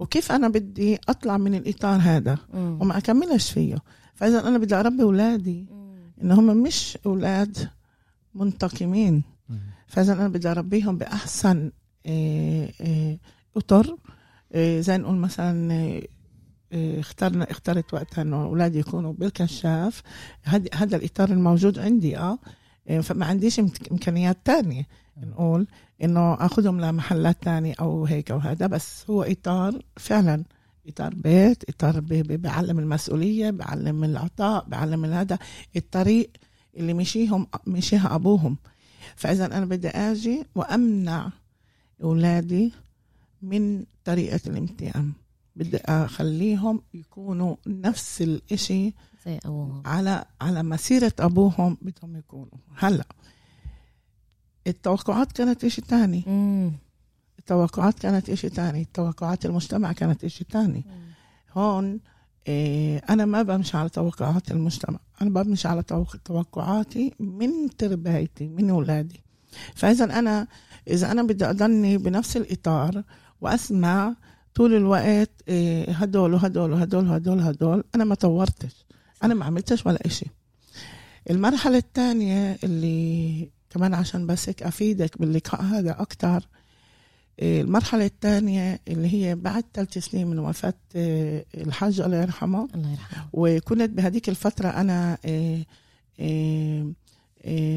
[0.00, 2.78] وكيف أنا بدي أطلع من الإطار هذا؟ مم.
[2.80, 3.76] وما أكملش فيه.
[4.14, 5.66] فإذا أنا بدي أربي أولادي.
[6.22, 7.68] ان هم مش أولاد
[8.34, 9.22] منتقمين.
[9.86, 11.70] فإذا أنا بدي أربيهم بأحسن
[12.06, 13.18] إيه، إيه،
[13.56, 13.96] أطر.
[14.54, 16.00] إيه، زي نقول مثلا
[16.72, 20.02] اخترنا اخترت وقتها إنه أولادي يكونوا بالكشاف.
[20.42, 22.38] هذا هذا الإطار الموجود عندي آه
[23.02, 23.60] فما عنديش
[23.92, 24.86] إمكانيات تانية.
[25.26, 25.66] نقول
[26.02, 30.44] إنه أخذهم لمحلات تانية أو هيك أو هذا بس هو إطار فعلا
[30.86, 35.38] إطار بيت إطار بي- بي- بيعلم المسؤولية بيعلم العطاء بيعلم هذا
[35.76, 36.30] الطريق
[36.76, 38.56] اللي مشيهم مشيها أبوهم.
[39.16, 41.30] فاذا أنا بدي آجي وأمنع
[42.02, 42.72] أولادي
[43.42, 45.12] من طريقة الامتئام
[45.56, 48.94] بدي أخليهم يكونوا نفس الإشي
[49.26, 49.82] زي أبوهم.
[49.86, 52.58] على على مسيرة أبوهم بدهم يكونوا.
[52.76, 53.04] هلا
[54.66, 56.72] التوقعات كانت إشي تاني؟ مم.
[57.38, 60.84] التوقعات كانت إشي تاني؟ توقعات المجتمع كانت إشي تاني؟
[61.52, 62.00] هون
[62.48, 64.98] إيه أنا ما بمشي على توقعات المجتمع.
[65.22, 69.20] أنا بمشي على توق- توقعاتي من تربيتي من أولادي
[69.74, 70.46] فإذا أنا
[70.88, 73.02] إذا أنا بدي أضلني بنفس الإطار
[73.40, 74.14] وأسمع
[74.54, 78.86] طول الوقت إيه هدول وهدول وهدول وهدول هدول أنا ما طورتش.
[79.24, 80.26] أنا ما عملتش ولا إشي.
[81.30, 86.48] المرحلة الثانية اللي كمان عشان بس هيك أفيدك باللقاء هذا أكتر
[87.38, 92.68] إيه، المرحلة الثانية اللي هي بعد ثلاث سنين من وفاة إيه، الحاج الله يرحمه.
[92.74, 93.28] الله يرحمه.
[93.32, 95.66] وكنت بهذيك الفترة أنا إيه،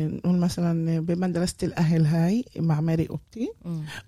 [0.08, 3.52] نقول مثلا بمدرسة الأهل هاي مع ماري أوبتي.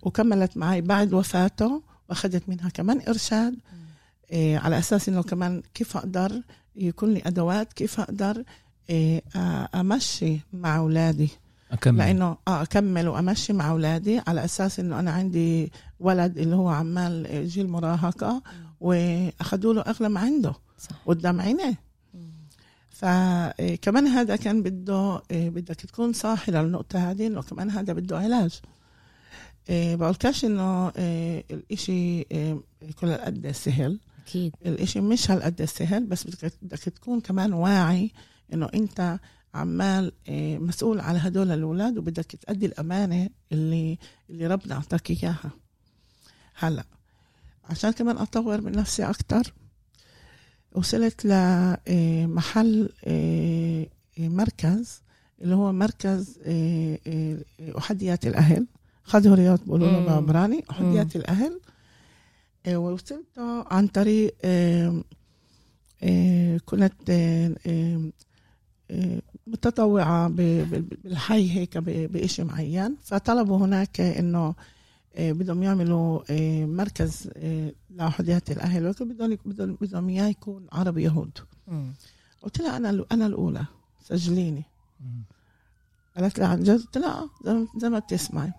[0.04, 3.56] وكملت معي بعد وفاته وأخذت منها كمان إرشاد
[4.34, 6.42] على أساس إنه كمان كيف أقدر
[6.76, 8.44] يكون لي أدوات كيف أقدر
[8.90, 11.30] آه، أمشي مع أولادي.
[11.76, 11.98] أكمل.
[11.98, 17.48] لأنه آه أكمل وأمشي مع أولادي على أساس إنه أنا عندي ولد اللي هو عمال
[17.48, 18.42] جيل مراهقة
[18.82, 20.96] وأخذوا له اغلى ما عنده صح.
[21.06, 21.86] قدام عينيه.
[22.90, 28.60] فكمان هذا كان بده إيه، بدك تكون صاحي للنقطة هذه إنه كمان هذا بده علاج.
[29.70, 32.58] إيه بقولكاش إنه إيه الإشي إيه
[32.96, 34.56] كل قد سهل أكيد.
[34.66, 38.12] الإشي مش هالقد سهل بس بدك بدك تكون كمان واعي
[38.54, 39.20] إنه أنت
[39.56, 43.98] عمال إيه مسؤول على هدول الأولاد وبدك تأدي الأمانة اللي
[44.30, 45.52] اللي ربنا أعطاك إياها.
[46.56, 46.84] هلا
[47.70, 49.54] عشان كمان أطور من نفسي أكتر
[50.72, 55.02] وصلت لمحل إيه، إيه، مركز
[55.42, 56.40] اللي هو مركز
[57.78, 58.68] أحديات الأهل.
[59.04, 60.06] خضريات بيقولوا له.
[60.06, 61.60] بعبراني أحديات الأهل.
[62.66, 63.40] إيه، ووصلت
[63.72, 64.36] عن طريق
[66.66, 66.94] كنت
[69.48, 72.96] متطوعة بالحي هيك بإشي معين.
[73.04, 74.56] فطلبوا هناك إنه
[75.16, 78.86] إيه، بدهم يعملوا إيه، مركز إيه، لأحديات الأهل.
[78.86, 81.38] ولكن بدهم بدهم إياه يكون عربي يهود.
[82.42, 83.66] قلت لها أنا أنا الأولى
[84.04, 84.64] سجليني.
[86.18, 88.52] قالت لي عن جد؟ قلت لها آه، زي ما- زي ما بتسمعي.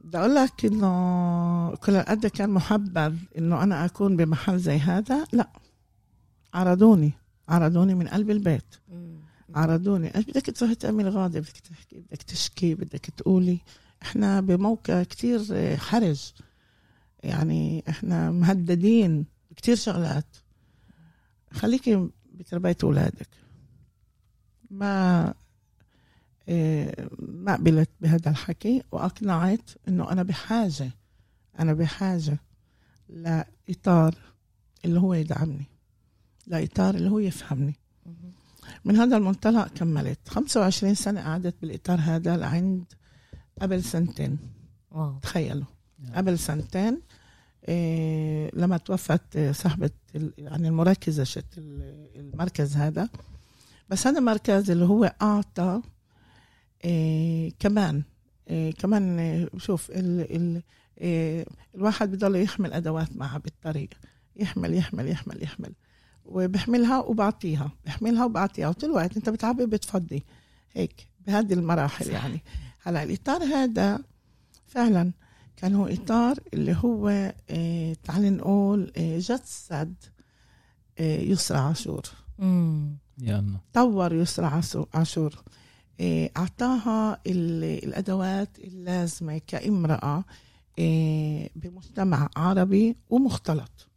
[0.00, 5.48] بدي أقول لك إنه كل قد كان محبب إنه أنا أكون بمحل زي هذا لا.
[6.54, 7.12] عرضوني.
[7.50, 8.74] عرضوني من قلب البيت.
[9.54, 13.58] عرضوني إيش بدك تروحي تعملي غاضب بدك تحكي بدك تشكي بدك تقولي.
[14.02, 15.40] إحنا بموقع كتير
[15.76, 16.32] حرج.
[17.22, 19.26] يعني إحنا مهددين
[19.56, 20.36] كتير شغلات.
[21.52, 23.28] خليكي بتربية أولادك.
[24.70, 25.34] ما
[26.48, 30.90] آه، ما قبلت بهذا الحكي وأقنعت إنه أنا بحاجة
[31.58, 32.38] أنا بحاجة
[33.08, 34.14] لإطار
[34.84, 35.69] اللي هو يدعمني.
[36.50, 37.74] لإطار اللي هو يفهمني.
[38.84, 40.28] من هذا المنطلق كملت.
[40.28, 42.84] 25 سنة قعدت بالإطار هذا لعند
[43.60, 44.38] قبل سنتين.
[44.90, 45.18] واو.
[45.22, 45.64] تخيلوا.
[46.14, 47.00] قبل سنتين
[47.68, 49.90] إيه لما توفت آه، صاحبة
[50.38, 53.08] يعني المركزة شت ال- المركز هذا.
[53.88, 55.80] بس هذا المركز اللي هو أعطى
[56.84, 58.02] إيه كمان
[58.50, 60.62] إيه كمان آه، شوف ال ال
[61.00, 63.88] إيه الواحد بضل يحمل أدوات معه بالطريق
[64.36, 65.72] يحمل يحمل يحمل يحمل.
[66.24, 68.68] وبحملها وبعطيها بحملها وبعطيها.
[68.68, 70.24] وطول الوقت انت بتعبي بتفضي
[70.72, 72.12] هيك بهذه المراحل صح.
[72.12, 72.42] يعني.
[72.82, 73.98] هلأ الإطار هذا
[74.66, 75.12] فعلا
[75.56, 77.08] كان هو إطار اللي هو
[77.50, 79.94] آه تعال نقول آه جسد
[80.98, 82.02] آه يسرى عاشور.
[83.22, 85.34] يلا طور يسرى عاشو- عاشور.
[86.00, 90.24] آه أعطاها ال- الأدوات اللازمة كامرأة
[90.78, 93.89] آه بمجتمع عربي ومختلط.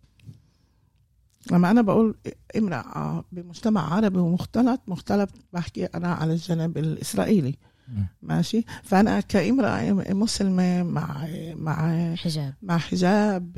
[1.51, 2.15] لما أنا بقول
[2.57, 7.55] امرأة بمجتمع عربي ومختلط مختلط بحكي أنا على الجانب الإسرائيلي.
[7.87, 8.05] مم.
[8.21, 12.53] ماشي؟ فأنا كامرأة مسلمة مع مع حجاب.
[12.61, 13.57] مع حجاب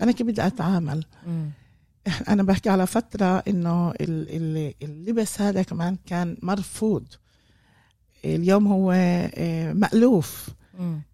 [0.00, 1.50] أنا كيف بدي أتعامل؟ مم.
[2.28, 7.04] أنا بحكي على فترة إنه ال- ال- اللبس هذا كمان كان مرفوض.
[8.24, 8.92] اليوم هو
[9.34, 10.48] آه، مألوف.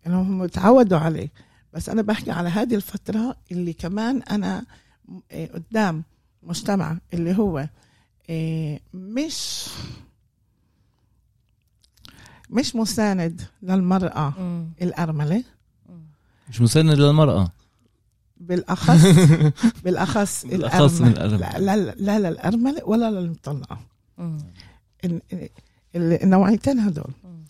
[0.07, 1.29] إنهم تعودوا عليه.
[1.75, 4.65] بس أنا بحكي على هذه الفترة اللي كمان أنا
[5.55, 6.05] قدام
[6.43, 7.69] مجتمع اللي هو
[8.31, 9.67] آه، مش
[12.51, 14.35] مش مساند للمرأة.
[14.83, 15.45] الأرملة.
[16.49, 17.53] مش مساند للمرأة
[18.37, 19.05] بالأخص
[19.85, 21.59] بالأخص بالأخص من الأرملة.
[21.59, 23.79] لا لا لا للأرملة ولا للمطلقة
[25.95, 27.45] النوعيتين هدول مم.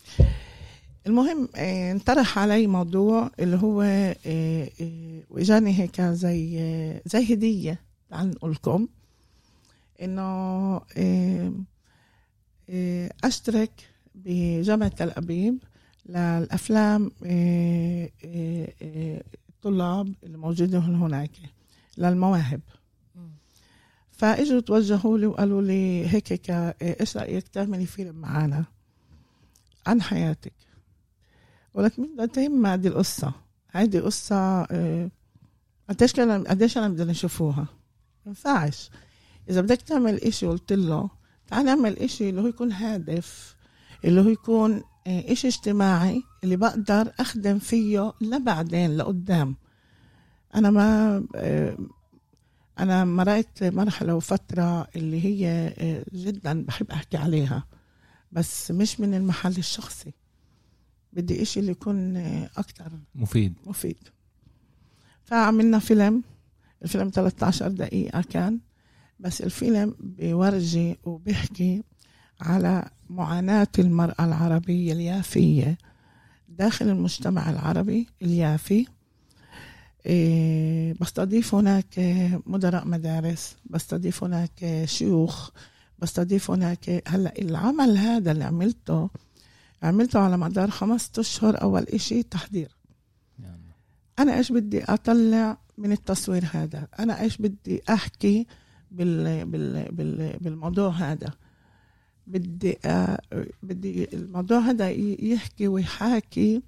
[1.06, 7.80] المهم آه، انطرح علي موضوع اللي هو آه، آه، وإجاني هيك زي زي هدية
[8.10, 8.88] تعال نقول لكم
[10.02, 10.80] انه
[13.24, 13.70] أشترك
[14.14, 15.58] بجامعة تل أبيب
[16.06, 17.10] للأفلام
[19.48, 21.30] الطلاب اللي موجودين هناك
[21.98, 22.60] للمواهب.
[24.10, 26.50] فإجوا توجهوا لي وقالوا لي هيك
[26.82, 28.64] إيش رأيك تعملي فيلم معنا
[29.86, 30.69] عن حياتك؟
[31.74, 33.32] ولك مين بدها تهم هذه القصة.
[33.70, 35.10] هذه قصة آه،
[35.88, 38.90] قديش كان قديش أنا بدنا نشوفوها؟ ما ينفعش.
[39.50, 41.10] إذا بدك تعمل إشي قلت له
[41.46, 43.56] تعال نعمل إشي اللي هو يكون هادف
[44.04, 49.56] اللي هو يكون آه، إشي اجتماعي اللي بقدر أخدم فيه لبعدين لقدام.
[50.54, 51.78] أنا ما آه،
[52.78, 55.74] أنا مرقت مرحلة وفترة اللي هي
[56.14, 57.64] جدا بحب أحكي عليها
[58.32, 60.12] بس مش من المحل الشخصي.
[61.12, 62.16] بدي إشي اللي يكون
[62.56, 63.54] أكتر مفيد.
[63.66, 63.96] مفيد.
[65.24, 66.22] فعملنا فيلم
[66.82, 68.60] الفيلم 13 دقيقة كان
[69.20, 71.82] بس الفيلم بيورجي وبيحكي
[72.40, 75.78] على معاناة المرأة العربية اليافية
[76.48, 78.86] داخل المجتمع العربي اليافي.
[80.06, 81.98] إيه، بستضيف هناك
[82.46, 85.50] مدراء مدارس بستضيف هناك شيوخ
[85.98, 89.10] بستضيف هناك هلأ العمل هذا اللي عملته
[89.82, 92.76] عملته على مدار خمسة أشهر أول إشي تحضير.
[93.38, 93.72] يعني
[94.18, 98.46] أنا إيش بدي أطلع من التصوير هذا؟ أنا إيش بدي أحكي
[98.90, 101.32] بال بال بال بالموضوع هذا؟
[102.26, 103.20] بدي آه
[103.62, 106.62] بدي الموضوع هذا يحكي ويحاكي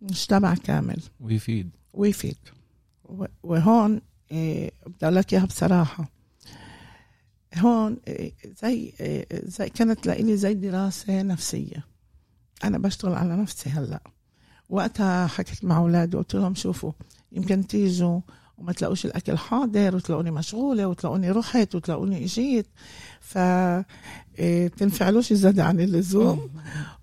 [0.00, 1.02] مجتمع كامل.
[1.20, 1.70] ويفيد.
[1.92, 2.38] ويفيد.
[3.42, 4.00] وهون
[4.32, 6.10] إيه، بدي أقول لك إياها بصراحة.
[7.56, 11.95] هون إيه، زي إيه، زي كانت لإلي زي دراسة نفسية.
[12.64, 14.00] أنا بشتغل على نفسي هلأ.
[14.68, 16.92] وقتها حكيت مع أولادي قلت لهم شوفوا
[17.32, 18.20] يمكن تيجوا
[18.58, 22.66] وما تلاقوش الأكل حاضر وتلاقوني مشغولة وتلاقوني رحت وتلاقوني إجيت.
[23.20, 23.38] ف
[24.38, 26.50] إيه، تنفعلوش زيادة عن اللزوم.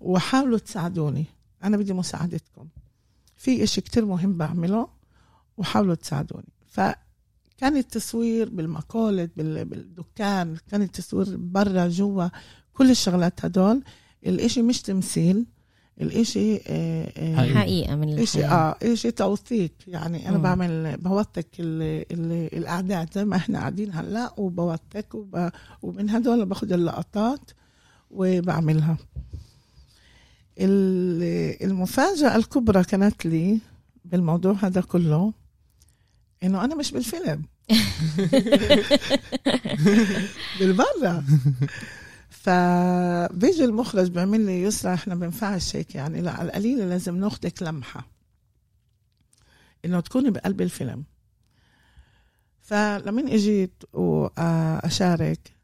[0.00, 1.24] وحاولوا تساعدوني.
[1.64, 2.68] أنا بدي مساعدتكم.
[3.36, 4.88] في إشي كتير مهم بعمله
[5.56, 6.48] وحاولوا تساعدوني.
[6.66, 12.28] فكان التصوير بالمقالة بال- بالدكان كان التصوير برا جوا
[12.74, 13.82] كل الشغلات هدول
[14.26, 15.46] الإشي مش تمثيل
[16.00, 17.54] الإشي آه، آه،.
[17.54, 17.94] حقيقة.
[17.96, 19.72] من إشي الحياة آه إشي توثيق.
[19.86, 20.42] يعني أنا مم.
[20.42, 25.50] بعمل بوثق ال- ال- الاعداد زي ما إحنا قاعدين هلأ وبوثق وب...
[25.82, 27.50] ومن هدول باخذ اللقطات
[28.10, 28.96] وبعملها.
[30.58, 33.58] ال- المفاجأة الكبرى كانت لي
[34.04, 35.32] بالموضوع هذا كله
[36.42, 37.42] إنه أنا مش بالفيلم.
[40.60, 41.24] بالبرة.
[42.44, 46.28] فبيجي المخرج بيعمل لي يسرى إحنا بنفعش هيك يعني.
[46.28, 48.08] على القليلة لازم ناخدك لمحة.
[49.84, 51.04] إنه تكوني بقلب الفيلم.
[52.60, 55.54] فلمن إجيت وأشارك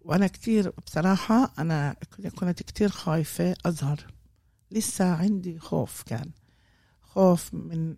[0.00, 1.96] وأنا كتير بصراحة أنا
[2.38, 4.06] كنت كتير خايفة أظهر.
[4.70, 6.30] لسه عندي خوف كان.
[7.02, 7.96] خوف من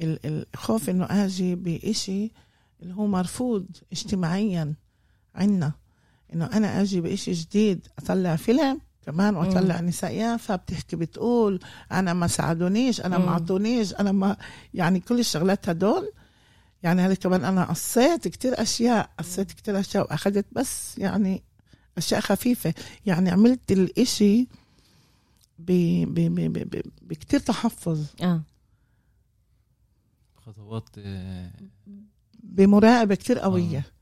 [0.00, 2.32] ال- الخوف إنه آجي بإشي
[2.82, 4.74] اللي هو مرفوض اجتماعيا
[5.34, 5.72] عنا.
[6.34, 11.60] إنه أنا أجي بإشي جديد أطلع فيلم كمان وأطلع نساء يافا بتحكي بتقول
[11.92, 13.32] أنا ما ساعدونيش أنا ما مم.
[13.32, 14.36] عطونيش أنا ما
[14.74, 16.12] يعني كل الشغلات هدول.
[16.82, 21.42] يعني هذا كمان أنا قصيت كتير أشياء قصيت كتير أشياء وأخذت بس يعني
[21.98, 22.74] أشياء خفيفة.
[23.06, 24.48] يعني عملت الإشي
[25.58, 25.72] ب
[26.04, 28.06] ب ب ب ب بكتير تحفظ.
[28.22, 28.42] آه.
[30.36, 31.50] خطوات آه،
[32.42, 33.78] بمراقبة كتير قوية.
[33.78, 33.97] آه.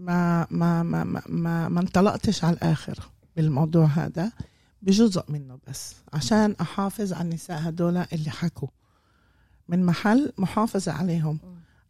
[0.00, 2.98] ما ما ما ما ما, ما انطلقتش على الآخر
[3.36, 4.32] بالموضوع هذا
[4.82, 8.68] بجزء منه بس عشان أحافظ على النساء هدول اللي حكوا.
[9.68, 11.38] من محل محافظة عليهم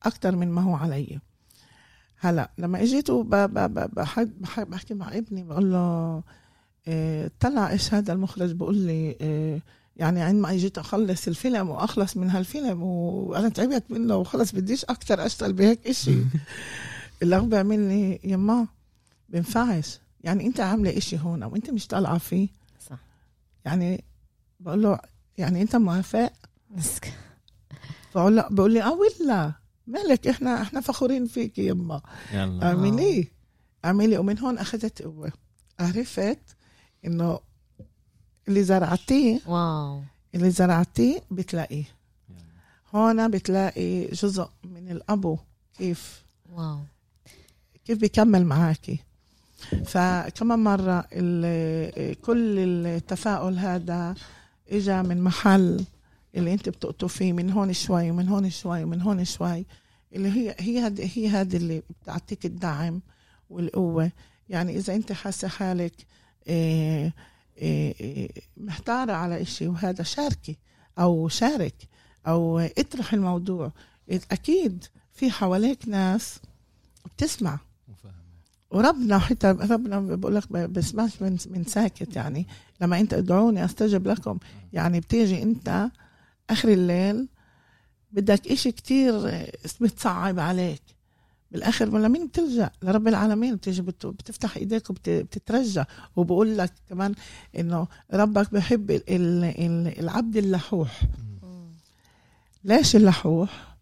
[0.02, 1.20] أكثر من ما هو علي.
[2.18, 6.22] هلا لما إجيت بحكي مع ابني بقول له
[6.88, 9.62] إيه طلع إيش هذا المخرج؟ بقول لي إيه
[9.96, 15.52] يعني عندما إجيت أخلص الفيلم وأخلص من هالفيلم وأنا تعبت منه وخلص بديش أكثر أشتغل
[15.52, 16.14] بهيك إشي.
[17.22, 18.66] الاخ بيعمل لي يما
[19.28, 19.98] بينفعش.
[20.20, 22.48] يعني انت عاملة إشي هون وانت مش طالعة فيه.
[22.90, 22.98] صح.
[23.64, 24.04] يعني
[24.60, 24.98] بقول له
[25.38, 26.32] يعني انت موافق؟
[26.70, 27.12] مسك.
[28.14, 29.52] بقول له بقول لي آه ولا.
[29.86, 32.00] مالك؟ إحنا إحنا فخورين فيك يما
[32.32, 32.66] يلا.
[32.66, 33.28] أعملي.
[33.84, 34.18] أعملي.
[34.18, 35.32] ومن هون أخذت قوه
[35.80, 36.56] عرفت
[37.04, 37.40] إنه
[38.48, 40.02] اللي زرعتيه واو.
[40.34, 41.84] اللي زرعتيه بتلاقيه.
[42.94, 45.38] هون بتلاقي جزء من الأبو.
[45.78, 46.78] كيف؟ واو.
[47.84, 48.98] كيف بيكمل معاكي
[49.84, 51.00] فكمان مرة
[52.22, 54.14] كل التفاؤل هذا
[54.70, 55.84] إجا من محل
[56.34, 59.66] اللي انت بتقطوا فيه من هون شوي ومن هون شوي ومن هون شوي
[60.12, 63.00] اللي هي هي هاد هي هذه اللي بتعطيك الدعم
[63.50, 64.10] والقوة
[64.48, 65.92] يعني إذا أنت حاسة حالك
[66.48, 67.14] إيه
[67.58, 70.56] إيه إيه محتارة على إشي وهذا شاركي
[70.98, 71.74] أو شارك
[72.26, 73.72] أو اطرح الموضوع
[74.10, 76.38] أكيد في حواليك ناس
[77.06, 77.58] بتسمع.
[78.70, 82.46] وربنا حتى ربنا بقول لك بسمعش من من ساكت يعني.
[82.80, 84.38] لما انت ادعوني أستجب لكم.
[84.72, 85.88] يعني بتيجي انت
[86.50, 87.28] آخر الليل
[88.12, 89.12] بدك إشي كتير
[89.80, 90.82] بتصعب عليك.
[91.52, 93.56] بالآخر لمين بتلجأ؟ لرب العالمين.
[93.56, 95.84] بتيجي بت- بتفتح إيديك وبتترجى
[96.16, 97.14] وبقول لك كمان
[97.58, 101.00] إنه ربك بحب ال- ال- ال- العبد اللحوح.
[102.64, 103.76] ليش اللحوح؟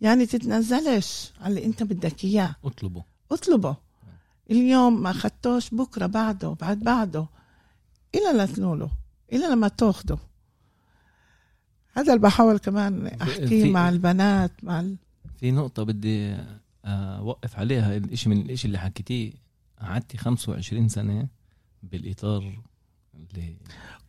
[0.00, 2.54] يعني تتنزلش على اللي انت بدك إياه.
[2.64, 3.04] اطلبه.
[3.32, 3.76] اطلبه.
[4.50, 7.26] اليوم ما اخدتوش بكرة بعده بعد بعده.
[8.14, 8.90] إلى لا تنوله
[9.32, 10.18] إلى لما تاخده
[11.92, 14.96] هذا اللي بحاول كمان أحكيه في- مع البنات مع ال...
[15.40, 16.36] في نقطة بدي
[16.84, 17.96] أوقف عليها.
[17.96, 19.32] الإشي من الإشي اللي حكيتيه
[19.80, 21.28] قعدتي 25 سنة
[21.82, 22.52] بالإطار
[23.34, 23.54] اللي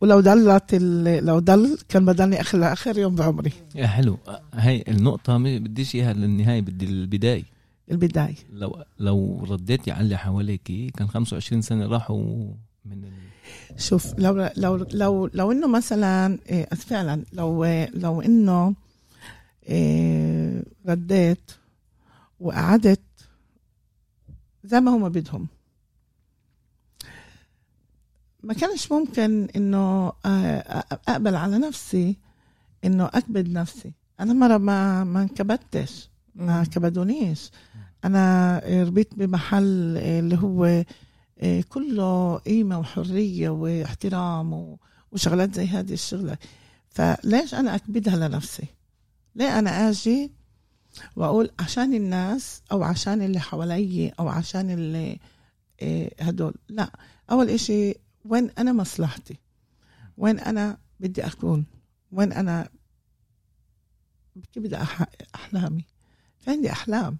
[0.00, 0.74] ولو ضلت.
[1.24, 3.52] لو ضل كان بضلني اخر آخر يوم بعمري.
[3.74, 4.18] يا حلو.
[4.54, 7.44] هاي النقطة ما بديش إياها للنهاية بدي البداية.
[7.90, 13.12] البدايه لو لو رديتي على اللي حواليكي كان 25 سنة راحوا من ال...
[13.80, 17.64] شوف لو لو لو لو إنه مثلا إيه، فعلا لو
[17.94, 18.74] لو إنه
[19.68, 21.50] إيه، رديت
[22.40, 23.00] وقعدت
[24.64, 25.48] زي ما هم بدهم.
[28.42, 32.16] ما كانش ممكن إنه آه، أقبل على نفسي
[32.84, 33.92] إنه أكبد نفسي.
[34.20, 37.50] أنا مرة ما ما انكبدتش ما كبدونيش.
[38.04, 40.84] أنا ربيت بمحل اللي هو
[41.42, 44.76] آه، كله قيمة وحرية واحترام
[45.12, 46.38] وشغلات زي هذه الشغلة.
[46.88, 48.66] فليش أنا أكبدها لنفسي؟
[49.34, 50.32] ليه أنا آجي
[51.16, 55.18] وأقول عشان الناس أو عشان اللي حوالي أو عشان اللي
[55.82, 56.90] آه، هدول؟ لا.
[57.30, 57.94] أول إشي
[58.24, 59.36] وين أنا مصلحتي؟
[60.16, 61.64] وين أنا بدي أكون؟
[62.12, 62.68] وين أنا
[64.52, 65.84] كيف بدي أحقق أحلامي؟
[66.38, 67.18] في عندي أحلام.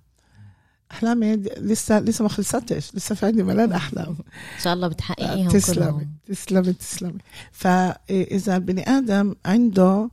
[0.91, 2.95] أحلامي لسه لسه ما خلصتش.
[2.95, 4.17] لسه في عندي ملان أحلام.
[4.57, 6.09] إن شاء الله بتحققيهم تسلمي.
[6.27, 7.19] تسلمي تسلمي.
[7.53, 10.11] فاذا البني آدم عنده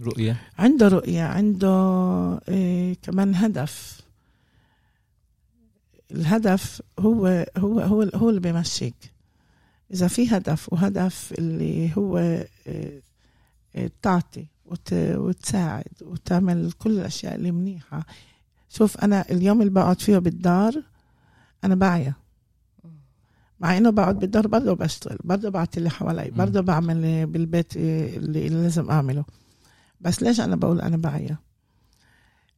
[0.00, 0.42] رؤية.
[0.58, 1.68] عنده رؤية عنده
[2.48, 4.00] إيه، كمان هدف.
[6.10, 8.94] الهدف هو هو هو هو اللي بيمشيك.
[9.92, 12.18] إذا في هدف وهدف اللي هو
[12.66, 13.02] إيه،
[14.02, 14.46] تعطي.
[14.92, 18.06] وتساعد وتعمل كل الأشياء اللي منيحة.
[18.68, 20.82] شوف أنا اليوم اللي بقعد فيه بالدار
[21.64, 22.16] أنا باعية.
[23.60, 28.62] مع إنه بقعد بالدار برضه بشتغل برضه بعطي اللي حوالي برضه بعمل بالبيت اللي, اللي
[28.62, 29.24] لازم أعمله.
[30.00, 31.40] بس ليش أنا بقول أنا باعية؟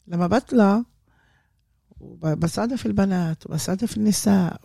[0.06, 0.84] لما بطلع
[2.00, 4.61] وبصادف البنات وبصادف النساء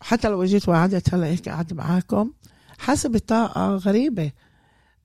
[0.00, 2.32] وحتى لو جيت وقعدت هلا هيك قاعد معاكم
[2.78, 4.32] حاسة بطاقة غريبة.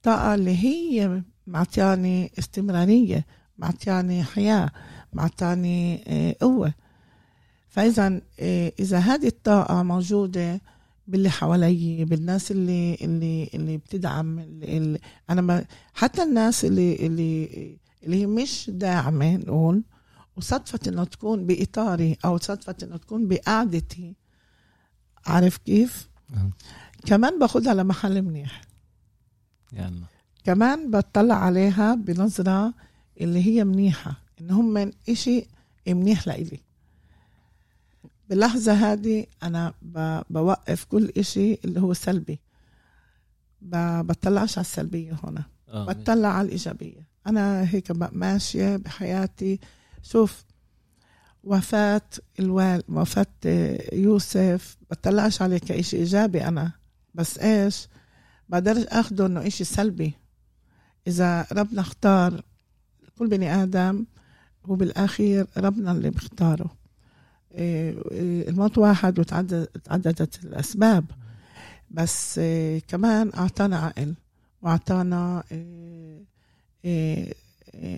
[0.02, 3.26] طاقة اللي هي معطياني استمرارية
[3.58, 4.70] معطياني حياة
[5.12, 6.74] معطياني آه، قوة
[7.68, 10.60] فإذا آه، إذا هذه الطاقة موجودة
[11.06, 14.98] باللي حوالي بالناس اللي اللي اللي بتدعم اللي, اللي
[15.30, 15.64] أنا ما
[15.94, 17.48] حتى الناس اللي اللي
[18.02, 19.82] اللي هي مش داعمة نقول
[20.36, 24.14] وصدفت إنه تكون بإطاري أو صدفت إنه تكون بقعدتي
[25.26, 26.50] عارف كيف؟ أه.
[27.06, 28.60] كمان باخذها لمحل منيح
[29.72, 30.13] يلا
[30.44, 32.74] كمان بطلع عليها بنظرة
[33.20, 35.46] اللي هي منيحة إن هم إشي
[35.88, 36.60] منيح لإلي.
[38.28, 39.74] باللحظة هذه أنا
[40.30, 42.40] بوقف كل إشي اللي هو سلبي.
[43.60, 45.44] بطلعش على السلبية هنا.
[45.68, 47.06] آه بطلع على الإيجابية.
[47.26, 49.60] أنا هيك ماشية بحياتي.
[50.02, 50.44] شوف
[51.44, 52.02] وفاة
[52.40, 53.26] الوال وفاة
[53.92, 56.72] يوسف بطلعش عليه كإشي إيجابي أنا.
[57.14, 57.88] بس إيش؟
[58.48, 60.14] بقدرش أخده إنه إشي سلبي.
[61.06, 62.42] إذا ربنا اختار
[63.18, 64.04] كل بني آدم
[64.66, 66.76] هو بالأخير ربنا اللي بيختاره
[67.52, 71.04] إيه، إيه، الموت واحد وتعددت الأسباب.
[71.90, 74.14] بس إيه، كمان أعطانا عقل
[74.62, 75.44] وأعطانا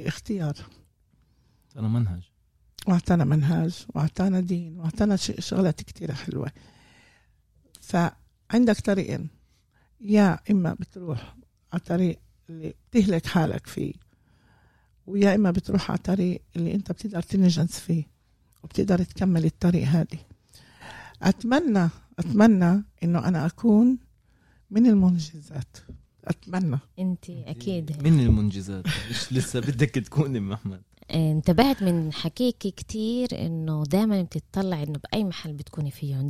[0.06, 0.56] اختيار.
[1.68, 2.22] أعطانا منهج.
[2.86, 6.50] وأعطانا منهج وأعطانا دين وأعطانا شغلات كتيرة حلوة.
[7.80, 9.28] فعندك طريقين.
[10.00, 11.36] يا إما بتروح
[11.72, 12.18] على طريق
[12.50, 13.92] اللي بتهلك حالك فيه.
[15.06, 18.04] ويا إما بتروح على طريق اللي أنت بتقدر تنجز فيه
[18.62, 20.18] وبتقدر تكمل الطريق هذه
[21.22, 21.88] أتمنى
[22.18, 23.98] أتمنى إنه أنا أكون
[24.70, 25.76] من المنجزات.
[26.24, 26.78] أتمنى.
[26.98, 28.02] أنت أكيد.
[28.02, 28.84] من المنجزات.
[29.10, 30.82] مش لسه بدك تكوني محمد؟
[31.14, 36.20] انتبهت من حكيك كتير إنه دائما بتطلع إنه بأي محل بتكوني فيه.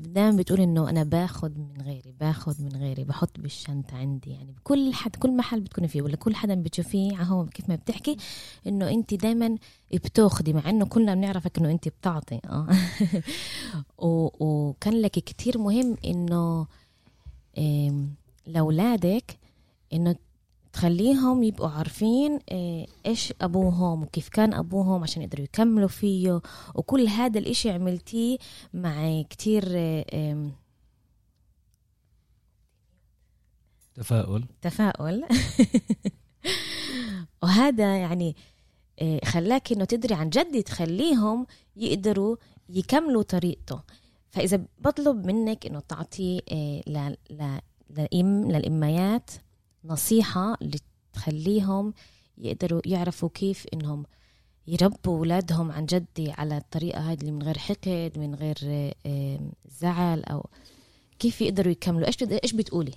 [0.00, 4.30] دائما بتقول إنه أنا باخذ من غيري باخذ من غيري بحط بالشنطة عندي.
[4.30, 6.02] يعني كل حد كل محل بتكوني فيه.
[6.02, 8.16] ولا كل حدا بتشوفيه هو كيف ما بتحكي
[8.66, 9.56] إنه انت دائما
[9.94, 12.40] بتاخذي مع إنه كلنا بنعرفك إنه انت بتعطي.
[12.44, 12.68] آه.
[13.98, 16.66] وكان لك كتير مهم إنه
[18.46, 19.38] لأولادك
[19.92, 20.16] إنه
[20.76, 26.40] تخليهم يبقوا عارفين آه، إيش أبوهم وكيف كان أبوهم عشان يقدروا يكملوا فيه.
[26.74, 28.38] وكل هذا الإشي عملتيه
[28.74, 30.50] مع كتير آه،
[33.94, 34.44] تفاؤل.
[34.62, 35.24] تفاؤل.
[37.42, 38.36] وهذا يعني
[39.02, 41.46] آه، خلاك إنه تدري عن جد تخليهم
[41.76, 42.36] يقدروا
[42.68, 43.82] يكملوا طريقته.
[44.30, 46.40] فإذا بطلب منك إنه تعطي
[46.86, 49.30] للأم للأميات
[49.86, 50.78] نصيحة اللي
[51.12, 51.94] تخليهم
[52.38, 54.04] يقدروا يعرفوا كيف إنهم
[54.66, 58.56] يربوا أولادهم عن جد على الطريقة هذه اللي من غير حقد من غير
[59.80, 60.48] زعل أو
[61.18, 62.92] كيف يقدروا يكملوا إيش إيش بتقولي؟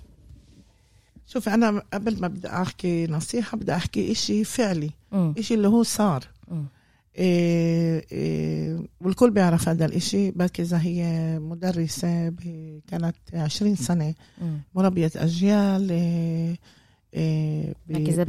[1.26, 5.32] شوف أنا قبل ما بدي أحكي نصيحة بدي أحكي إشي فعلي م.
[5.38, 6.64] إشي اللي هو صار م.
[7.18, 12.34] إيه إيه والكل بيعرف هذا الإشي باكزة هي مدرسة
[12.86, 14.14] كانت عشرين سنة.
[14.74, 16.58] مربية أجيال إيه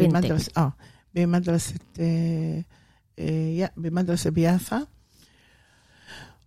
[0.07, 0.73] بمدرسة آه
[1.15, 2.65] بمدرسة إيه
[3.19, 4.87] إيه يا- بمدرسة بيافا.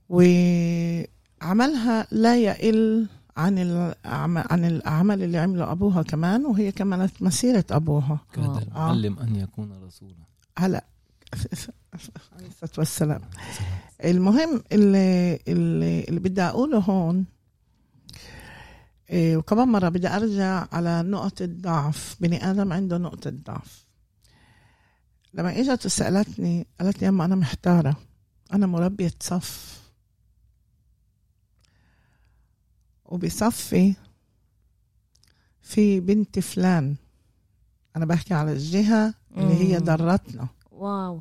[0.09, 3.07] وعملها لا يقل
[3.37, 3.59] عن
[4.05, 7.23] عن الأعمال اللي عمله أبوها كمان وهي كملت
[7.73, 8.19] أبوها.
[8.33, 8.59] كاد واو.
[8.59, 10.15] المعلم أن يكون رسولا.
[10.59, 10.85] هلا.
[12.37, 13.21] عليه الصلاة والسلام
[14.05, 17.25] المهم اللي اللي, اللي بدي أقوله هون
[19.13, 23.85] وكمان مرة بدي أرجع على نقطة ضعف بني آدم عنده نقطة ضعف.
[25.35, 27.97] لما إجت وسألتني قالت لي أما أنا محتارة.
[28.53, 29.83] أنا مربية صف.
[33.05, 33.95] وبصفي
[35.63, 36.97] في بنت فلان.
[37.97, 39.79] أنا بحكي على الجهة اللي هي.
[39.79, 40.49] ضرتنا.
[40.71, 41.21] واو.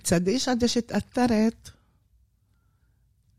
[0.00, 1.74] تصدقيش قديش اتأثرت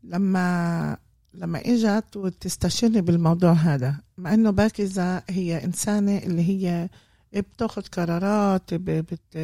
[0.02, 0.96] لما
[1.34, 4.00] لما إجت وتستشيرني بالموضوع هذا.
[4.18, 6.88] مع إنه باكزة هي إنسانة اللي هي
[7.34, 9.34] بتاخد قرارات بت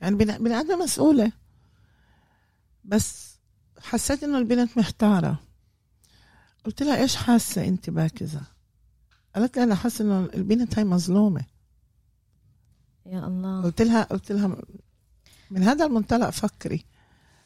[0.00, 1.32] يعني بني آدم مسؤولة.
[2.84, 3.38] بس
[3.80, 5.38] حسيت إنه البنت محتارة.
[6.64, 8.42] قلت لها إيش حاسة أنت باكزة؟
[9.34, 11.44] قالت لي أنا حاسة إنه البنت هاي مظلومة.
[13.06, 13.62] يا الله.
[13.62, 14.56] قلت لها قلت لها
[15.50, 16.84] من هذا المنطلق فكري.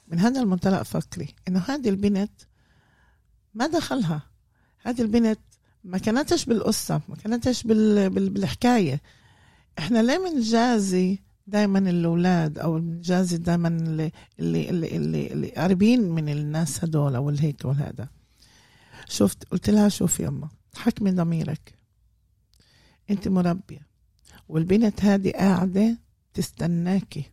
[0.09, 1.35] من هذا المنطلق فكري.
[1.49, 2.33] إنه هذه البنت
[3.55, 4.23] ما دخلها.
[4.83, 5.41] هذه البنت
[5.85, 8.11] ما كانتش بالقصة ما كانتش بال...
[8.11, 8.31] بال...
[8.31, 9.01] بالحكاية.
[9.79, 16.85] إحنا ليه بنجازي دايما الأولاد أو بنجازي دايما اللي اللي اللي, اللي, قريبين من الناس
[16.85, 18.09] هدول أو الهيك والهذا
[19.09, 21.75] شفت؟ قلت لها شوفي يما حكمي ضميرك.
[23.11, 23.87] أنت مربية
[24.49, 25.99] والبنت هذه قاعدة
[26.35, 27.25] تستناكي.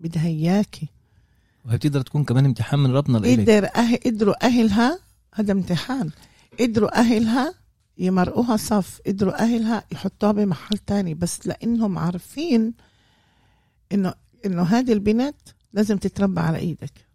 [0.00, 0.88] بدها إياكي.
[1.64, 3.40] وهي بتقدر تكون كمان امتحان من ربنا لإلك.
[3.40, 4.98] قدر أهل قدروا أهلها
[5.34, 6.10] هذا امتحان.
[6.60, 7.54] قدروا أهلها
[7.98, 9.00] يمرقوها صف.
[9.06, 11.14] قدروا أهلها يحطوها بمحل تاني.
[11.14, 12.74] بس لإنهم عارفين
[13.92, 14.14] انه
[14.46, 15.36] إنه هذه البنت
[15.72, 17.06] لازم تتربى على إيدك.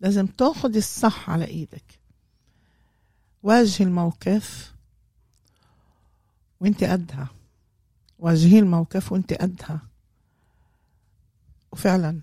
[0.00, 2.00] لازم تاخذ الصح على إيدك.
[3.42, 4.74] واجهي الموقف
[6.60, 7.28] وانت قدها.
[8.18, 9.91] واجهي الموقف وانت قدها.
[11.72, 12.20] وفعلا.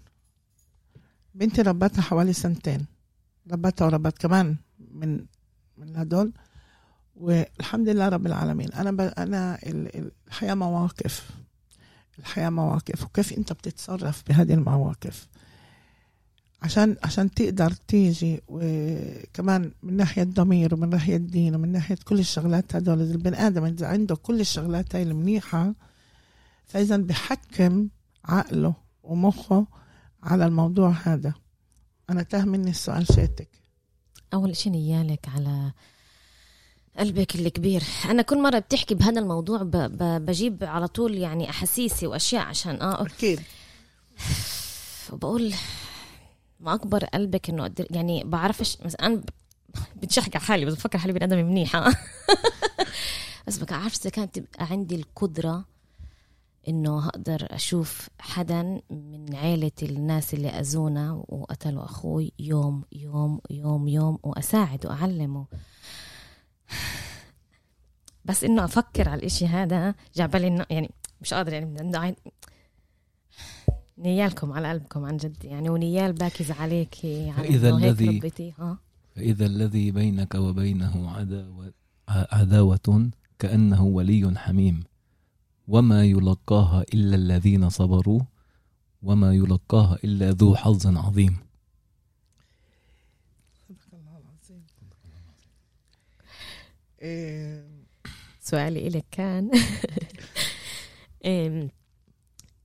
[1.36, 2.86] بنتي ربتها حوالي سنتين.
[3.52, 4.56] ربتها وربت كمان
[4.92, 5.26] من
[5.78, 6.32] من هدول.
[7.16, 8.74] والحمد لله رب العالمين.
[8.74, 9.02] أنا ب...
[9.02, 11.30] أنا ال- ال- الحياة مواقف.
[12.20, 13.04] الحياة مواقف.
[13.04, 15.28] وكيف أنت بتتصرف بهذه المواقف.
[16.62, 22.76] عشان عشان تقدر تيجي وكمان من ناحية ضمير ومن ناحية دين ومن ناحية كل الشغلات
[22.76, 25.74] هدول إذا البني آدم إذا عنده كل الشغلات هاي المنيحة
[26.66, 27.88] فإذا بحكم
[28.26, 28.74] عقله
[29.12, 29.68] ومخه
[30.24, 31.34] على الموضوع هذا.
[32.10, 33.50] أنا تاه مني السؤال شاتك
[34.34, 35.72] أول شيء نيالك على
[36.98, 37.84] قلبك الكبير.
[38.06, 39.72] أنا كل مرة بتحكي بهذا الموضوع ب...
[39.72, 40.26] ب...
[40.26, 43.40] بجيب على طول يعني أحاسيسي وأشياء عشان آه أكيد.
[45.12, 45.54] وبقول
[46.60, 49.30] ما أكبر قلبك إنه قد يعني بعرفش مثلا أنا ب-
[49.96, 51.94] بديش أحكي على حالي بس بفكر حالي بني آدم منيحة
[53.48, 55.66] بس بقى عارف إذا كانت تبقى عندي القدرة
[56.70, 64.18] إنه هقدر أشوف حدا من عيلة الناس اللي أذونا وقتلوا أخوي يوم يوم يوم يوم
[64.24, 65.46] وأساعد وأعلمه.
[68.26, 70.90] بس إنه أفكر على الإشي هذا جعبالي إنه يعني
[71.22, 72.16] مش قادر يعني بدي أعيد.
[73.98, 78.78] نيالكم على قلبكم عن جد يعني ونيال باكز عليك فإذا إنه هيك الذي- ربيتي ها؟
[79.16, 81.74] فإذا الذي بينك وبينه عداوة
[82.10, 83.10] عداوة
[83.40, 84.84] كأنه ولي حميم.
[85.70, 88.22] وما يلقاها إلا الذين صبروا
[89.04, 91.38] وما يلقاها إلا ذو حظ عظيم.
[98.42, 99.52] سؤالي إلك كان.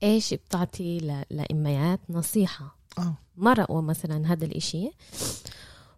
[0.02, 3.14] إيش بتعطي ل- لإميات نصيحة؟ آه.
[3.36, 4.90] مرقوا مثلا هذا الإشي.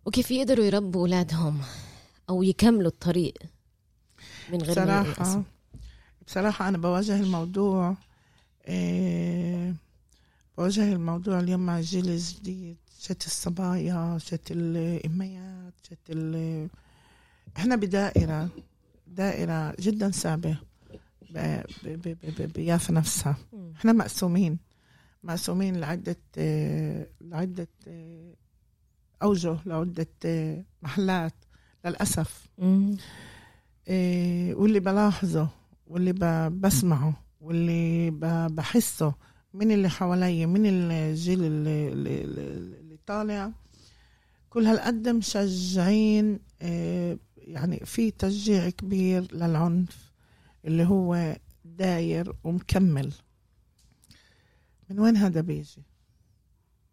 [0.06, 1.60] وكيف يقدروا يربوا أولادهم
[2.30, 3.34] أو يكملوا الطريق
[4.52, 5.42] من غير ما ييأسوا.
[6.26, 7.96] بصراحة أنا بواجه الموضوع
[8.68, 9.74] إيه
[10.58, 16.68] بواجه الموضوع اليوم مع الجيل الجديد شت الصبايا شت الأميات شت ال
[17.56, 18.48] إحنا بدائرة
[19.06, 20.56] دائرة جدا صعبة
[22.54, 23.72] بيافا نفسها مم.
[23.76, 24.58] إحنا مقسومين
[25.24, 28.34] مقسومين لعدة آه، لعدة آه،
[29.22, 31.34] أوجه لعدة آه، محلات
[31.84, 32.96] للأسف مم.
[33.88, 35.48] إيه واللي بلاحظه
[35.86, 36.12] واللي
[36.50, 38.10] بسمعه واللي
[38.48, 39.14] بحسه
[39.54, 43.52] من اللي حوالي من الجيل اللي, اللي, طالع.
[44.50, 50.12] كل هالقد مشجعين إيه يعني في تشجيع كبير للعنف
[50.64, 53.12] اللي هو داير ومكمل.
[54.90, 55.82] من وين هذا بيجي؟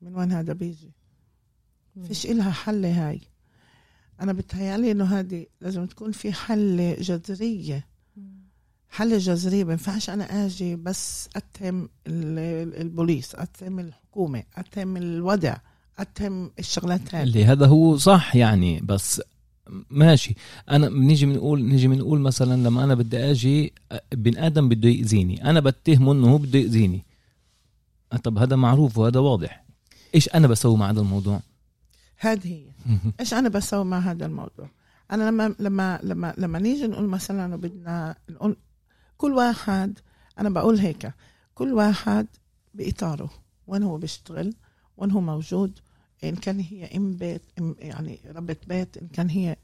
[0.02, 0.91] من وين هذا بيجي؟
[2.07, 3.22] فيش إلها حل هاي.
[4.22, 7.88] أنا بتهيألي إنه هذه لازم تكون في حل جذرية.
[8.94, 15.57] حل جذرية ما ينفعش أنا أجي بس أتهم ال- ال- البوليس أتهم الحكومة أتهم الوضع
[15.99, 17.24] أتهم الشغلات هاي.
[17.24, 19.22] اللي هذا هو صح يعني بس
[19.90, 20.36] ماشي.
[20.70, 23.74] أنا بنيجي بنقول نيجي بنقول مثلا لما أنا بدي آجي
[24.11, 25.49] بني آدم بده يأذيني.
[25.49, 27.06] أنا بتهمه إنه هو بده يأذيني.
[28.24, 29.65] طب هذا معروف وهذا واضح.
[30.15, 31.40] إيش أنا بسوي مع هذا الموضوع؟
[32.18, 32.65] هذه هي.
[33.20, 34.70] إيش أنا بسوي مع هذا الموضوع؟
[35.11, 38.57] أنا لما لما لما لما نيجي نقول مثلا بدنا نقول
[39.24, 40.00] كل واحد
[40.40, 41.14] أنا بقول هيك
[41.56, 42.28] كل واحد
[42.74, 43.30] بإطاره
[43.68, 44.54] وين هو بيشتغل
[44.98, 45.80] وين هو موجود
[46.24, 49.56] إن كان هي أم بيت إم يعني ربة بيت إن كان هي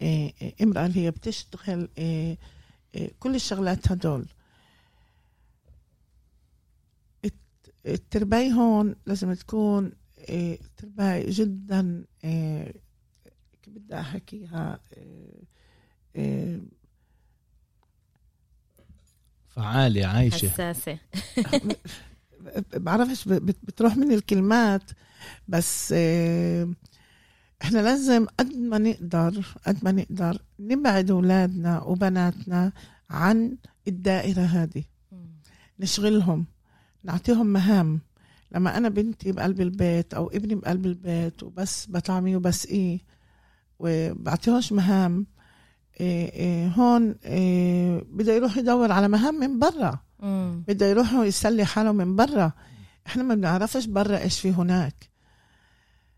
[0.00, 2.38] إيه، إيه، امرأة اللي هي بتشتغل إيه،
[3.20, 4.26] كل الشغلات هدول.
[7.24, 9.92] الت- التربية هون لازم تكون
[10.76, 12.04] تربية جدا
[13.66, 13.96] بدي
[16.16, 16.60] إيه،
[19.56, 20.48] فعالة عايشة.
[20.48, 20.98] حساسة.
[22.74, 24.90] بعرفش بتروح من الكلمات
[25.48, 26.68] بس آه،
[27.62, 32.72] إحنا لازم قد ما نقدر قد ما نقدر نبعد أولادنا وبناتنا
[33.10, 33.56] عن
[33.88, 34.84] الدائرة هذه.
[35.80, 36.46] نشغلهم
[37.04, 38.00] نعطيهم مهام.
[38.52, 43.00] لما أنا بنتي بقلب البيت أو ابني بقلب البيت وبس بطعميه وبس إيه
[43.78, 45.26] وبعطيهوش مهام
[46.78, 49.98] هون إيه بده يروح يدور على مهام من برا.
[50.68, 52.52] بده يروحوا يسلي حاله من برا.
[53.06, 55.10] إحنا ما بنعرفش برا إيش في هناك.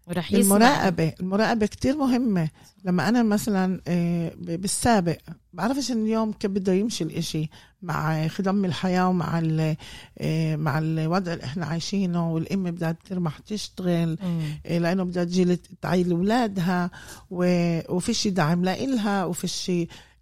[0.09, 2.49] ورح يسمع المراقبة المراقبة كتير مهمة
[2.85, 5.17] لما أنا مثلا آه، بالسابق
[5.53, 7.51] بعرفش إن اليوم كيف بده يمشي الإشي
[7.83, 9.77] مع خدم الحياة ومع ال-
[10.19, 14.19] آه، مع الوضع اللي إحنا عايشينه والأم بدها ترمح تشتغل.
[14.67, 16.91] إيه، لأنه بدها تجي تعيل اولادها
[17.31, 19.73] و- وفيش دعم لإلها وفيش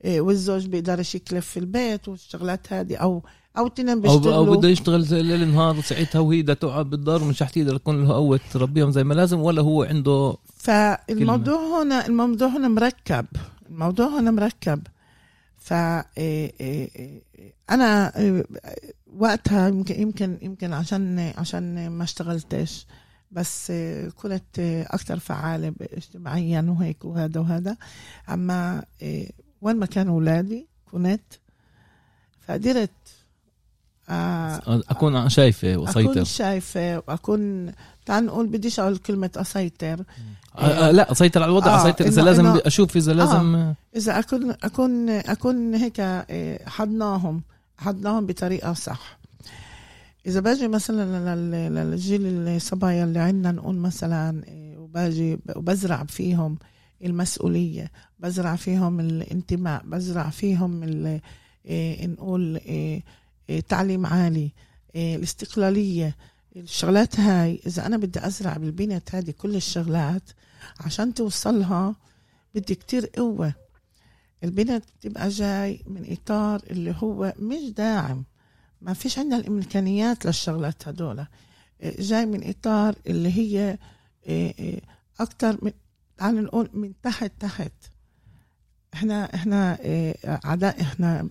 [0.07, 3.23] والزوج بيقدرش يكلف في البيت والشغلات هذه أو
[3.59, 7.23] أو تنين أو أو بيشتغلوا بده يشتغل زي ليل نهار ساعتها وهي بدها تقعد بالدار
[7.23, 12.07] ومش رح تقدر تكون له قوة تربيهم زي ما لازم ولا هو عنده فالموضوع هنا
[12.07, 13.27] الموضوع هنا مركب.
[13.69, 14.83] الموضوع هنا مركب.
[15.59, 16.05] ف إيه،
[16.61, 17.23] إيه، إيه،
[17.71, 18.13] أنا
[19.17, 22.87] وقتها يمكن يمكن يمكن عشان عشان ما اشتغلتش
[23.31, 23.73] بس
[24.17, 24.59] كنت
[24.91, 27.77] أكثر فعالة اجتماعيا وهيك وهذا وهذا.
[28.29, 28.85] أما
[29.63, 31.23] وين ما كانوا أولادي كنت
[32.41, 32.91] فقدرت
[34.09, 35.17] آه، أكون أكون
[35.77, 37.73] واسيطر شايفة واكون
[38.07, 40.05] تعال نقول بديش أقول كلمة أسيطر.
[40.59, 44.19] آه آه لا أسيطر على الوضع آه، أسيطر إذا لازم إنه- أشوف إذا لازم إذا
[44.19, 47.43] اكون اكون أكون هيك إيه، حضناهم
[47.79, 49.19] حضناهم بطريقة صح.
[50.27, 54.43] إذا باجي مثلا لل- للجيل الصبايا اللي عندنا نقول مثلا
[54.79, 56.59] وباجي وبزرع فيهم
[57.05, 60.85] المسؤولية بزرع فيهم الانتماء بزرع فيهم
[62.07, 63.03] نقول إيه،
[63.69, 64.53] تعليم عالي
[64.95, 66.17] إيه، الاستقلالية
[66.57, 70.23] الشغلات هاي إذا أنا بدي أزرع بالبنت هذه كل الشغلات
[70.81, 71.97] عشان توصلها
[72.55, 73.55] بدي كتير قوة.
[74.45, 78.25] البنت تبقى جاي من إطار اللي هو مش داعم.
[78.81, 81.27] ما فيش عندنا الإمكانيات للشغلات هدول.
[81.83, 83.79] إيه، جاي من إطار اللي هي
[84.27, 84.81] إيه، إيه،
[85.21, 85.73] أكتر من
[86.17, 87.73] تعال نقول من تحت تحت.
[88.95, 91.29] إحنا إحنا إيه، عداء إحنا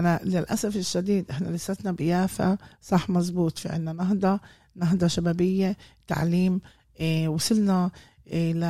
[0.00, 4.40] أنا للأسف الشديد إحنا لساتنا بيافا صح مزبوط في عنا نهضة
[4.76, 6.60] نهضة شبابية تعليم
[7.00, 7.90] إيه، وصلنا
[8.26, 8.64] إيه، ل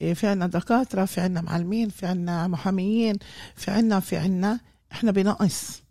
[0.00, 3.16] إيه، في عنا دكاترة في عنا معلمين في عنا محاميين
[3.56, 4.60] في عنا في عنا
[4.92, 5.82] إحنا بنقص.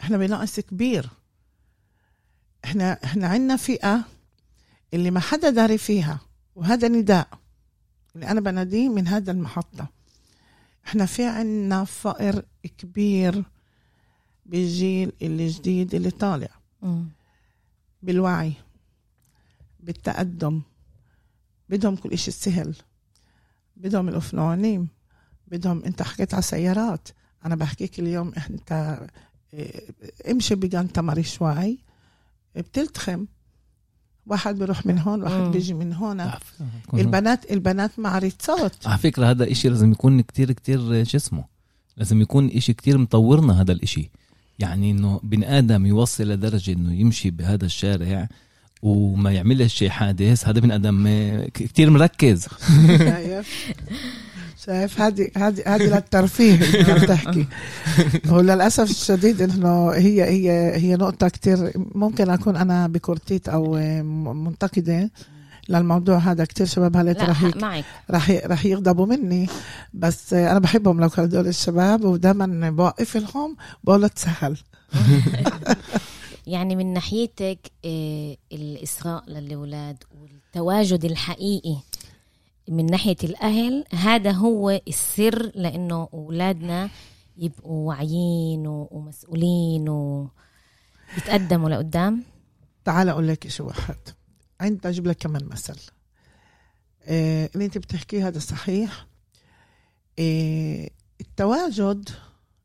[0.00, 1.10] إحنا بنقص كبير.
[2.64, 4.04] إحنا إحنا عنا فئة
[4.94, 6.20] اللي ما حدا داري فيها
[6.54, 7.28] وهذا نداء
[8.14, 9.86] اللي أنا بناديه من هذا المحطة.
[10.86, 12.42] إحنا في عنا فقر
[12.78, 13.44] كبير.
[14.48, 16.48] بالجيل الجديد اللي طالع.
[18.02, 18.52] بالوعي
[19.80, 20.60] بالتقدم.
[21.68, 22.74] بدهم كل إشي سهل.
[23.76, 24.88] بدهم الأفنانيم
[25.48, 27.08] بدهم أنت حكيت على سيارات
[27.44, 29.00] أنا بحكيك اليوم أنت
[29.54, 29.90] إيه،
[30.30, 31.78] امشي بجان تمر شوي.
[32.56, 33.26] بتلتخم.
[34.26, 35.52] واحد بيروح من هون واحد.
[35.52, 36.30] بيجي من هون.
[36.94, 41.44] البنات البنات معرضات على فكرة هذا إشي لازم يكون كتير كتير شو اسمه؟
[41.96, 44.10] لازم يكون إشي كتير مطورنا هذا الإشي.
[44.58, 48.28] يعني إنه بني آدم يوصل لدرجة إنه يمشي بهذا الشارع
[48.82, 50.74] وما يعملش شيء حادث هذا بني
[51.46, 52.46] ك- كتير مركز.
[54.66, 57.46] شايف؟ هذه هذه هذه للترفيه اللي عم تحكي.
[58.30, 63.74] هو للاسف الشديد إنه هي هي هي نقطة كتير ممكن أكون أنا بكورتيت أو
[64.34, 65.10] منتقدة.
[65.68, 67.84] للموضوع هذا كتير شباب هلأ لا رح معك.
[68.10, 69.48] رح رح يغضبوا مني.
[69.94, 74.56] بس أنا بحبهم لو كانوا هدول الشباب ودائما بوقف لهم بقول تسهل.
[76.46, 81.76] يعني من ناحيتك آه، الإسراء للأولاد والتواجد الحقيقي
[82.68, 86.90] من ناحية الأهل هذا هو السر لأنه أولادنا
[87.38, 92.22] يبقوا واعيين ومسؤولين ويتقدموا لقدام؟
[92.84, 93.96] تعال أقول لك شيء واحد.
[94.60, 95.76] عندي أجيب لك كمان مثل؟
[97.08, 99.06] إيه اللي أنت بتحكيه هذا صحيح.
[100.18, 102.08] إيه التواجد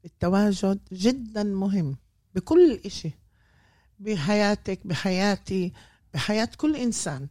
[0.05, 1.97] التواجد جدا مهم
[2.35, 3.11] بكل إشي
[3.99, 5.73] بحياتك بحياتي
[6.13, 7.27] بحياة كل إنسان.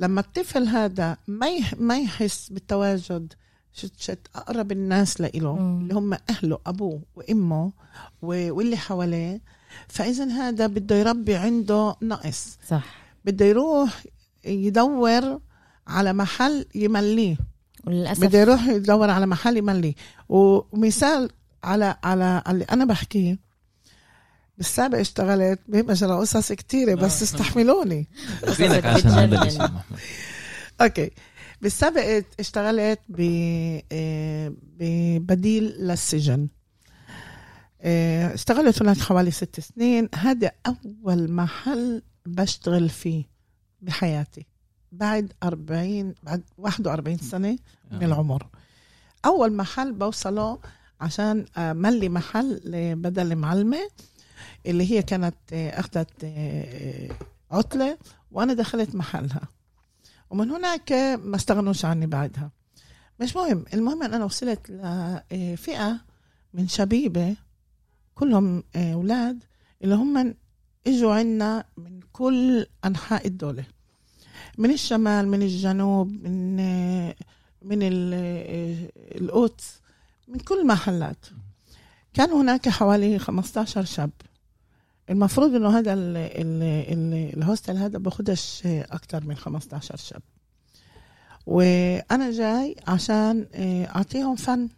[0.00, 1.48] لما الطفل هذا ما
[1.78, 3.32] ما يحس بالتواجد
[3.72, 5.56] شت شت أقرب الناس لإله.
[5.56, 7.72] اللي هم أهله أبوه وأمه
[8.22, 9.40] واللي حواليه
[9.88, 12.58] فإذا هذا بده يربي عنده نقص.
[12.68, 13.05] صح.
[13.26, 14.04] بده يروح
[14.44, 15.40] يدور
[15.86, 17.36] على محل يمليه.
[17.84, 19.94] وللأسف بده يروح يدور على محل يمليه.
[20.28, 21.30] ومثال
[21.64, 23.38] على على على اللي أنا بحكيه
[24.58, 28.08] بالسابق اشتغلت بمجرى قصص كتيرة بس استحملوني.
[28.56, 29.84] فينك عشان هذا
[30.80, 31.10] أوكي.
[31.62, 33.20] بالسابق اشتغلت ب
[33.92, 36.48] آه، ببديل للسجن.
[37.80, 40.08] آه، اشتغلت هناك حوالي ست سنين.
[40.14, 43.24] هذا أول محل بشتغل فيه
[43.82, 44.46] بحياتي.
[44.92, 47.58] بعد 40 بعد 41 سنة
[47.90, 48.46] من العمر.
[49.24, 50.58] أول محل بوصله
[51.00, 52.60] عشان ملي محل
[52.96, 53.88] بدل معلمة
[54.66, 57.10] اللي هي كانت آه، أخذت آه،
[57.50, 57.98] عطلة
[58.30, 59.48] وأنا دخلت محلها.
[60.30, 60.92] ومن هناك
[61.22, 62.50] ما استغنوش عني بعدها.
[63.20, 63.64] مش مهم.
[63.74, 66.00] المهم أن أنا وصلت لفئة
[66.54, 67.36] من شبيبة
[68.14, 69.44] كلهم آه، أولاد
[69.84, 70.34] اللي هم
[70.86, 73.64] إجوا عنا من كل أنحاء الدولة
[74.58, 76.56] من الشمال من الجنوب من
[77.62, 78.90] من ال-
[79.20, 79.80] القدس
[80.28, 81.26] من كل المحلات.
[82.14, 84.10] كان هناك حوالي 15 شاب.
[85.10, 90.22] المفروض إنه هذا ال ال ال الهوستل هذا باخدش أكتر من 15 شاب.
[91.46, 94.68] وأنا جاي عشان آه، أعطيهم فن.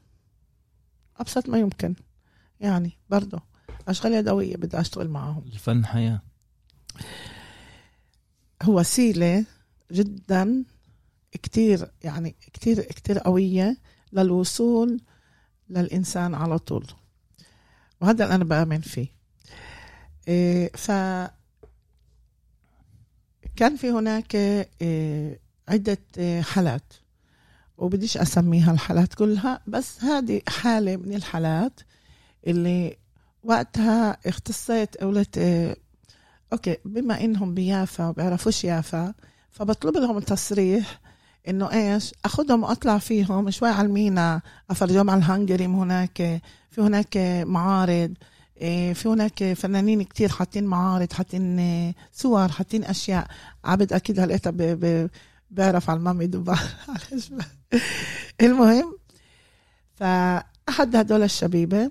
[1.16, 1.94] أبسط ما يمكن.
[2.60, 3.40] يعني برضه.
[3.88, 5.44] أشغال يدوية بدي أشتغل معهم.
[5.46, 6.22] الفن حياة.
[8.62, 9.44] هو وسيله
[9.92, 10.64] جدا
[11.32, 13.76] كتير يعني كتير كتير قوية
[14.12, 15.00] للوصول
[15.70, 16.86] للإنسان على طول.
[18.00, 19.08] وهذا اللي أنا بآمن فيه.
[20.28, 20.90] إيه، ف
[23.56, 26.92] كان في هناك إيه، عدة إيه، حالات
[27.78, 31.80] وبديش أسميها الحالات كلها بس هذه حالة من الحالات
[32.46, 32.96] اللي
[33.48, 35.76] وقتها اختصيت قلت إيه،
[36.52, 39.14] okay بما إنهم بيافا وبيعرفوش يافا
[39.50, 41.00] فبطلب لهم تصريح
[41.48, 46.16] إنه إيش أخذهم وأطلع فيهم شوي على المينا أفرجهم على ال האנגרים هناك
[46.70, 47.16] في هناك
[47.46, 48.14] معارض
[48.60, 53.26] إيه، في هناك فنانين كتير حاطين معارض حاطين صور حاطين أشياء
[53.64, 55.10] عبد أكيد هلقيتها ب- ب-
[55.50, 56.58] بعرف على المامي دبا
[56.88, 57.30] معلش.
[58.40, 58.98] المهم
[59.94, 61.90] فأحد هدول الشبيبة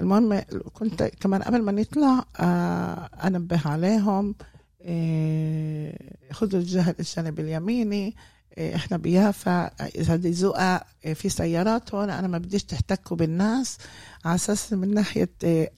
[0.00, 0.42] المهم
[0.72, 4.34] كنت كمان قبل ما نطلع آه، أنبه عليهم
[4.80, 5.98] إيه،
[6.32, 8.16] خذوا الجهة الجانب اليميني
[8.58, 10.46] إيه، إحنا بيافا إذا بدي
[11.14, 13.78] في سيارات هون أنا ما بديش تحتكوا بالناس
[14.24, 15.30] على أساس من ناحية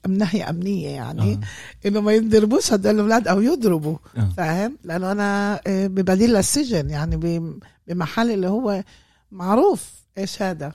[0.06, 1.88] من ناحية أمنية يعني آه.
[1.88, 4.32] إنه ما ينضربوش هدول الأولاد أو يضربوا آه.
[4.36, 7.16] فاهم لأنه أنا ببديل للسجن يعني
[7.86, 8.84] بمحل اللي هو
[9.32, 10.72] معروف إيش هذا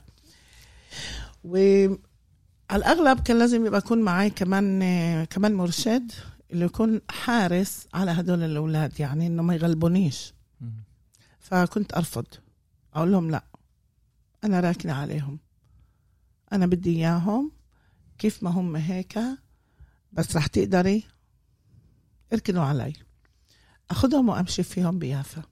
[2.70, 4.80] وعلى الأغلب كان لازم يبقى يكون معي كمان
[5.24, 6.12] كمان مرشد
[6.52, 10.34] اللي يكون حارس على هدول الأولاد يعني إنه ما يغلبونيش.
[11.38, 12.26] فكنت أرفض.
[12.94, 13.44] أقول لهم لا
[14.44, 15.38] أنا راكنة عليهم.
[16.52, 17.52] أنا بدي إياهم.
[18.18, 19.18] كيف ما هم هيك
[20.12, 21.04] بس رح تقدري
[22.32, 22.92] اركنوا علي.
[23.90, 25.42] أخذهم وأمشي فيهم بيافا.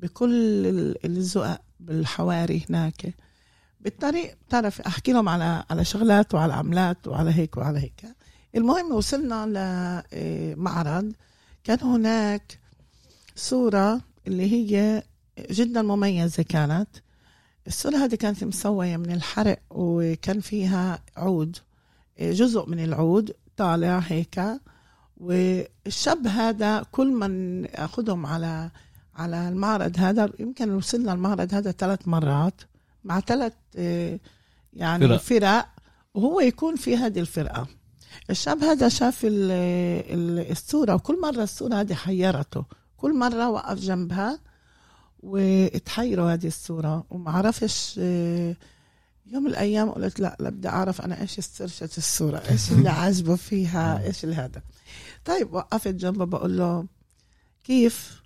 [0.00, 3.14] بكل ال- الزقق بالحواري هناك.
[3.80, 8.06] بالطريق بتعرف أحكي لهم على على شغلات وعلى عملات وعلى هيك وعلى هيك.
[8.56, 9.46] المهم وصلنا
[10.12, 11.12] لمعرض
[11.64, 12.58] كان هناك
[13.36, 15.02] صورة اللي هي
[15.50, 16.88] جدا مميزة كانت.
[17.66, 21.56] الصورة هذه كانت مسوية من الحرق وكان فيها عود
[22.20, 24.40] جزء من العود طالع هيك.
[25.16, 28.70] والشاب هذا كل من أخذهم على
[29.14, 32.60] على المعرض هذا يمكن وصلنا المعرض هذا ثلاث مرات.
[33.04, 33.52] مع ثلاث
[34.72, 35.16] يعني فرق.
[35.16, 35.68] فرق
[36.14, 37.66] وهو يكون في هذه الفرقة.
[38.30, 39.20] الشاب هذا شاف
[40.50, 42.64] الصورة وكل مرة الصورة هذه حيرته.
[42.96, 44.40] كل مرة وقف جنبها
[45.20, 47.06] وتحيروا هذه الصورة.
[47.10, 47.96] وما عرفش
[49.26, 53.36] يوم من الأيام قلت لا لا بدي أعرف أنا إيش سرشة الصورة إيش اللي عاجبه
[53.36, 54.62] فيها إيش هذا.
[55.24, 56.86] طيب وقفت جنبه بقول له
[57.64, 58.22] كيف؟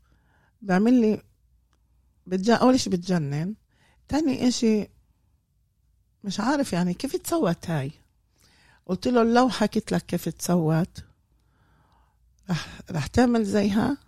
[0.63, 1.23] بعمل لي
[2.27, 3.55] بتجا أول شيء بتجنن.
[4.09, 4.89] تاني إشي
[6.25, 7.93] مش عارف يعني كيف تسوت هاي؟
[8.87, 11.05] قلت له لو حكيت لك كيف تسوت
[12.51, 13.99] رح رح تعمل زيها؟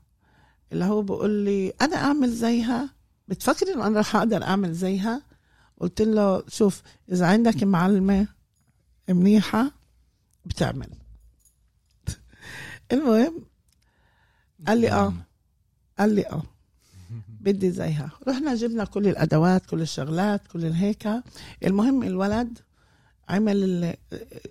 [0.72, 2.90] اللي هو بقول لي أنا أعمل زيها؟
[3.28, 5.22] بتفكري إنه أنا رح أقدر أعمل زيها؟
[5.80, 6.82] قلت له شوف
[7.12, 8.28] إذا عندك معلمة
[9.08, 9.70] منيحة
[10.46, 10.88] بتعمل.
[12.92, 13.44] المهم
[14.66, 15.14] قال لي آه.
[15.98, 16.42] قال لي آه.
[17.46, 21.08] بدي زيها رحنا جبنا كل الأدوات كل الشغلات كل الهيك.
[21.64, 22.58] المهم الولد
[23.28, 23.94] عمل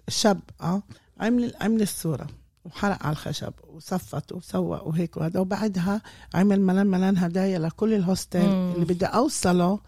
[0.08, 0.84] الشاب آه
[1.20, 2.28] عمل عمل الصورة
[2.66, 5.40] وحرق على الخشب وصفت وسوى وهيك وهذا.
[5.40, 6.02] وبعدها
[6.34, 8.72] عمل ملان ملان هدايا لكل الهوستل مم.
[8.76, 9.80] اللي بدي أوصله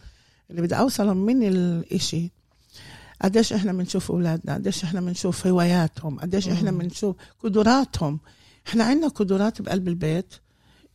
[0.49, 2.31] اللي بدي أوصله من الإشي.
[3.21, 8.19] قديش إحنا بنشوف أولادنا؟ قديش إحنا بنشوف هواياتهم؟ قديش إحنا بنشوف قدراتهم؟
[8.67, 10.33] إحنا عندنا قدرات بقلب البيت.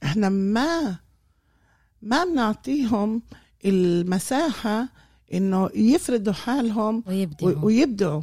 [0.02, 0.97] إحنا ما
[2.03, 3.23] ما بنعطيهم
[3.65, 4.89] المساحة
[5.35, 8.23] إنه يفردوا حالهم ويبدعوا, ويبدعوا.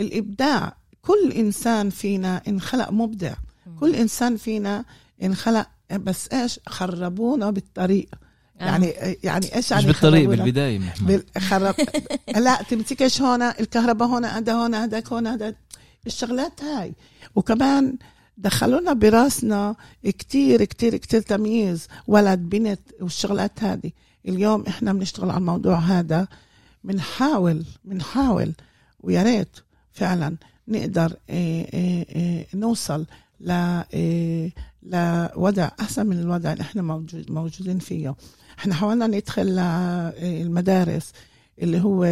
[0.00, 3.34] الإبداع كل إنسان فينا انخلق مبدع.
[3.80, 4.84] كل إنسان فينا
[5.22, 8.08] انخلق بس إيش؟ خربونا بالطريق.
[8.60, 8.64] آه.
[8.64, 8.86] يعني
[9.22, 11.24] يعني إيش يعني مش بالطريق بالبداية محمد.
[11.38, 11.74] خرب
[12.44, 15.54] لا تمسكش هون؟ الكهرباء هون هذا هون هذاك هون هذا.
[16.06, 16.94] الشغلات هاي.
[17.34, 17.96] وكمان
[18.38, 21.88] دخلونا براسنا كتير كتير كتير تمييز.
[22.06, 23.90] ولد بنت والشغلات هذه.
[24.28, 26.28] اليوم إحنا بنشتغل على الموضوع هذا.
[26.84, 28.52] بنحاول بنحاول
[29.00, 29.56] ويا ريت
[29.92, 30.36] فعلا
[30.68, 33.06] نقدر آه، آه، آه، نوصل
[33.40, 33.72] ل
[34.82, 38.14] لوضع أحسن من الوضع اللي إحنا موجود موجودين فيه.
[38.58, 39.46] إحنا حاولنا ندخل
[40.22, 41.12] للمدارس
[41.62, 42.06] اللي هو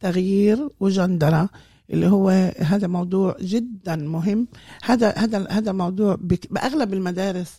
[0.00, 1.48] تغيير وجندرة.
[1.90, 2.28] اللي هو
[2.58, 4.48] هذا موضوع جدا مهم.
[4.84, 6.18] هذا هذا هذا موضوع
[6.50, 7.58] بأغلب المدارس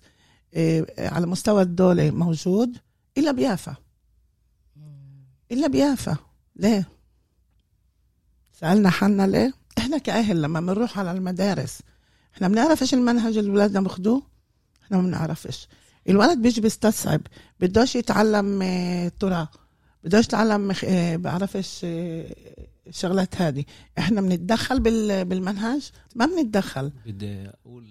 [0.97, 2.77] على مستوى الدولة موجود
[3.17, 3.75] إلا بيافا.
[5.51, 6.17] إلا بيافا.
[6.55, 6.89] ليه؟
[8.53, 11.79] سألنا حنا ليه؟ إحنا كأهل لما بنروح على المدارس
[12.35, 14.21] إحنا بنعرف إيش المنهج اللي اولادنا بياخذوه
[14.83, 15.67] إحنا ما بنعرفش
[16.09, 17.21] الولد بيجي بيستصعب
[17.59, 19.47] بدوش يتعلم آه، ترى
[20.03, 22.35] بدوش يتعلم آه، بعرفش آه،
[22.89, 23.63] الشغلات هذه.
[23.97, 24.79] إحنا بنتدخل
[25.25, 26.91] بالمنهج؟ ما بنتدخل.
[27.05, 27.85] بدي أقول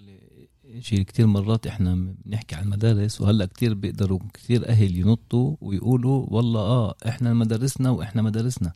[0.79, 6.59] شيء كتير مرات إحنا بنحكي عن المدارس وهلأ كتير بيقدروا كتير أهل ينطوا ويقولوا والله
[6.59, 8.73] آه إحنا مدارسنا وإحنا مدارسنا.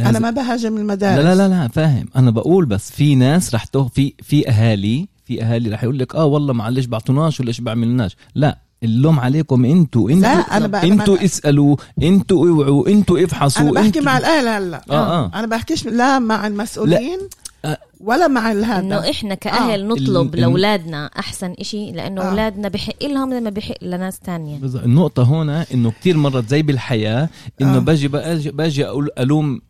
[0.00, 1.24] أنا ما بهاجم المدارس.
[1.24, 2.08] لا لا لا فاهم.
[2.16, 6.24] أنا بقول بس في ناس رح في في اهالي في أهالي رح يقول لك آه
[6.24, 8.16] والله معلش بعطوناش ولا إيش بعملناش.
[8.34, 8.69] لا.
[8.82, 13.72] اللوم عليكم أنتوا أنتوا لا أنا بقى أنتوا أنا اسألوا أنتوا اوعوا أنتوا افحصوا أنا
[13.72, 15.30] بحكي مع الأهل هلا آه آه.
[15.34, 17.18] أنا بحكيش لا مع المسؤولين
[17.64, 17.80] لا.
[18.00, 19.86] ولا مع هذا إنه إحنا كأهل آه.
[19.86, 22.30] نطلب لأولادنا أحسن إشي لأنه آه.
[22.30, 27.28] أولادنا بحق لهم لما بحق لناس تانية النقطة هنا إنه كتير مرات زي بالحياة
[27.60, 27.78] إنه آه.
[27.78, 28.08] باجي
[28.50, 29.60] باجي أقول ألوم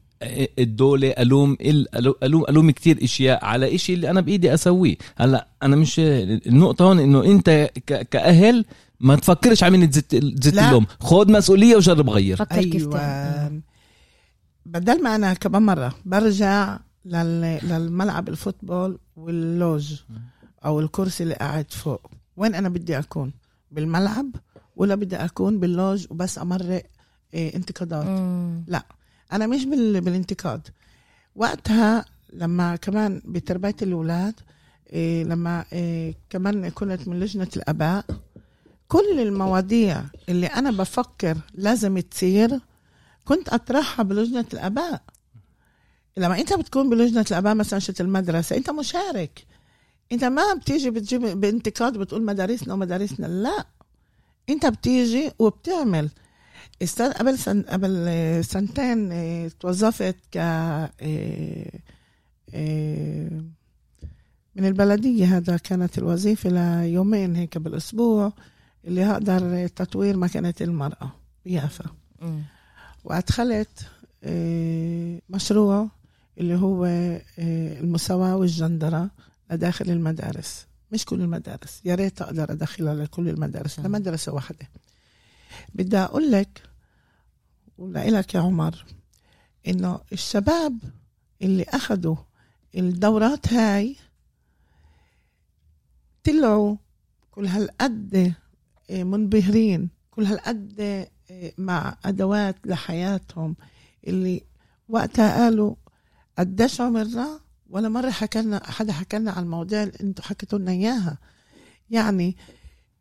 [0.59, 1.57] الدولة ألوم
[2.25, 6.99] ألوم ألوم كتير إشياء على إشي اللي أنا بإيدي أسويه هلا أنا مش النقطة هون
[6.99, 7.71] إنه أنت
[8.11, 8.65] كأهل
[9.01, 10.87] ما تفكرش عمين تزت تزت اللوم.
[11.01, 12.37] خذ مسؤولية وجرب غير.
[12.37, 12.71] فكر أيوة.
[12.71, 13.61] كيف تعمل.
[14.67, 19.95] بدل ما أنا كمان مرة برجع للملعب ال football واللوج
[20.65, 22.11] أو الكرسي اللي قاعد فوق.
[22.37, 23.33] وين أنا بدي أكون؟
[23.71, 24.31] بالملعب
[24.77, 26.83] ولا بدي أكون باللوج وبس أمرق
[27.35, 28.07] إيه انتقادات؟
[28.67, 28.83] لا.
[29.33, 30.69] أنا مش بالانتقاد.
[31.37, 34.35] وقتها لما كمان بتربية الأولاد
[34.93, 38.05] إيه لما إيه كمان كنت من لجنة الأباء
[38.91, 42.61] كل المواضيع اللي أنا بفكر لازم تصير
[43.25, 45.03] كنت أطرحها بلجنة الآباء.
[46.17, 49.47] لما أنت بتكون بلجنة الآباء مثلا شت المدرسة أنت مشارك.
[50.13, 53.67] أنت ما بتيجي بتجيب بانتقاد بتقول مدارسنا ومدارسنا لا.
[54.49, 56.11] أنت بتيجي وبتعمل.
[56.83, 57.91] أستاذ قبل سن قبل
[58.45, 60.91] سنتين آه، توظفت ك آه،
[62.55, 63.43] آه،
[64.57, 68.33] من البلدية هذا كانت الوظيفة ليومين هيك بالأسبوع.
[68.85, 71.13] اللي هقدر تطوير مكانة المرأة
[71.45, 71.85] بيافا.
[73.05, 73.89] وأدخلت
[74.25, 75.89] آه، مشروع
[76.39, 79.11] اللي هو آه، المساواة والجندرة
[79.51, 83.79] لداخل المدارس مش كل المدارس يا ريت أقدر أدخلها لكل المدارس.
[83.81, 84.69] لمدرسة واحدة
[85.75, 86.63] بدي أقول لك
[87.79, 88.85] ولك يا عمر
[89.69, 90.79] إنه الشباب
[91.43, 92.17] اللي أخذوا
[92.75, 93.97] الدورات هاي
[96.25, 96.77] طلعوا
[97.31, 98.35] كل هالقد
[98.91, 99.91] منبهرين.
[100.11, 103.57] كل هالقد آه، مع أدوات لحياتهم
[104.07, 104.43] اللي
[104.89, 105.75] وقتها قالوا
[106.39, 107.41] قديش عمرنا
[107.71, 111.19] ولا مرة حكلنا حدا حكلنا عن المواضيع اللي أنتوا حكيتوا لنا إياها.
[111.91, 112.37] يعني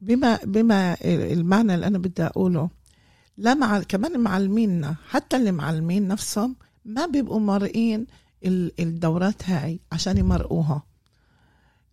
[0.02, 2.70] بما بما المعنى اللي أنا بدي أقوله
[3.38, 6.56] لا مع كمان معلمينا حتى اللي معلمين نفسهم
[6.86, 8.08] ما بيبقوا مرئين
[8.46, 10.84] ال- الدورات هاي عشان يمرقوها.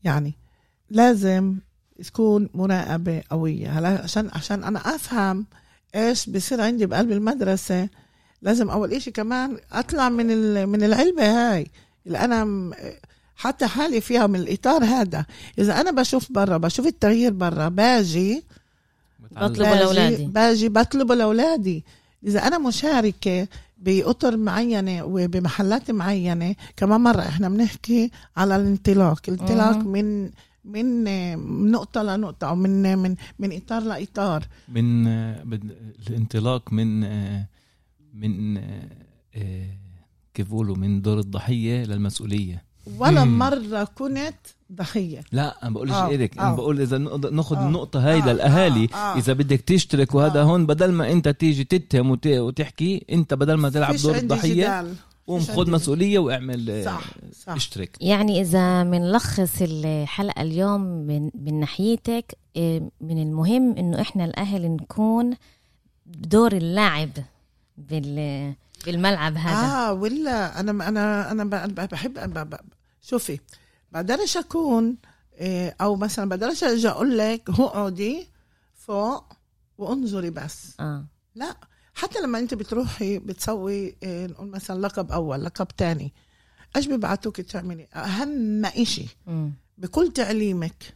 [0.04, 0.34] يعني
[0.90, 1.58] لازم
[2.04, 3.78] تكون مراقبة قوية.
[3.78, 5.46] هلا عشان عشان أنا أفهم
[5.94, 7.88] إيش بصير عندي بقلب المدرسة
[8.42, 11.66] لازم أول إشي كمان أطلع من ال- من العلبة هاي
[12.06, 12.70] اللي أنا
[13.36, 15.26] حتى حالي فيها من الإطار هذا.
[15.58, 18.44] إذا أنا بشوف برا بشوف التغيير برا باجي
[19.30, 20.26] بطلب باجي- لأولادي.
[20.26, 21.84] باجي بطلبه لأولادي.
[22.26, 23.48] إذا أنا مشاركة
[23.78, 29.20] بأطر معينة وبمحلات معينة كمان مرة إحنا بنحكي على الانطلاق.
[29.28, 29.76] الانطلاق.
[29.76, 30.30] من
[30.66, 31.36] من آه،
[31.70, 35.76] نقطة لنقطة أو من من من إطار لإطار من آه، بد-
[36.10, 37.46] الانطلاق من آه،
[38.14, 38.88] من آه،
[39.34, 39.66] آه،
[40.34, 42.64] كيف بقولوا من دور الضحية للمسؤولية
[42.98, 43.38] ولا مم.
[43.38, 44.34] مرة كنت
[44.72, 46.42] ضحية لا أنا بقولش آه، إيدك آه.
[46.42, 49.18] أنا بقول نقدر ناخذ آه، النقطة هاي آه، للأهالي آه، آه.
[49.18, 50.44] إذا بدك تشترك وهذا آه.
[50.44, 54.54] هون بدل ما أنت تيجي تتهم وت- وتحكي أنت بدل ما تلعب دور عندي الضحية
[54.54, 54.94] جدال.
[55.26, 57.04] قوم عندي- مسؤولية واعمل آه، صح
[57.46, 57.52] صح.
[57.52, 57.96] اشترك.
[58.00, 65.36] يعني إذا منلخص الحلقة اليوم من, من ناحيتك إيه، من المهم إنه إحنا الأهل نكون
[66.06, 67.10] بدور اللاعب
[67.78, 68.54] بال
[68.86, 69.66] بالملعب هذا.
[69.88, 72.60] آه ولا أنا أنا أنا ب- بحب ب- ب-
[73.02, 73.38] شوفي
[73.92, 74.96] بقدرش أكون
[75.40, 78.26] إيه، أو مثلا بقدرش أجي أقول لك اقعدي
[78.74, 79.24] فوق
[79.78, 80.74] وانظري بس.
[80.80, 81.04] آه.
[81.34, 81.56] لا.
[81.96, 86.12] حتى لما انت بتروحي بتسوي إيه، نقول مثلا لقب أول لقب تاني
[86.76, 89.52] إيش بيبعتوك تعملي أهم إشي مم.
[89.78, 90.94] بكل تعليمك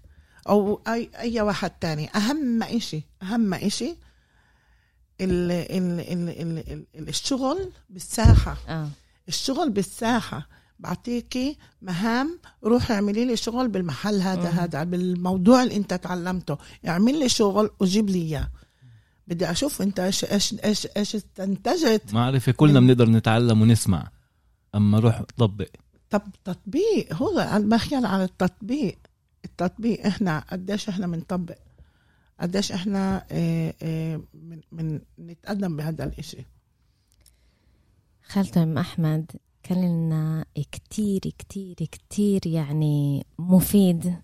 [0.49, 3.97] أو أي أي واحد تاني أهم إشي أهم إشي
[5.21, 8.89] ال ال ال ال ال الشغل بالساحة آه.
[9.29, 10.49] الشغل بالساحة
[10.79, 14.59] بعطيكي مهام روحي اعملي لي شغل بالمحل هذا مم.
[14.59, 16.59] هذا بالموضوع اللي انت تعلمته
[16.89, 18.49] اعمل لي شغل وجيب لي إياه
[19.31, 22.15] بدي أشوف أنت إيش إيش إيش إيش استنتجت.
[22.15, 24.11] معرفة كلنا بنقدر نتعلم ونسمع.
[24.75, 25.69] أما روح طبق.
[26.11, 28.99] طب تطبيق هو بحكي أنا على التطبيق.
[29.45, 31.59] التطبيق إحنا قديش إحنا بنطبق.
[32.41, 36.47] قديش إحنا آه آه من, من نتقدم بهذا الإشي.
[38.27, 39.31] خالته أم أحمد
[39.67, 44.15] كلمنا كتير كتير كتير يعني مفيد.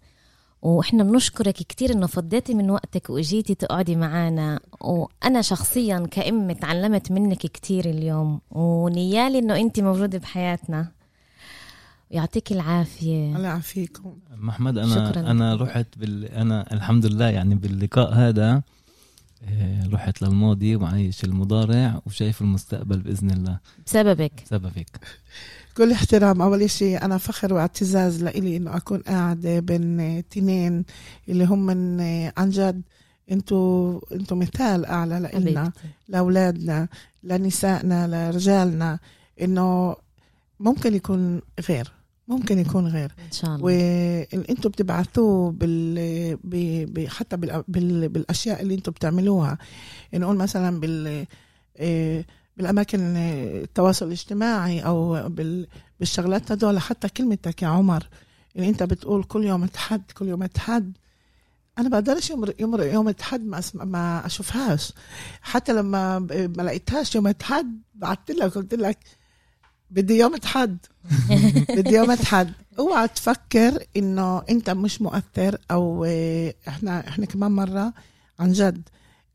[0.66, 7.38] وإحنا بنشكرك كتير إنه فضيتي من وقتك وإجيتي تقعدي معنا وأنا شخصيا كأم تعلمت منك
[7.38, 10.88] كتير اليوم ونيالي إنه انت موجودة بحياتنا.
[12.10, 13.36] يعطيك العافية.
[13.36, 14.16] الله يعافيكم.
[14.36, 15.30] محمد أنا شكراً.
[15.30, 15.60] أنا لك.
[15.60, 18.62] رحت بال أنا الحمد لله يعني باللقاء هذا
[19.48, 23.58] آه، رحت للماضي وعايش المضارع وشايف المستقبل بإذن الله.
[23.86, 24.42] بسببك.
[24.44, 25.00] بسببك.
[25.76, 26.42] كل احترام.
[26.42, 30.84] أول شيء أنا فخر واعتزاز لإلي إنه أكون قاعدة بين تنين
[31.28, 32.00] اللي هم من
[32.36, 32.82] عن جد
[33.30, 35.88] أنتوا أنتوا مثال أعلى لإلنا حبيبتي.
[36.08, 36.88] لأولادنا
[37.22, 38.98] لنسائنا لرجالنا
[39.42, 39.96] إنه
[40.60, 41.92] ممكن يكون غير
[42.28, 43.12] ممكن يكون غير.
[43.26, 43.64] إن شاء الله.
[43.64, 46.36] واللي أنتم بتبعثوه بال...
[46.36, 46.56] ب...
[46.94, 47.06] ب...
[47.08, 47.64] حتى بال...
[47.68, 48.08] بال...
[48.08, 49.58] بالأشياء اللي أنتم بتعملوها.
[50.14, 51.26] نقول مثلا بال
[51.78, 52.26] إيه،
[52.56, 55.66] بالأماكن إيه، التواصل الاجتماعي أو بال...
[56.00, 58.06] بالشغلات هدول حتى كلمتك يا عمر
[58.56, 60.96] اللي أنت بتقول كل يوم اتحد كل يوم اتحد
[61.78, 64.92] أنا بقدرش يمرق يمرق يوم اتحد ما أسمع ما أشوفهاش.
[65.42, 68.98] حتى لما ما لقيتهاش يوم اتحد بعثت لك قلت لك
[69.90, 70.78] بدي يوم اتحد
[71.76, 76.04] بدي يوم اتحد اوعى تفكر إنه أنت مش مؤثر أو
[76.68, 77.92] إحنا إحنا كمان مرة
[78.38, 78.88] عن جد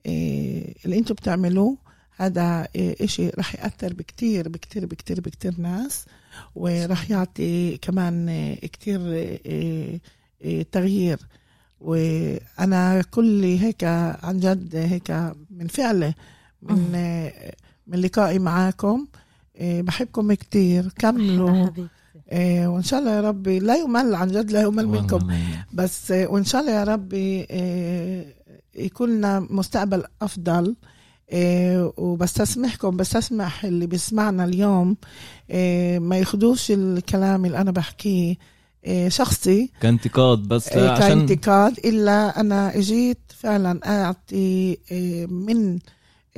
[0.06, 1.77] آه، اللي أنتم بتعملوه
[2.22, 6.06] هذا إشي رح يأثر بكتير بكتير بكتير بكتير ناس
[6.56, 8.99] ورح يعطي كمان كتير
[9.45, 9.99] آه،
[10.45, 11.19] آه، تغيير.
[11.81, 13.84] وأنا كل هيك
[14.23, 15.11] عن جد هيك
[15.49, 16.14] من فعلة
[16.61, 16.91] من
[17.88, 19.07] من لقائي معاكم
[19.57, 20.89] آه، بحبكم كتير.
[20.99, 21.69] كملوا.
[22.31, 25.34] إيه وإن شاء الله يا ربي لا يمل عن جد لا يمل منكم.
[25.73, 28.35] بس إيه وإن شاء الله يا ربي إيه
[28.76, 30.65] يكون لنا مستقبل أفضل.
[30.65, 30.91] إيه
[31.97, 34.97] وبستسمحكم بستسمح اللي بيسمعنا اليوم
[35.49, 38.35] إيه ما ياخدوش الكلام اللي أنا بحكيه
[38.85, 39.71] إيه شخصي.
[39.81, 45.79] كانتقاد بس إيه عشان كانتقاد إلا أنا إجيت فعلا أعطي إيه من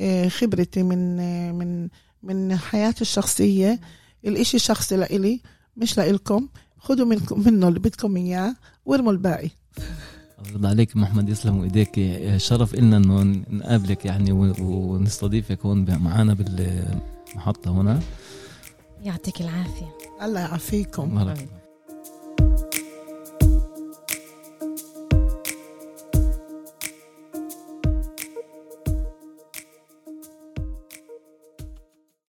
[0.00, 1.88] إيه خبرتي من إيه من
[2.22, 3.80] من حياتي الشخصية.
[4.26, 5.40] الإشي شخصي لإلي
[5.76, 6.48] مش لإلكم.
[6.78, 8.54] خدوا منكم منه اللي بدكم إياه
[8.86, 9.50] وارموا الباقي.
[10.56, 12.00] الله عليك محمد يسلم إيديك.
[12.36, 18.00] شرف إلنا إنه نقابلك يعني ونستضيفك هون معنا بالمحطة هنا.
[19.02, 19.92] يعطيك العافية.
[20.22, 21.34] الله يعافيكم.